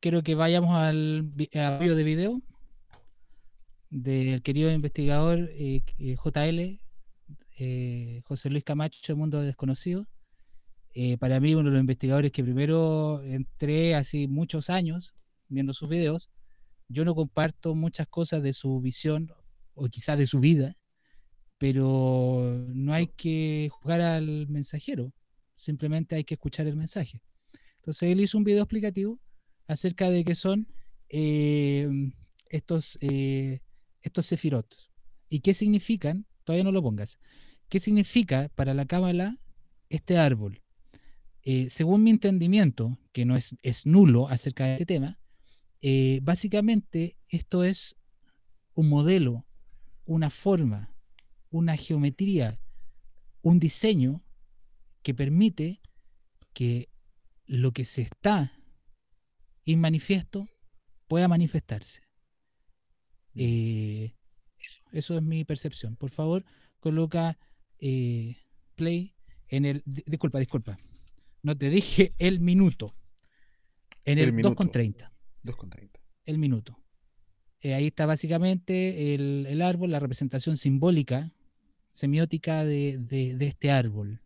[0.00, 2.42] quiero que vayamos al video de video
[3.90, 6.80] del querido investigador eh, eh, JL,
[7.58, 10.06] eh, José Luis Camacho, Mundo Desconocido.
[10.94, 15.14] Eh, para mí, uno de los investigadores que primero entré hace muchos años
[15.48, 16.30] viendo sus videos.
[16.88, 19.32] Yo no comparto muchas cosas de su visión
[19.74, 20.76] o quizás de su vida,
[21.58, 25.12] pero no hay que jugar al mensajero,
[25.54, 27.22] simplemente hay que escuchar el mensaje.
[27.76, 29.20] Entonces él hizo un video explicativo
[29.66, 30.68] acerca de qué son
[31.08, 31.88] eh,
[32.48, 33.60] estos, eh,
[34.02, 34.32] estos
[35.28, 37.18] y qué significan, todavía no lo pongas,
[37.68, 39.38] qué significa para la cábala
[39.88, 40.62] este árbol.
[41.42, 45.18] Eh, según mi entendimiento, que no es, es nulo acerca de este tema,
[45.82, 47.96] eh, básicamente esto es
[48.74, 49.44] un modelo,
[50.06, 50.94] una forma,
[51.50, 52.58] una geometría,
[53.42, 54.24] un diseño
[55.02, 55.82] que permite
[56.54, 56.88] que
[57.46, 58.52] lo que se está
[59.66, 60.48] en manifiesto
[61.06, 62.00] pueda manifestarse.
[63.34, 64.14] Eh,
[64.58, 65.96] eso, eso es mi percepción.
[65.96, 66.44] Por favor,
[66.80, 67.38] coloca
[67.80, 68.36] eh,
[68.74, 69.14] play
[69.48, 69.82] en el.
[69.84, 70.76] di- Disculpa, disculpa.
[71.42, 72.94] No te dije el minuto.
[74.04, 74.64] En el, El minuto.
[74.64, 75.10] 2,30.
[75.44, 75.90] 2,30.
[76.26, 76.78] El minuto.
[77.60, 81.32] Eh, ahí está básicamente el, el árbol, la representación simbólica,
[81.92, 84.20] semiótica de, de- de este árbol.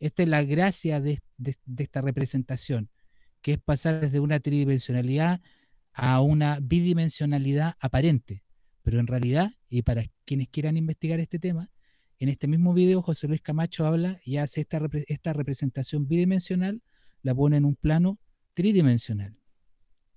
[0.00, 2.90] Esta es la gracia de- de esta representación,
[3.40, 5.40] que es pasar desde una tridimensionalidad
[5.92, 8.42] a una bidimensionalidad aparente.
[8.82, 11.70] Pero en realidad, y para quienes quieran investigar este tema,
[12.24, 16.82] en este mismo video José Luis Camacho habla y hace esta, esta representación bidimensional,
[17.20, 18.18] la pone en un plano
[18.54, 19.36] tridimensional.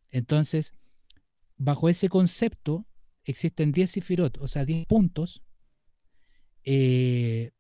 [0.10, 0.72] Entonces,
[1.58, 2.88] bajo ese concepto
[3.26, 5.44] existen 10 sifirot, o sea, 10 puntos,
[6.64, 7.52] eh,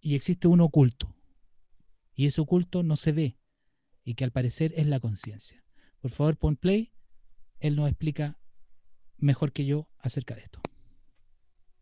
[0.00, 1.14] y existe uno oculto.
[2.16, 3.38] Y ese oculto no se ve,
[4.02, 5.62] y que al parecer es la conciencia.
[6.00, 6.90] Por favor, pon play,
[7.60, 8.40] él nos explica
[9.18, 10.60] mejor que yo acerca de esto.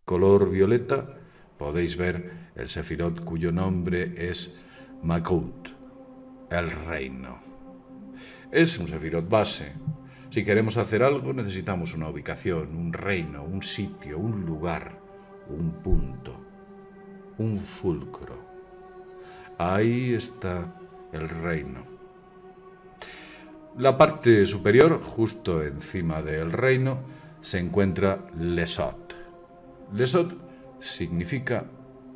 [0.04, 1.19] color violeta
[1.60, 4.64] podéis ver el sefirot cuyo nombre es
[5.02, 5.68] Makut,
[6.50, 7.38] el reino.
[8.50, 9.70] Es un sefirot base.
[10.30, 14.98] Si queremos hacer algo necesitamos una ubicación, un reino, un sitio, un lugar,
[15.50, 16.34] un punto,
[17.36, 18.38] un fulcro.
[19.58, 20.74] Ahí está
[21.12, 21.82] el reino.
[23.76, 27.00] La parte superior, justo encima del reino,
[27.42, 29.14] se encuentra Lesot.
[29.92, 30.49] Lesot
[30.80, 31.64] significa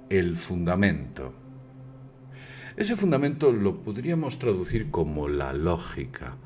[0.08, 1.32] el fundamento.
[2.76, 6.36] Ese fundamento lo podríamos traducir como la lógica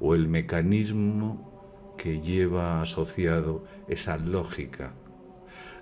[0.00, 4.94] o el mecanismo que lleva asociado esa lógica.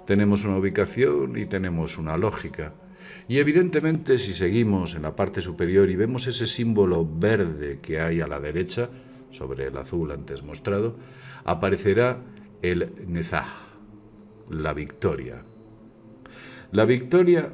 [0.07, 2.75] Tenemos una ubicación y tenemos una lógica.
[3.29, 8.21] Y evidentemente si seguimos en la parte superior y vemos ese símbolo verde que hay
[8.21, 8.91] a la derecha,
[9.31, 10.97] sobre el azul antes mostrado,
[11.45, 12.19] aparecerá
[12.63, 13.47] el Nezah,
[14.51, 15.43] la victoria.
[16.75, 17.53] La victoria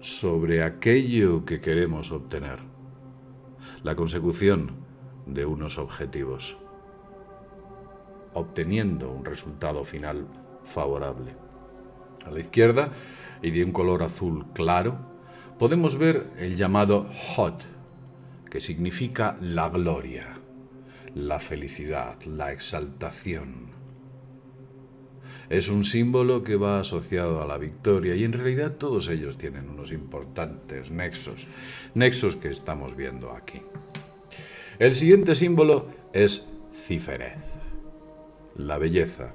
[0.00, 2.58] sobre aquello que queremos obtener.
[3.82, 4.72] La consecución
[5.24, 6.58] de unos objetivos.
[8.34, 10.26] Obteniendo un resultado final
[10.64, 11.34] favorable.
[12.26, 12.92] A la izquierda,
[13.40, 14.98] y de un color azul claro,
[15.58, 17.64] podemos ver el llamado Hot,
[18.50, 20.26] que significa la gloria,
[21.14, 23.71] la felicidad, la exaltación.
[25.52, 29.68] Es un símbolo que va asociado a la victoria y en realidad todos ellos tienen
[29.68, 31.46] unos importantes nexos,
[31.94, 33.60] nexos que estamos viendo aquí.
[34.78, 37.36] El siguiente símbolo es Ciferez,
[38.56, 39.34] la belleza.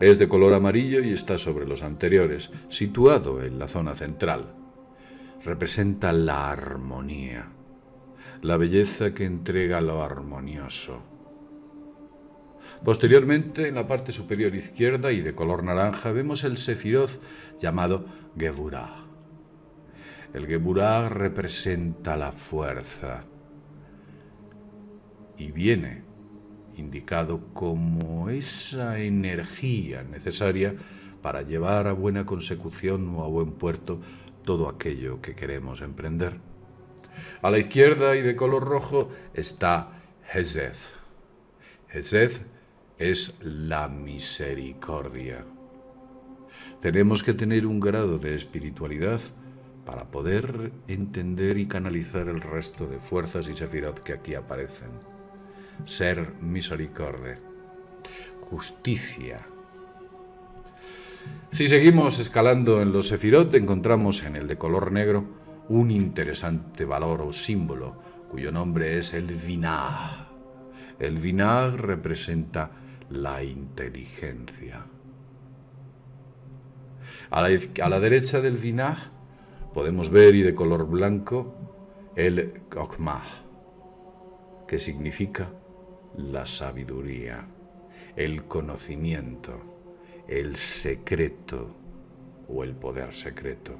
[0.00, 4.52] Es de color amarillo y está sobre los anteriores, situado en la zona central.
[5.44, 7.46] Representa la armonía,
[8.42, 11.09] la belleza que entrega lo armonioso.
[12.84, 17.20] Posteriormente, en la parte superior izquierda y de color naranja, vemos el sefiroz
[17.60, 18.06] llamado
[18.38, 19.04] Geburah.
[20.32, 23.24] El Geburah representa la fuerza
[25.36, 26.04] y viene
[26.76, 30.74] indicado como esa energía necesaria
[31.20, 34.00] para llevar a buena consecución o a buen puerto
[34.44, 36.38] todo aquello que queremos emprender.
[37.42, 40.00] A la izquierda y de color rojo está.
[41.92, 42.30] Hesed
[43.00, 45.44] es la misericordia.
[46.82, 49.20] Tenemos que tener un grado de espiritualidad
[49.86, 54.90] para poder entender y canalizar el resto de fuerzas y sefirot que aquí aparecen.
[55.86, 57.38] ser misericordia,
[58.50, 59.40] justicia.
[61.50, 65.24] Si seguimos escalando en los Sefirot, encontramos en el de color negro
[65.70, 67.96] un interesante valor o símbolo,
[68.28, 70.28] cuyo nombre es el Vinag.
[70.98, 72.70] El Vinag representa
[73.10, 74.86] la inteligencia.
[77.30, 78.96] A la, derecha del Vinag
[79.74, 81.54] podemos ver, y de color blanco,
[82.16, 83.24] el Kokmah,
[84.66, 85.50] que significa
[86.16, 87.46] la sabiduría,
[88.16, 89.60] el conocimiento,
[90.28, 91.74] el secreto
[92.48, 93.76] o el poder secreto.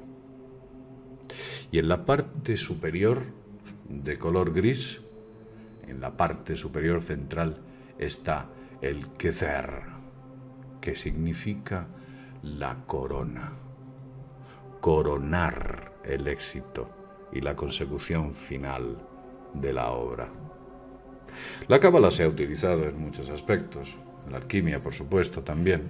[1.71, 3.23] Y en la parte superior,
[3.87, 5.01] de color gris,
[5.87, 7.61] en la parte superior central,
[7.97, 8.49] está
[8.81, 9.83] el Kezer,
[10.81, 11.87] que significa
[12.41, 13.51] la corona,
[14.79, 16.89] coronar el éxito
[17.31, 18.97] y la consecución final
[19.53, 20.29] de la obra.
[21.67, 23.95] La cábala se ha utilizado en muchos aspectos,
[24.31, 25.89] la alquimia por supuesto también,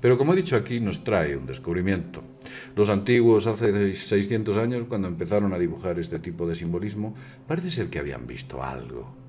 [0.00, 2.22] pero como he dicho aquí nos trae un descubrimiento.
[2.74, 7.14] Los antiguos hace 600 años cuando empezaron a dibujar este tipo de simbolismo
[7.46, 9.24] parece ser que habían visto algo.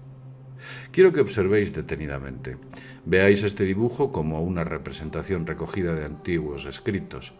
[0.92, 2.58] Quiero que observéis detenidamente.
[3.06, 7.34] Veáis este dibujo como una representación recogida de antiguos escritos.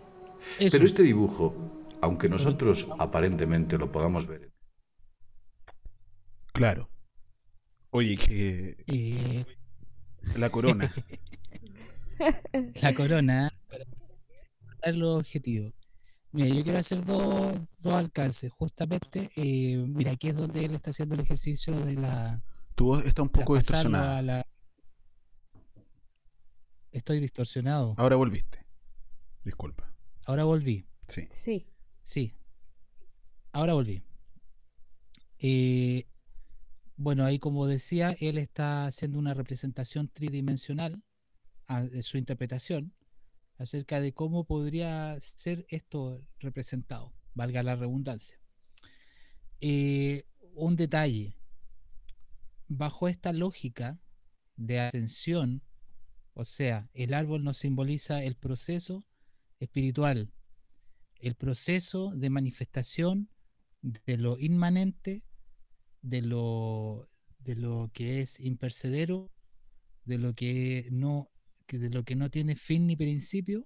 [0.59, 1.55] Pero este dibujo,
[2.01, 4.51] aunque nosotros aparentemente lo podamos ver.
[6.53, 6.89] Claro.
[7.89, 8.77] Oye, que.
[8.87, 9.45] Eh,
[10.35, 10.93] La corona.
[12.81, 13.51] la corona
[14.79, 15.73] para los objetivos.
[16.31, 18.51] Mira, yo quiero hacer dos, dos alcances.
[18.51, 22.43] Justamente, eh, mira, aquí es donde él está haciendo el ejercicio de la.
[22.75, 24.21] Tu voz está un poco distorsionada.
[24.21, 24.45] la-
[26.95, 27.93] Estoy distorsionado.
[27.97, 28.65] Ahora volviste.
[29.43, 29.93] Disculpa.
[30.26, 30.85] Ahora volví.
[31.09, 31.27] Sí.
[31.30, 31.67] Sí.
[32.03, 32.34] Sí.
[33.51, 34.01] Ahora volví.
[35.39, 36.07] Eh,
[36.95, 41.03] bueno, ahí como decía, él está haciendo una representación tridimensional
[41.67, 42.93] a- de su interpretación
[43.57, 48.39] acerca de cómo podría ser esto representado, valga la redundancia.
[49.59, 50.23] Eh,
[50.53, 51.35] un detalle,
[52.69, 53.99] bajo esta lógica
[54.55, 55.61] de ascensión,
[56.36, 59.06] o sea, el árbol nos simboliza el proceso
[59.60, 60.34] espiritual,
[61.22, 63.30] el proceso de manifestación
[63.82, 65.24] de lo inmanente,
[66.02, 67.10] de lo,
[67.40, 69.32] de lo que es impercedero,
[70.03, 71.32] de lo que no,
[71.70, 73.66] de lo que no tiene fin ni principio,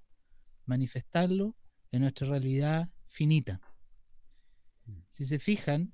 [0.65, 1.57] manifestarlo
[1.91, 3.61] en nuestra realidad finita.
[5.09, 5.91] Si se fijan,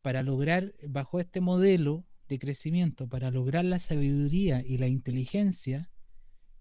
[0.00, 5.90] para lograr, bajo este modelo de crecimiento, para lograr la sabiduría y la inteligencia,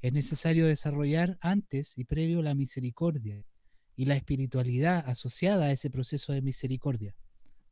[0.04, 3.42] es necesario desarrollar antes y previo la misericordia
[3.96, 7.16] y la espiritualidad asociada a ese proceso de misericordia.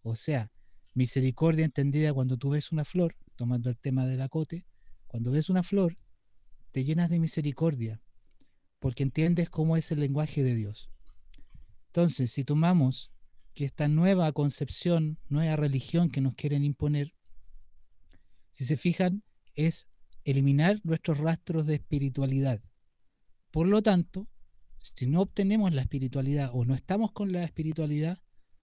[0.02, 0.50] O sea,
[0.94, 4.66] misericordia entendida cuando tú ves una flor, tomando el tema del acote,
[5.08, 5.98] cuando ves una flor,
[6.72, 8.02] te llenas de misericordia,
[8.80, 10.90] porque entiendes cómo es el lenguaje de Dios.
[11.88, 13.12] Entonces, si tomamos
[13.54, 17.14] que esta nueva concepción, nueva religión que nos quieren imponer,
[18.52, 19.22] si se fijan,
[19.54, 19.90] es
[20.24, 22.62] eliminar nuestros rastros de espiritualidad.
[23.52, 24.28] Por lo tanto,
[24.78, 28.22] si no obtenemos la espiritualidad o no estamos con la espiritualidad,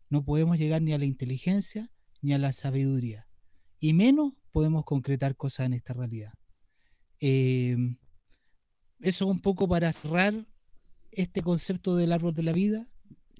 [0.08, 1.90] no podemos llegar ni a la inteligencia
[2.22, 3.28] ni a la sabiduría.
[3.78, 6.32] Y menos podemos concretar cosas en esta realidad.
[7.20, 7.76] Eh,
[9.00, 10.46] eso un poco para cerrar
[11.12, 12.86] este concepto del árbol de la vida.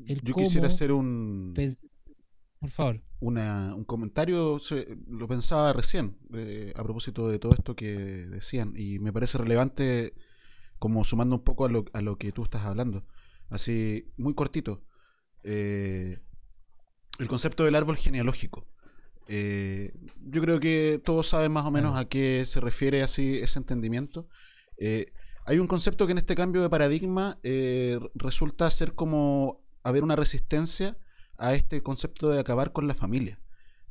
[0.06, 1.54] el Yo quisiera hacer un.
[2.60, 3.00] Por favor.
[3.20, 4.60] una- un comentario,
[5.08, 10.14] lo pensaba recién, eh, a propósito de todo esto que decían, y me parece relevante,
[10.78, 13.04] como sumando un poco a lo, a lo que tú estás hablando.
[13.48, 14.84] Así, muy cortito.
[15.44, 16.18] eh,
[17.20, 18.66] el concepto del árbol genealógico.
[19.28, 23.58] Eh, yo creo que todos saben más o menos a qué se refiere así ese
[23.58, 24.28] entendimiento.
[24.78, 25.12] Eh,
[25.46, 27.38] hay un concepto que en este cambio de paradigma
[28.14, 30.98] resulta ser como haber una resistencia
[31.38, 33.40] a este concepto de acabar con la familia.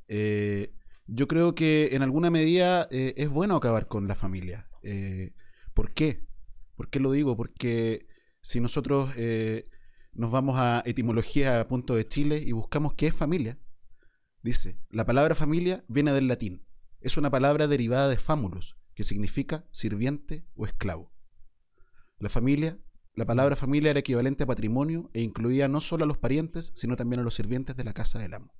[0.08, 0.74] Eh,
[1.08, 4.70] yo creo que en alguna medida eh, es bueno acabar con la familia.
[4.84, 5.34] Eh,
[5.74, 6.28] ¿Por qué?
[6.76, 7.36] ¿Por qué lo digo?
[7.36, 8.06] Porque
[8.42, 9.10] si nosotros
[10.14, 13.60] nos vamos a etimología a punto de Chile y buscamos qué es familia,
[14.44, 16.66] dice, la palabra familia viene del latín.
[17.00, 21.12] Es una palabra derivada de famulus, que significa sirviente o esclavo.
[22.20, 22.80] La familia,
[23.18, 26.96] la palabra familia era equivalente a patrimonio e incluía no solo a los parientes, sino
[26.96, 28.54] también a los sirvientes de la casa del amo.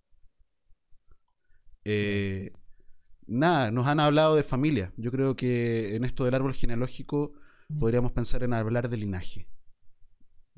[1.86, 2.52] Eh,
[3.28, 4.94] nada, nos han hablado de familia.
[4.98, 7.34] Yo creo que en esto del árbol genealógico
[7.80, 9.48] podríamos pensar en hablar de linaje.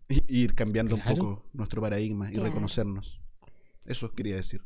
[0.28, 1.12] Y ir cambiando Claro.
[1.12, 2.46] un poco nuestro paradigma y Claro.
[2.48, 3.22] reconocernos.
[3.86, 4.64] Eso quería decir.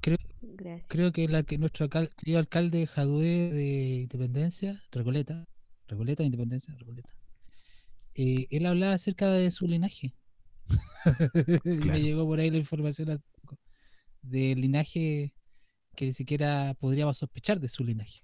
[0.00, 0.88] Creo, Gracias.
[0.88, 5.44] creo que, la, que nuestro alcal- querido alcalde Jadue de Independencia, Recoleta,
[5.86, 7.12] Recoleta Independencia, Recoleta,
[8.16, 10.14] eh, él hablaba acerca de su linaje.
[11.64, 13.20] Y Me llegó por ahí la información
[14.22, 15.32] del linaje
[15.94, 18.22] que ni siquiera podríamos sospechar de su linaje.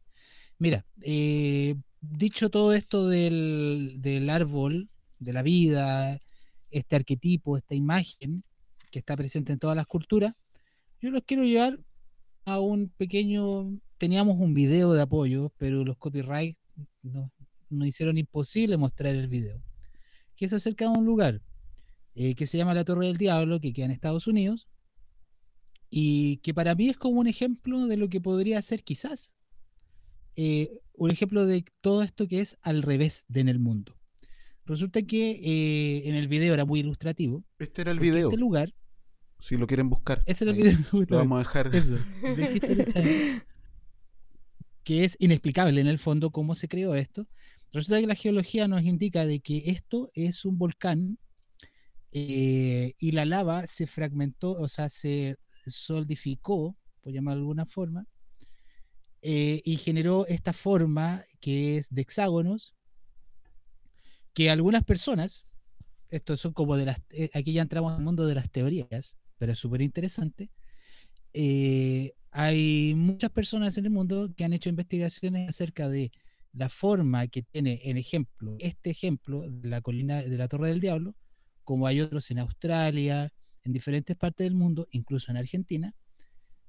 [0.58, 4.88] Mira, eh, dicho todo esto del, del árbol,
[5.18, 6.18] de la vida,
[6.70, 8.42] este arquetipo, esta imagen
[8.90, 10.34] que está presente en todas las culturas,
[11.00, 11.78] yo los quiero llevar
[12.44, 16.56] a un pequeño, teníamos un video de apoyo, pero los copyright
[17.02, 17.30] nos,
[17.70, 19.62] nos hicieron imposible mostrar el video,
[20.42, 21.40] que es acerca de un lugar
[22.16, 24.66] eh, que se llama la Torre del Diablo, que queda en Estados Unidos,
[25.88, 29.36] y que para mí es como un ejemplo de lo que podría ser quizás
[30.34, 33.96] eh, un ejemplo de todo esto que es al revés de en el mundo.
[34.66, 37.44] Resulta que eh, en el video era muy ilustrativo.
[37.60, 38.28] Este era el video.
[38.28, 38.74] Este lugar,
[39.38, 40.24] Si lo quieren buscar.
[40.26, 40.78] este era el video.
[41.08, 41.72] Lo vamos a dejar.
[41.72, 41.98] Eso,
[42.92, 43.44] Channel,
[44.82, 47.28] que es inexplicable en el fondo cómo se creó esto.
[47.72, 51.18] Resulta que la geología nos indica de que esto es un volcán
[52.12, 55.36] eh, y la lava se fragmentó, o sea, se
[55.66, 58.06] solidificó, por llamarlo de alguna forma,
[59.22, 62.74] eh, y generó esta forma que es de hexágonos,
[64.34, 65.46] que algunas personas,
[66.10, 69.52] estos son como de las, eh, aquí ya entramos al mundo de las teorías, pero
[69.52, 70.50] es súper interesante,
[72.32, 76.12] hay muchas personas en el mundo que han hecho investigaciones acerca de
[76.52, 80.80] la forma que tiene, en ejemplo, este ejemplo de la colina de la Torre del
[80.80, 81.14] Diablo,
[81.64, 83.32] como hay otros en Australia,
[83.64, 85.94] en diferentes partes del mundo, incluso en Argentina,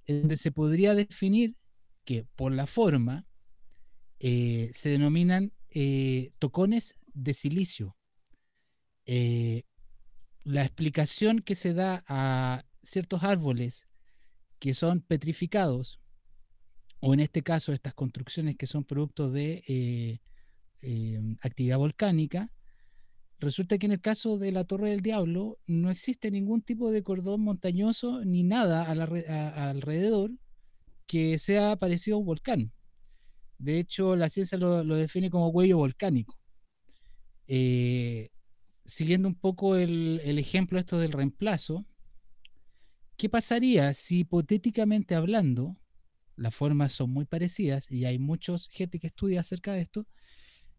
[0.05, 1.55] en donde se podría definir
[2.05, 3.25] que por la forma
[4.19, 7.97] eh, se denominan eh, tocones de silicio.
[9.05, 9.63] Eh,
[10.43, 13.87] la explicación que se da a ciertos árboles
[14.59, 15.99] que son petrificados,
[17.05, 20.21] o en este caso estas construcciones que son producto de eh,
[20.81, 22.49] eh, actividad volcánica,
[23.39, 27.03] resulta que en el caso de la Torre del Diablo no existe ningún tipo de
[27.03, 30.31] cordón montañoso ni nada alrededor
[31.05, 32.71] que sea parecido a un volcán.
[33.57, 36.39] De hecho, la ciencia lo, define como cuello volcánico.
[37.47, 38.29] Eh,
[38.85, 41.85] siguiendo un poco el, el ejemplo esto del reemplazo,
[43.17, 45.77] ¿qué pasaría si hipotéticamente hablando,
[46.35, 50.05] las formas son muy parecidas y hay mucha gente que estudia acerca de esto,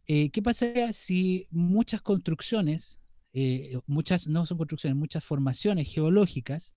[0.07, 3.01] eh, ¿qué pasaría si muchas construcciones,
[3.33, 6.75] eh, muchas, no son construcciones, muchas formaciones geológicas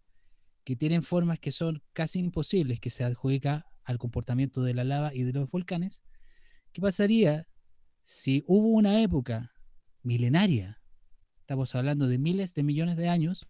[0.64, 5.14] que tienen formas que son casi imposibles, que se adjudica al comportamiento de la lava
[5.14, 6.04] y de los volcanes,
[6.74, 7.48] ¿qué pasaría
[8.04, 9.52] si hubo una época
[10.04, 10.82] milenaria,
[11.42, 13.48] estamos hablando de miles de millones de años,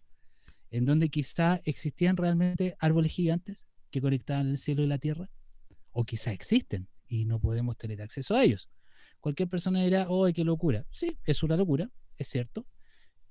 [0.70, 5.30] en donde quizá existían realmente árboles gigantes que conectaban el cielo y la tierra,
[5.92, 8.68] o quizá existen y no podemos tener acceso a ellos.
[9.20, 10.86] Cualquier persona dirá, oh, qué locura.
[10.90, 12.66] Sí, es una locura, es cierto,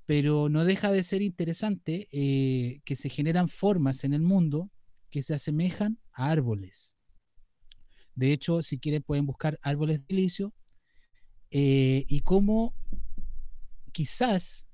[0.05, 4.71] pero no deja de ser interesante eh, que se generan formas en el mundo
[5.09, 6.97] que se asemejan a árboles.
[8.15, 10.53] De hecho, si quieren pueden buscar árboles de silicio
[11.51, 12.73] eh, y cómo
[13.91, 14.67] quizás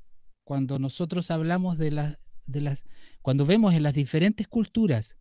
[0.43, 2.85] cuando nosotros hablamos de las, de las,
[3.22, 5.18] cuando vemos en las diferentes culturas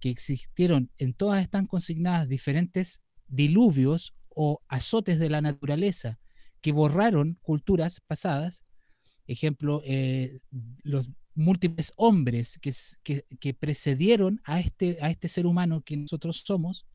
[0.00, 6.18] que existieron, en todas están consignadas diferentes diluvios o azotes de la naturaleza
[6.60, 8.64] que borraron culturas pasadas,
[9.26, 10.38] ejemplo, eh,
[10.82, 16.86] los múltiples hombres que, que precedieron a este, a este ser humano que nosotros somos,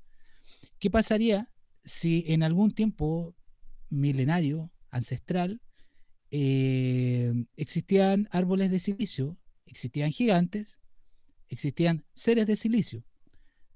[0.79, 1.49] ¿qué pasaría
[1.83, 3.35] si en algún tiempo
[3.89, 5.61] milenario, ancestral,
[6.31, 10.79] eh, existían árboles de silicio, existían gigantes,
[11.51, 13.03] existían seres de silicio?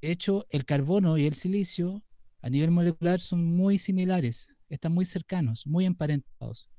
[0.02, 2.04] De hecho, el carbono y el silicio
[2.42, 6.70] a nivel molecular son muy similares, están muy cercanos, muy emparentados.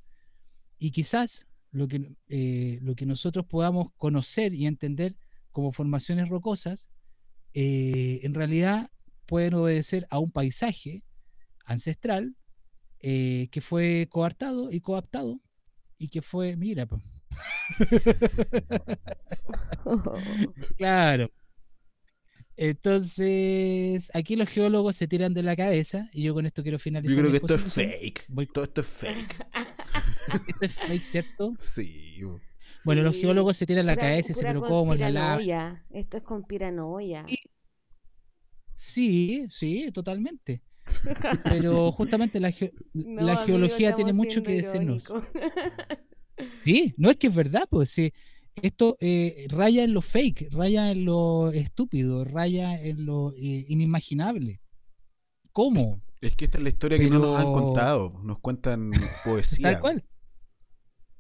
[0.79, 5.17] Y quizás lo que, eh, lo que nosotros podamos conocer y entender
[5.51, 6.91] como formaciones rocosas,
[7.55, 8.91] eh, en realidad
[9.27, 11.03] pueden obedecer a un paisaje
[11.65, 12.37] ancestral
[13.01, 15.41] eh, que fue coartado y coaptado
[15.99, 17.01] y que fue, mira, po.
[20.77, 21.31] claro.
[22.59, 27.15] Entonces, aquí los geólogos se tiran de la cabeza y yo con esto quiero finalizar.
[27.17, 28.25] Yo creo que esto es fake.
[28.29, 29.47] Voy- Todo esto es fake.
[30.49, 31.53] Esto es fake, ¿cierto?
[31.57, 32.17] Sí.
[32.85, 35.85] Bueno, los geólogos se tiran la pura- cabeza y pura pero ¿cómo es la lava?
[35.91, 37.25] Esto es conspiranoia.
[38.75, 40.63] Sí, sí, totalmente.
[41.45, 45.13] Pero justamente la, ge- No, la amigo, geología tiene mucho que decirnos.
[46.63, 48.13] Sí, no es que es verdad, pues sí.
[48.63, 54.61] esto eh, raya en lo fake, raya en lo estúpido, raya en lo eh, inimaginable.
[55.53, 56.01] ¿Cómo?
[56.21, 58.21] Es que esta es la historia que no nos han contado.
[58.23, 58.91] Nos cuentan
[59.25, 59.73] poesía.
[59.73, 60.05] Tal cual.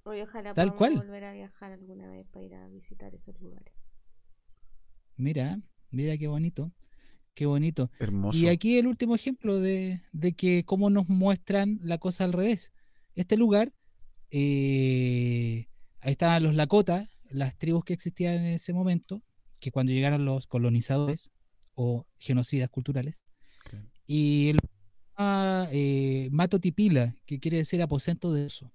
[0.04, 1.06] Oye, ojalá Tal podamos cual.
[1.06, 3.74] volver a viajar alguna vez para ir a visitar esos lugares.
[5.16, 5.58] Mira,
[5.90, 6.72] mira qué bonito.
[7.34, 7.90] Qué bonito.
[7.98, 8.38] Hermoso.
[8.38, 12.72] Y aquí el último ejemplo de, de que cómo nos muestran la cosa al revés.
[13.14, 13.72] Este lugar,
[14.30, 15.66] eh,
[16.00, 19.22] ahí estaban los Lakota, las tribus que existían en ese momento,
[19.60, 21.30] que cuando llegaron los colonizadores
[21.74, 23.22] o genocidas culturales,
[24.06, 24.58] y el
[25.16, 28.72] ah, eh, Mato Tipila, que quiere decir aposento de eso.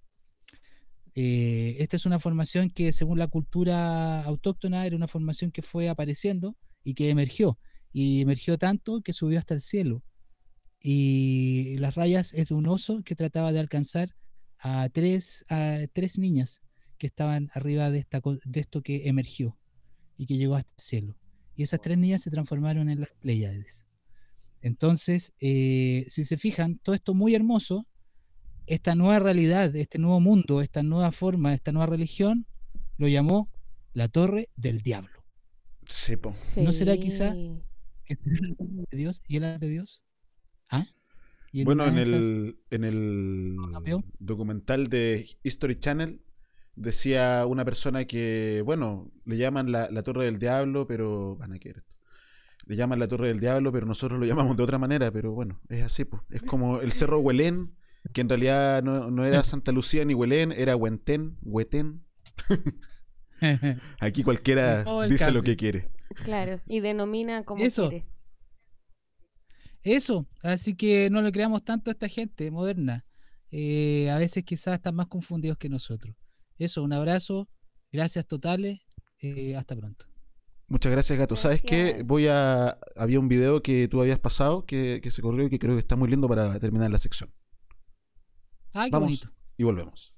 [1.14, 5.90] Eh, esta es una formación que según la cultura autóctona era una formación que fue
[5.90, 7.58] apareciendo y que emergió.
[7.94, 10.04] Y emergió tanto que subió hasta el cielo.
[10.80, 14.16] Y las rayas es de un oso que trataba de alcanzar
[14.62, 16.62] a tres, a tres niñas
[16.98, 19.58] que estaban arriba de, esta, de esto que emergió
[20.18, 21.18] y que llegó hasta el cielo.
[21.56, 23.88] Y esas tres niñas se transformaron en las Pleiades.
[24.62, 27.88] Entonces, eh, si se fijan, todo esto muy hermoso,
[28.68, 32.46] esta nueva realidad, este nuevo mundo, esta nueva forma, esta nueva religión,
[32.98, 33.50] lo llamó
[33.94, 35.26] la Torre del Diablo.
[35.88, 36.14] Sí.
[36.58, 37.34] ¿No será quizá
[38.06, 40.04] que es el de Dios y el alma de Dios?
[40.70, 40.86] ¿Ah?
[41.52, 43.58] Y Bueno, en el, en el
[44.20, 46.22] documental de History Channel
[46.76, 51.60] decía una persona que, bueno, le llaman la, la Torre del Diablo, pero van a
[51.60, 51.92] querer esto.
[52.68, 55.60] Le llaman la Torre del Diablo, pero nosotros lo llamamos de otra manera, pero bueno,
[55.68, 56.22] es así, pues.
[56.30, 57.76] Es como el Cerro Huelén,
[58.14, 62.04] que en realidad no, no era Santa Lucía ni Huelén, era Huentén, Huetén.
[64.00, 65.90] Aquí cualquiera dice lo que quiere.
[66.24, 67.90] Claro, y denomina como Eso.
[67.90, 68.06] quiere.
[69.84, 73.06] Eso, así que no le creamos tanto a esta gente moderna.
[73.52, 76.16] Eh, a veces quizás están más confundidos que nosotros.
[76.58, 77.50] Eso, un abrazo,
[77.92, 78.82] gracias totales,
[79.20, 80.06] eh, hasta pronto.
[80.68, 81.36] Muchas gracias, Gato.
[81.36, 82.02] ¿Sabes qué?
[82.06, 82.78] Voy a.
[82.96, 85.82] Había un video que tú habías pasado que, que se corrió y que creo que
[85.82, 87.30] está muy lindo para terminar la sección.
[88.74, 89.30] Ah, qué Vamos bonito.
[89.58, 90.14] y volvemos.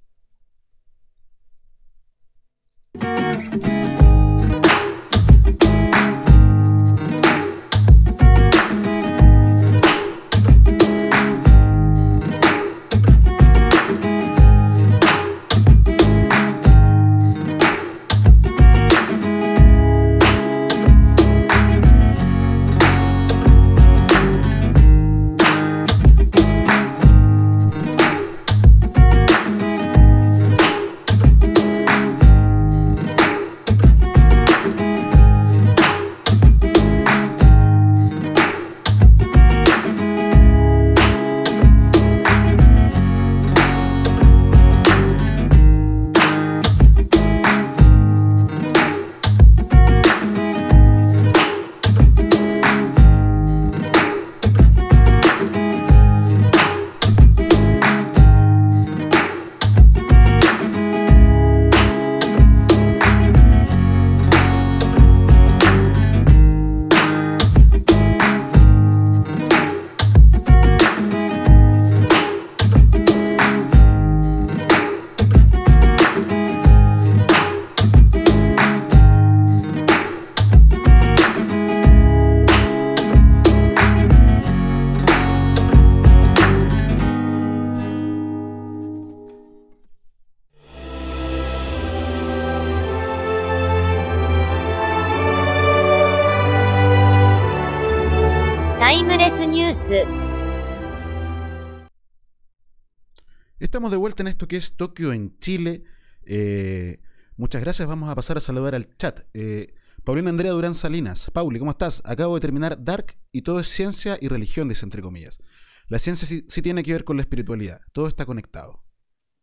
[103.84, 105.84] Estamos de vuelta en esto que es Tokio en Chile.
[106.26, 107.02] Eh,
[107.36, 107.86] muchas gracias.
[107.86, 109.26] Vamos a pasar a saludar al chat.
[109.34, 109.74] Eh,
[110.06, 111.30] Paulina Andrea Durán Salinas.
[111.32, 112.02] Pauli, ¿cómo estás?
[112.06, 115.42] Acabo de terminar Dark y todo es ciencia y religión, dice entre comillas.
[115.90, 117.82] La ciencia sí, sí tiene que ver con la espiritualidad.
[117.92, 118.86] Todo está conectado.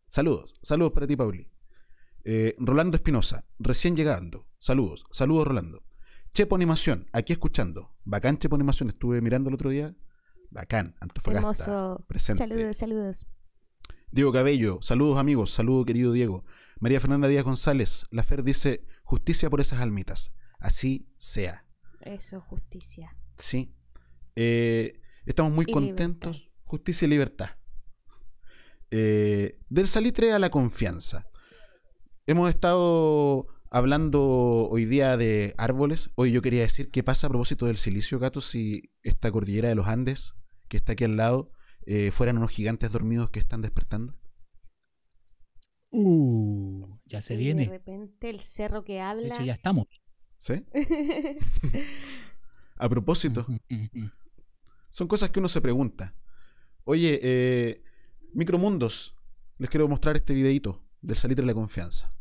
[0.09, 0.59] Saludos.
[0.63, 1.47] Saludos para ti, Pauli.
[2.25, 4.49] Eh, Rolando Espinosa, recién llegando.
[4.59, 5.05] Saludos.
[5.11, 5.85] Saludos, Rolando.
[6.33, 7.95] Chepo Animación, aquí escuchando.
[8.05, 9.95] Bacán Chepo Animación, estuve mirando el otro día.
[10.49, 11.65] Bacán, Antofagasta.
[11.65, 12.07] Hermoso.
[12.09, 12.49] Presente.
[12.49, 13.27] Saludos, saludos.
[14.13, 16.45] Diego Cabello, saludos amigos, saludo querido Diego.
[16.81, 20.33] María Fernanda Díaz González, la Fer dice, justicia por esas almitas.
[20.59, 21.65] Así sea.
[22.01, 23.17] Eso, justicia.
[23.39, 23.73] Sí.
[24.35, 26.51] Eh, estamos muy Y contentos.
[26.65, 27.51] Justicia y libertad.
[28.91, 31.29] Eh, del salitre a la confianza.
[32.27, 36.11] Hemos estado hablando hoy día de árboles.
[36.17, 39.77] Hoy yo quería decir qué pasa a propósito del silicio, gato, si esta cordillera de
[39.77, 40.35] los Andes,
[40.69, 41.53] que está aquí al lado,
[41.87, 44.17] eh, fueran unos gigantes dormidos que están despertando.
[45.93, 47.65] Uh, Ya se y viene.
[47.65, 49.23] De repente el cerro que habla.
[49.23, 49.87] De hecho, ya estamos.
[50.37, 50.65] ¿Sí?
[52.77, 53.47] A propósito,
[54.89, 56.15] son cosas que uno se pregunta.
[56.85, 57.83] Oye, eh,
[58.33, 59.15] Micromundos,
[59.59, 62.15] les quiero mostrar este videito del Salitre de la Confianza.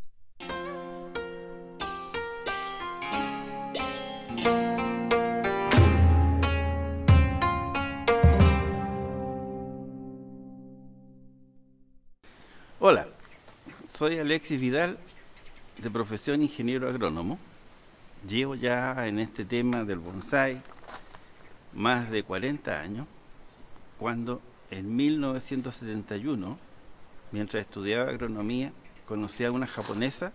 [14.00, 14.98] Soy Alexis Vidal,
[15.78, 17.38] de profesión ingeniero agrónomo.
[18.26, 20.62] Llevo ya en este tema del bonsai
[21.74, 23.08] más de 40 años,
[23.98, 26.58] cuando en 1971,
[27.34, 28.72] mientras estudiaba agronomía,
[29.06, 30.32] conocí a una japonesa,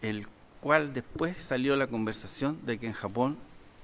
[0.00, 0.28] el
[0.60, 3.36] cual después salió la conversación de que en Japón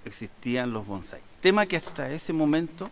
[0.04, 1.22] existían los bonsai.
[1.40, 2.88] Tema que hasta ese momento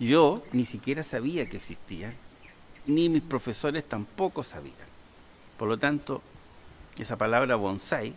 [0.00, 2.14] yo ni siquiera sabía que existían,
[2.86, 4.74] ni mis profesores tampoco sabían.
[5.58, 6.22] Por lo tanto,
[6.98, 8.14] esa palabra bonsai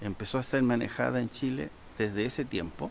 [0.00, 2.90] empezó a ser manejada en Chile desde ese tiempo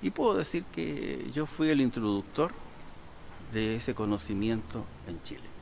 [0.00, 2.52] y puedo decir que yo fui el introductor
[3.52, 5.52] de ese conocimiento en Chile.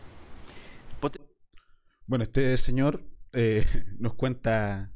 [2.10, 3.64] Bueno, este señor eh,
[4.00, 4.90] nos cuenta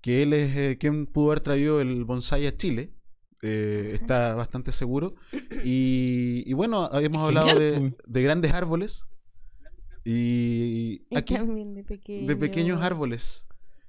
[0.00, 2.94] que él es eh, quien pudo haber traído el bonsai a Chile.
[3.42, 5.14] Eh, está bastante seguro.
[5.62, 9.04] Y, y bueno, habíamos hablado Genial, de, de grandes árboles.
[10.04, 12.26] Y Y aquí, también de pequeños.
[12.26, 13.46] de pequeños árboles.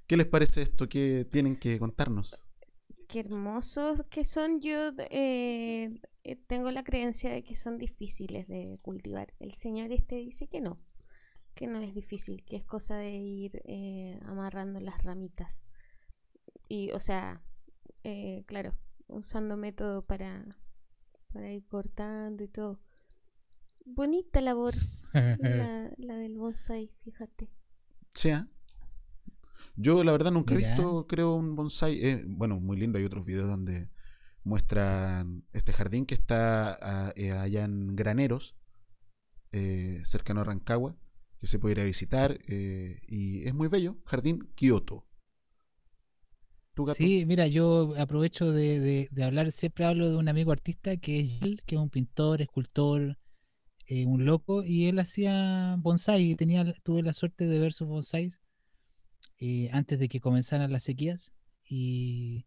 [0.07, 0.90] ¿Qué les parece esto?
[0.90, 2.44] ¿Qué tienen que contarnos?
[3.07, 4.61] Qué hermosos que son.
[4.61, 5.90] Yo eh,
[6.23, 9.34] eh, tengo la creencia de que son difíciles de cultivar.
[9.40, 10.80] El señor este dice que no,
[11.56, 15.65] que no es difícil, que es cosa de ir eh, amarrando las ramitas.
[16.69, 17.41] Y, o sea,
[18.03, 18.76] eh, claro,
[19.11, 20.45] usando método para,
[21.33, 22.81] para ir cortando y todo.
[23.85, 24.73] Bonita labor
[25.13, 27.49] la, la del bonsai, fíjate.
[28.13, 28.47] Sí, ¿ah?
[29.75, 31.99] Yo la verdad nunca he visto, creo, un bonsai.
[32.05, 32.97] eh, bueno, muy lindo.
[32.99, 33.89] Hay otros videos donde
[34.43, 38.55] muestran este jardín que está ah, eh, allá en Graneros,
[39.51, 40.97] eh, cercano a Rancagua,
[41.39, 42.39] que se puede ir a visitar.
[42.47, 43.97] eh, y es muy bello.
[44.05, 45.05] Jardín Kioto.
[46.95, 51.61] Sí, mira, yo aprovecho de, hablar, siempre hablo de un amigo artista que es Gil,
[51.65, 53.17] que es un pintor, escultor,
[53.87, 57.87] eh, un loco, y él hacía bonsai, y tenía, tuve la suerte de ver sus
[57.87, 58.41] bonsais
[59.39, 61.33] eh, antes de que comenzaran las sequías,
[61.67, 62.45] y,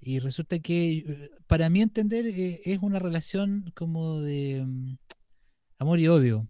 [0.00, 4.96] y resulta que, eh, para mí entender, es una relación como de mm,
[5.78, 6.48] amor y odio.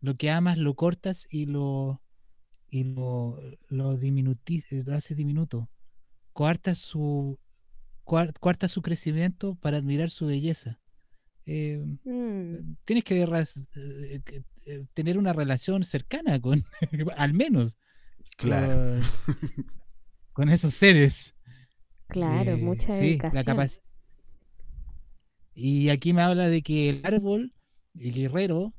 [0.00, 2.02] Lo que amas lo cortas y lo,
[2.70, 3.38] y lo,
[3.68, 5.68] lo, lo haces diminuto
[6.36, 7.38] coarta su
[8.04, 10.78] coarta su crecimiento para admirar su belleza.
[11.46, 12.76] Eh, Mm.
[12.84, 14.20] tienes que eh,
[14.66, 16.62] eh, tener una relación cercana con,
[17.16, 17.78] al menos,
[18.36, 19.00] Claro.
[19.02, 19.02] con,
[20.32, 21.34] con esos seres.
[22.08, 23.56] Claro, Eh, mucha sí, la dedicación.
[23.56, 23.82] capac-
[25.54, 27.52] Y aquí me habla de que el árbol,
[27.98, 28.74] el guerrero,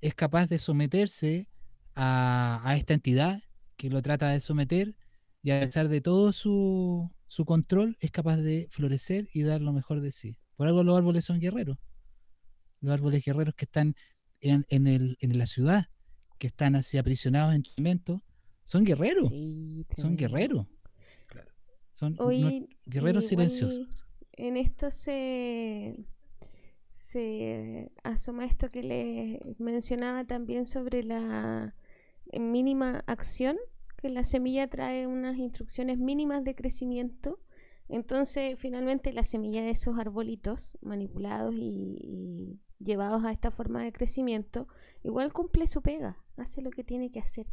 [0.00, 1.46] es capaz de someterse
[1.94, 3.40] a, a esta entidad
[3.76, 4.94] que lo trata de someter
[5.48, 9.72] y a pesar de todo su, su control es capaz de florecer y dar lo
[9.72, 10.36] mejor de sí.
[10.56, 11.78] Por algo los árboles son guerreros.
[12.82, 13.94] Los árboles guerreros que están
[14.42, 15.86] en, en, el, en la ciudad,
[16.36, 18.22] que están así aprisionados en cemento,
[18.64, 19.30] son guerreros.
[19.30, 20.66] Sí, son guerreros.
[21.94, 22.14] Son
[22.84, 24.06] guerreros silenciosos.
[24.32, 25.96] En esto se,
[26.90, 31.74] se asoma esto que le mencionaba también sobre la
[32.38, 33.56] mínima acción,
[33.98, 37.40] que la semilla trae unas instrucciones mínimas de crecimiento.
[37.88, 44.68] Entonces, finalmente, la semilla de esos arbolitos manipulados y, llevados a esta forma de crecimiento,
[45.02, 47.46] igual cumple su pega, hace lo que tiene que hacer.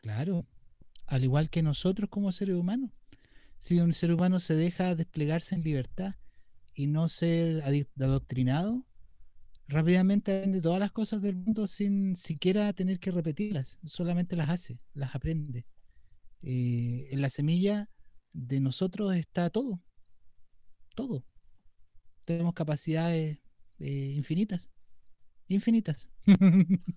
[0.00, 0.46] Claro,
[1.06, 2.90] al igual que nosotros como seres humanos.
[3.58, 6.14] Si un ser humano se deja desplegarse en libertad
[6.74, 8.86] y no ser adoctrinado,
[9.72, 14.78] rápidamente aprende todas las cosas del mundo sin siquiera tener que repetirlas, solamente las hace,
[14.94, 15.66] las aprende.
[16.42, 17.88] Eh, en la semilla
[18.32, 19.80] de nosotros está todo,
[20.94, 21.24] todo.
[22.24, 23.38] Tenemos capacidades
[23.78, 24.70] eh, infinitas,
[25.48, 26.10] infinitas.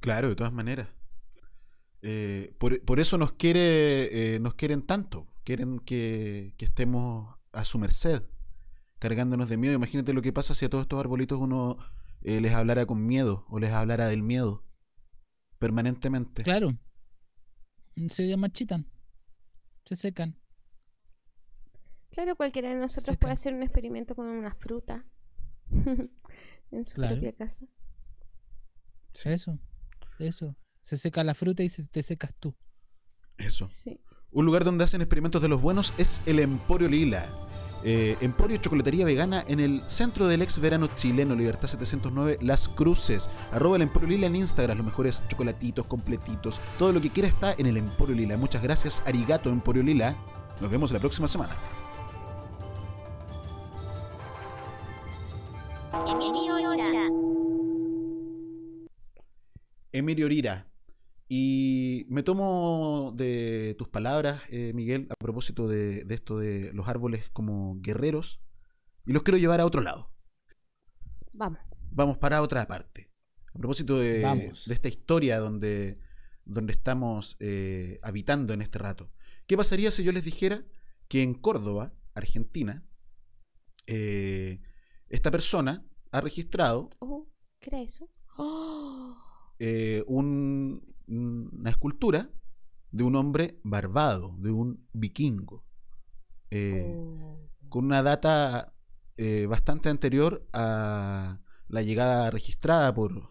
[0.00, 0.86] Claro, de todas maneras.
[2.02, 5.26] Eh, por, por eso nos quiere, nos quieren tanto.
[5.42, 8.22] Quieren que, que estemos a su merced,
[9.00, 9.74] cargándonos de miedo.
[9.74, 11.78] Imagínate lo que pasa si a todos estos arbolitos uno
[12.22, 14.64] eh, les hablara con miedo o les hablara del miedo
[15.58, 16.42] permanentemente.
[16.42, 16.78] Claro,
[18.08, 18.86] se marchitan,
[19.84, 20.38] se secan.
[22.10, 25.04] Claro, cualquiera de nosotros puede hacer un experimento con una fruta
[25.70, 27.14] en su Claro.
[27.16, 27.66] propia casa.
[29.24, 29.58] Eso,
[30.18, 30.56] eso.
[30.82, 32.54] Se seca la fruta y se te secas tú.
[33.36, 33.68] Eso.
[34.30, 37.47] Un lugar donde hacen experimentos de los buenos es el Emporio Lila.
[37.84, 43.30] Eh, Emporio Chocolatería Vegana en el centro del ex verano chileno, Libertad 709, Las Cruces.
[43.52, 47.54] Arroba el Emporio Lila en Instagram, los mejores chocolatitos, completitos, todo lo que quiera está
[47.56, 48.36] en el Emporio Lila.
[48.36, 50.16] Muchas gracias, Arigato Emporio Lila.
[50.60, 51.56] Nos vemos la próxima semana.
[59.92, 60.67] Emilio Orira.
[61.28, 66.88] Y me tomo de tus palabras, eh, Miguel, a propósito de, de esto de los
[66.88, 68.40] árboles como guerreros,
[69.04, 70.10] y los quiero llevar a otro lado.
[71.32, 71.60] Vamos.
[71.90, 73.10] Vamos para otra parte.
[73.54, 75.98] A propósito de, esta historia donde,
[76.44, 79.10] donde estamos eh, habitando en este rato.
[79.46, 80.64] ¿Qué pasaría si yo les dijera
[81.08, 82.84] que en Córdoba, Argentina,
[83.86, 84.60] eh,
[85.08, 87.28] esta persona ha registrado Oh,
[87.60, 88.08] ¿Qué era eso?
[88.36, 89.16] Oh,
[89.58, 92.30] eh, un- una escultura
[92.90, 95.64] de un hombre barbado, de un vikingo,
[96.50, 96.96] eh,
[97.68, 98.74] con una data
[99.16, 103.30] eh, bastante anterior a la llegada registrada por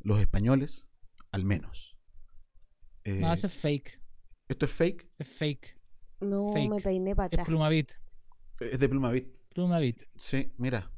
[0.00, 0.84] los españoles,
[1.32, 1.96] al menos.
[3.04, 4.00] Eh, No, eso es fake.
[4.48, 5.10] ¿Esto es fake?
[5.18, 5.80] Es fake.
[6.20, 6.70] no Fake.
[6.70, 7.46] me peiné para Es atrás.
[7.46, 7.92] Plumavit.
[8.60, 9.28] Es de Plumavit.
[9.54, 10.02] Plumavit.
[10.16, 10.90] Sí, mira.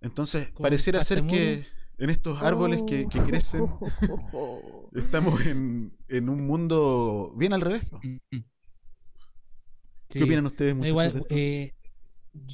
[0.00, 1.36] Entonces, Con pareciera ser Pastemuro.
[1.38, 1.66] que
[1.98, 3.66] en estos árboles que, que crecen
[4.94, 7.82] estamos en, en un mundo bien al revés.
[7.92, 8.00] ¿no?
[8.00, 8.44] Sí.
[10.08, 11.74] ¿Qué opinan ustedes, No, igual, eh,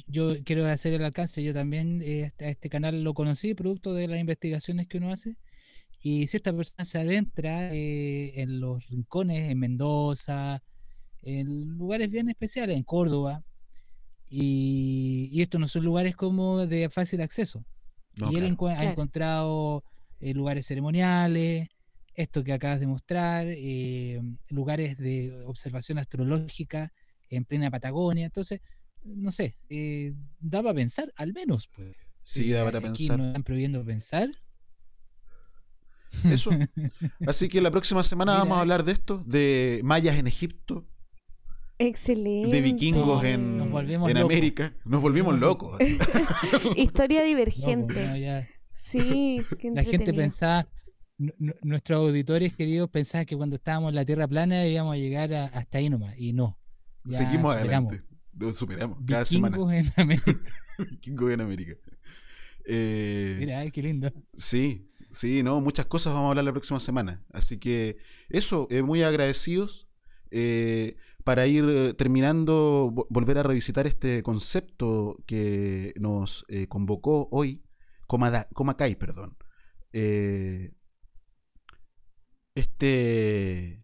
[0.07, 1.41] yo quiero hacer el alcance.
[1.43, 5.37] Yo también eh, a este canal lo conocí producto de las investigaciones que uno hace.
[6.01, 10.61] Y si esta persona se adentra eh, en los rincones, en Mendoza,
[11.21, 13.43] en lugares bien especiales, en Córdoba,
[14.27, 17.63] y, y estos no son lugares como de fácil acceso.
[18.17, 18.79] No, y él claro.
[18.79, 19.83] ha encontrado
[20.19, 21.67] eh, lugares ceremoniales,
[22.13, 26.91] esto que acabas de mostrar, eh, lugares de observación astrológica
[27.29, 28.25] en plena Patagonia.
[28.25, 28.61] Entonces,
[29.03, 31.67] no sé, eh, da para pensar, al menos.
[31.75, 31.95] Pues.
[32.23, 33.17] Sí, Eh, da para aquí pensar.
[33.17, 34.29] nos están prohibiendo pensar.
[36.23, 36.49] Eso.
[37.27, 38.43] Así que la próxima semana Mira.
[38.43, 40.87] vamos a hablar de esto, de mayas en Egipto,
[41.77, 42.49] Excelente.
[42.49, 44.17] de vikingos en, en.
[44.17, 44.73] América.
[44.85, 45.77] Nos volvimos locos.
[46.75, 47.93] Historia No, divergente.
[47.93, 48.47] pues, no.
[48.71, 50.67] Sí, qué La gente pensaba,
[51.17, 54.97] nu- nu- nuestros auditores queridos pensaban que cuando estábamos en la Tierra plana íbamos a
[54.97, 56.57] llegar a- hasta ahí nomás, y no.
[57.03, 57.91] Ya Seguimos superamos.
[57.93, 58.15] adelante.
[58.37, 59.57] Lo superamos cada semana.
[59.57, 60.33] Vikingos en América.
[60.77, 61.73] Vikingos en América.
[62.65, 64.11] Eh, Mira, ay, qué lindo.
[64.35, 67.23] Sí, sí, no, muchas cosas vamos a hablar la próxima semana.
[67.31, 67.97] Así que
[68.29, 69.87] eso, eh, muy agradecidos
[70.31, 70.95] eh,
[71.25, 77.65] para ir eh, terminando, vo- volver a revisitar este concepto que nos eh, convocó hoy,
[78.07, 79.35] Comacay, perdón.
[79.91, 80.71] Eh,
[82.55, 83.83] este...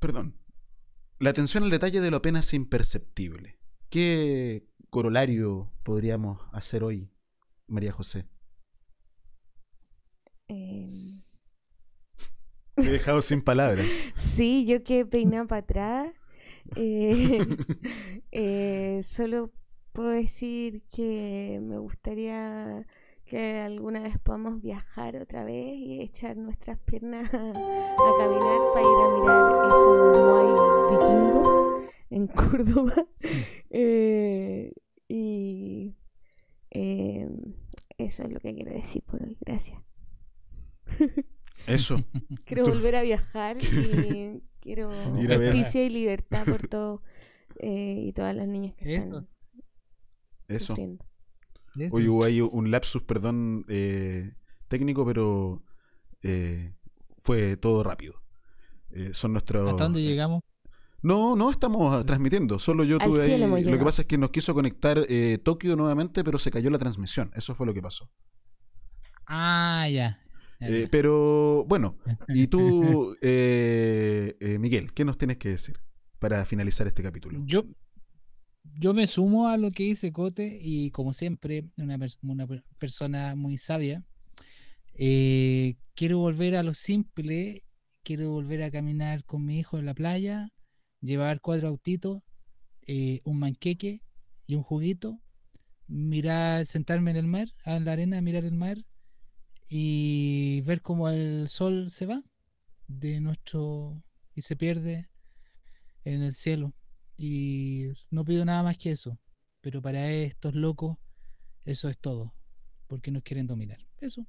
[0.00, 0.36] Perdón.
[1.20, 3.58] La atención al detalle de lo apenas imperceptible.
[3.88, 7.10] ¿Qué corolario podríamos hacer hoy,
[7.66, 8.28] María José?
[10.48, 11.07] Eh,
[12.80, 13.86] Te he dejado sin palabras.
[14.14, 16.12] Sí, yo que peinada para atrás.
[16.76, 17.38] eh,
[18.32, 19.50] eh, solo
[19.92, 22.86] puedo decir que me gustaría
[23.24, 29.00] que alguna vez podamos viajar otra vez y echar nuestras piernas a, caminar para ir
[29.02, 32.94] a mirar esos Moai vikingos en Córdoba.
[33.70, 34.72] Eh,
[35.08, 35.94] y
[37.98, 39.36] eso es lo que quiero decir por hoy.
[39.40, 39.82] Gracias.
[41.66, 42.02] Eso.
[42.44, 44.90] Quiero Tú- volver a viajar y quiero
[45.20, 45.52] Ir a ver.
[45.54, 47.00] justicia y libertad por todos
[47.60, 49.28] eh, y todas las niñas que están
[50.48, 50.66] Eso.
[50.66, 51.04] sufriendo.
[51.92, 54.32] Hoy hubo ahí un lapsus, perdón, eh,
[54.66, 55.62] técnico, pero
[56.22, 56.74] eh,
[57.18, 58.14] fue todo rápido.
[58.90, 59.70] Eh, son nuestros.
[59.70, 60.42] ¿Hasta dónde llegamos?
[61.02, 62.58] No, no estamos transmitiendo.
[62.58, 63.64] Solo yo tuve ahí.
[63.64, 66.78] Lo que pasa es que nos quiso conectar eh, Tokio nuevamente, pero se cayó la
[66.78, 67.30] transmisión.
[67.34, 68.10] Eso fue lo que pasó.
[69.26, 70.20] Ah, ya.
[70.60, 71.96] Eh, pero bueno,
[72.28, 75.78] y tú, eh, eh, Miguel, ¿qué nos tienes que decir
[76.18, 77.38] para finalizar este capítulo?
[77.46, 77.64] Yo,
[78.80, 82.64] yo me sumo a lo que dice Cote y como siempre, una, pers- una per-
[82.78, 84.04] persona muy sabia.
[85.94, 87.64] quiero volver a lo simple,
[88.02, 90.50] quiero volver a caminar con mi hijo en la playa,
[91.00, 92.22] llevar cuatro autitos,
[93.24, 94.02] un manqueque
[94.46, 95.20] y un juguito,
[95.88, 98.78] mirar, sentarme en el mar, en la arena, mirar el mar
[99.68, 102.22] y ver cómo el sol se va
[102.86, 104.02] de nuestro
[104.34, 105.08] y se pierde
[106.04, 106.72] en el cielo.
[107.16, 109.18] Y no pido nada más que eso,
[109.60, 110.96] pero para estos locos
[111.64, 112.34] eso es todo,
[112.86, 113.84] porque nos quieren dominar.
[114.00, 114.26] Eso,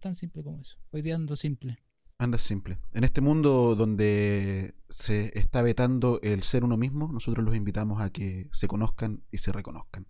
[0.00, 0.76] tan simple como eso.
[0.92, 1.78] Hoy día ando simple.
[2.18, 2.78] Anda simple.
[2.92, 8.10] En este mundo donde se está vetando el ser uno mismo, nosotros los invitamos a
[8.10, 10.06] que se conozcan y se reconozcan.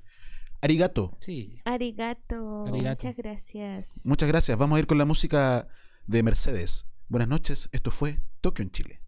[0.65, 1.15] Arigato.
[1.21, 1.61] Sí.
[1.67, 2.65] Arigato.
[2.67, 3.07] Arigato.
[3.07, 4.07] Muchas gracias.
[4.07, 4.57] Muchas gracias.
[4.57, 5.69] Vamos a ir con la música
[6.07, 6.87] de Mercedes.
[7.07, 7.69] Buenas noches.
[7.73, 9.01] Esto fue Tokio en Chile.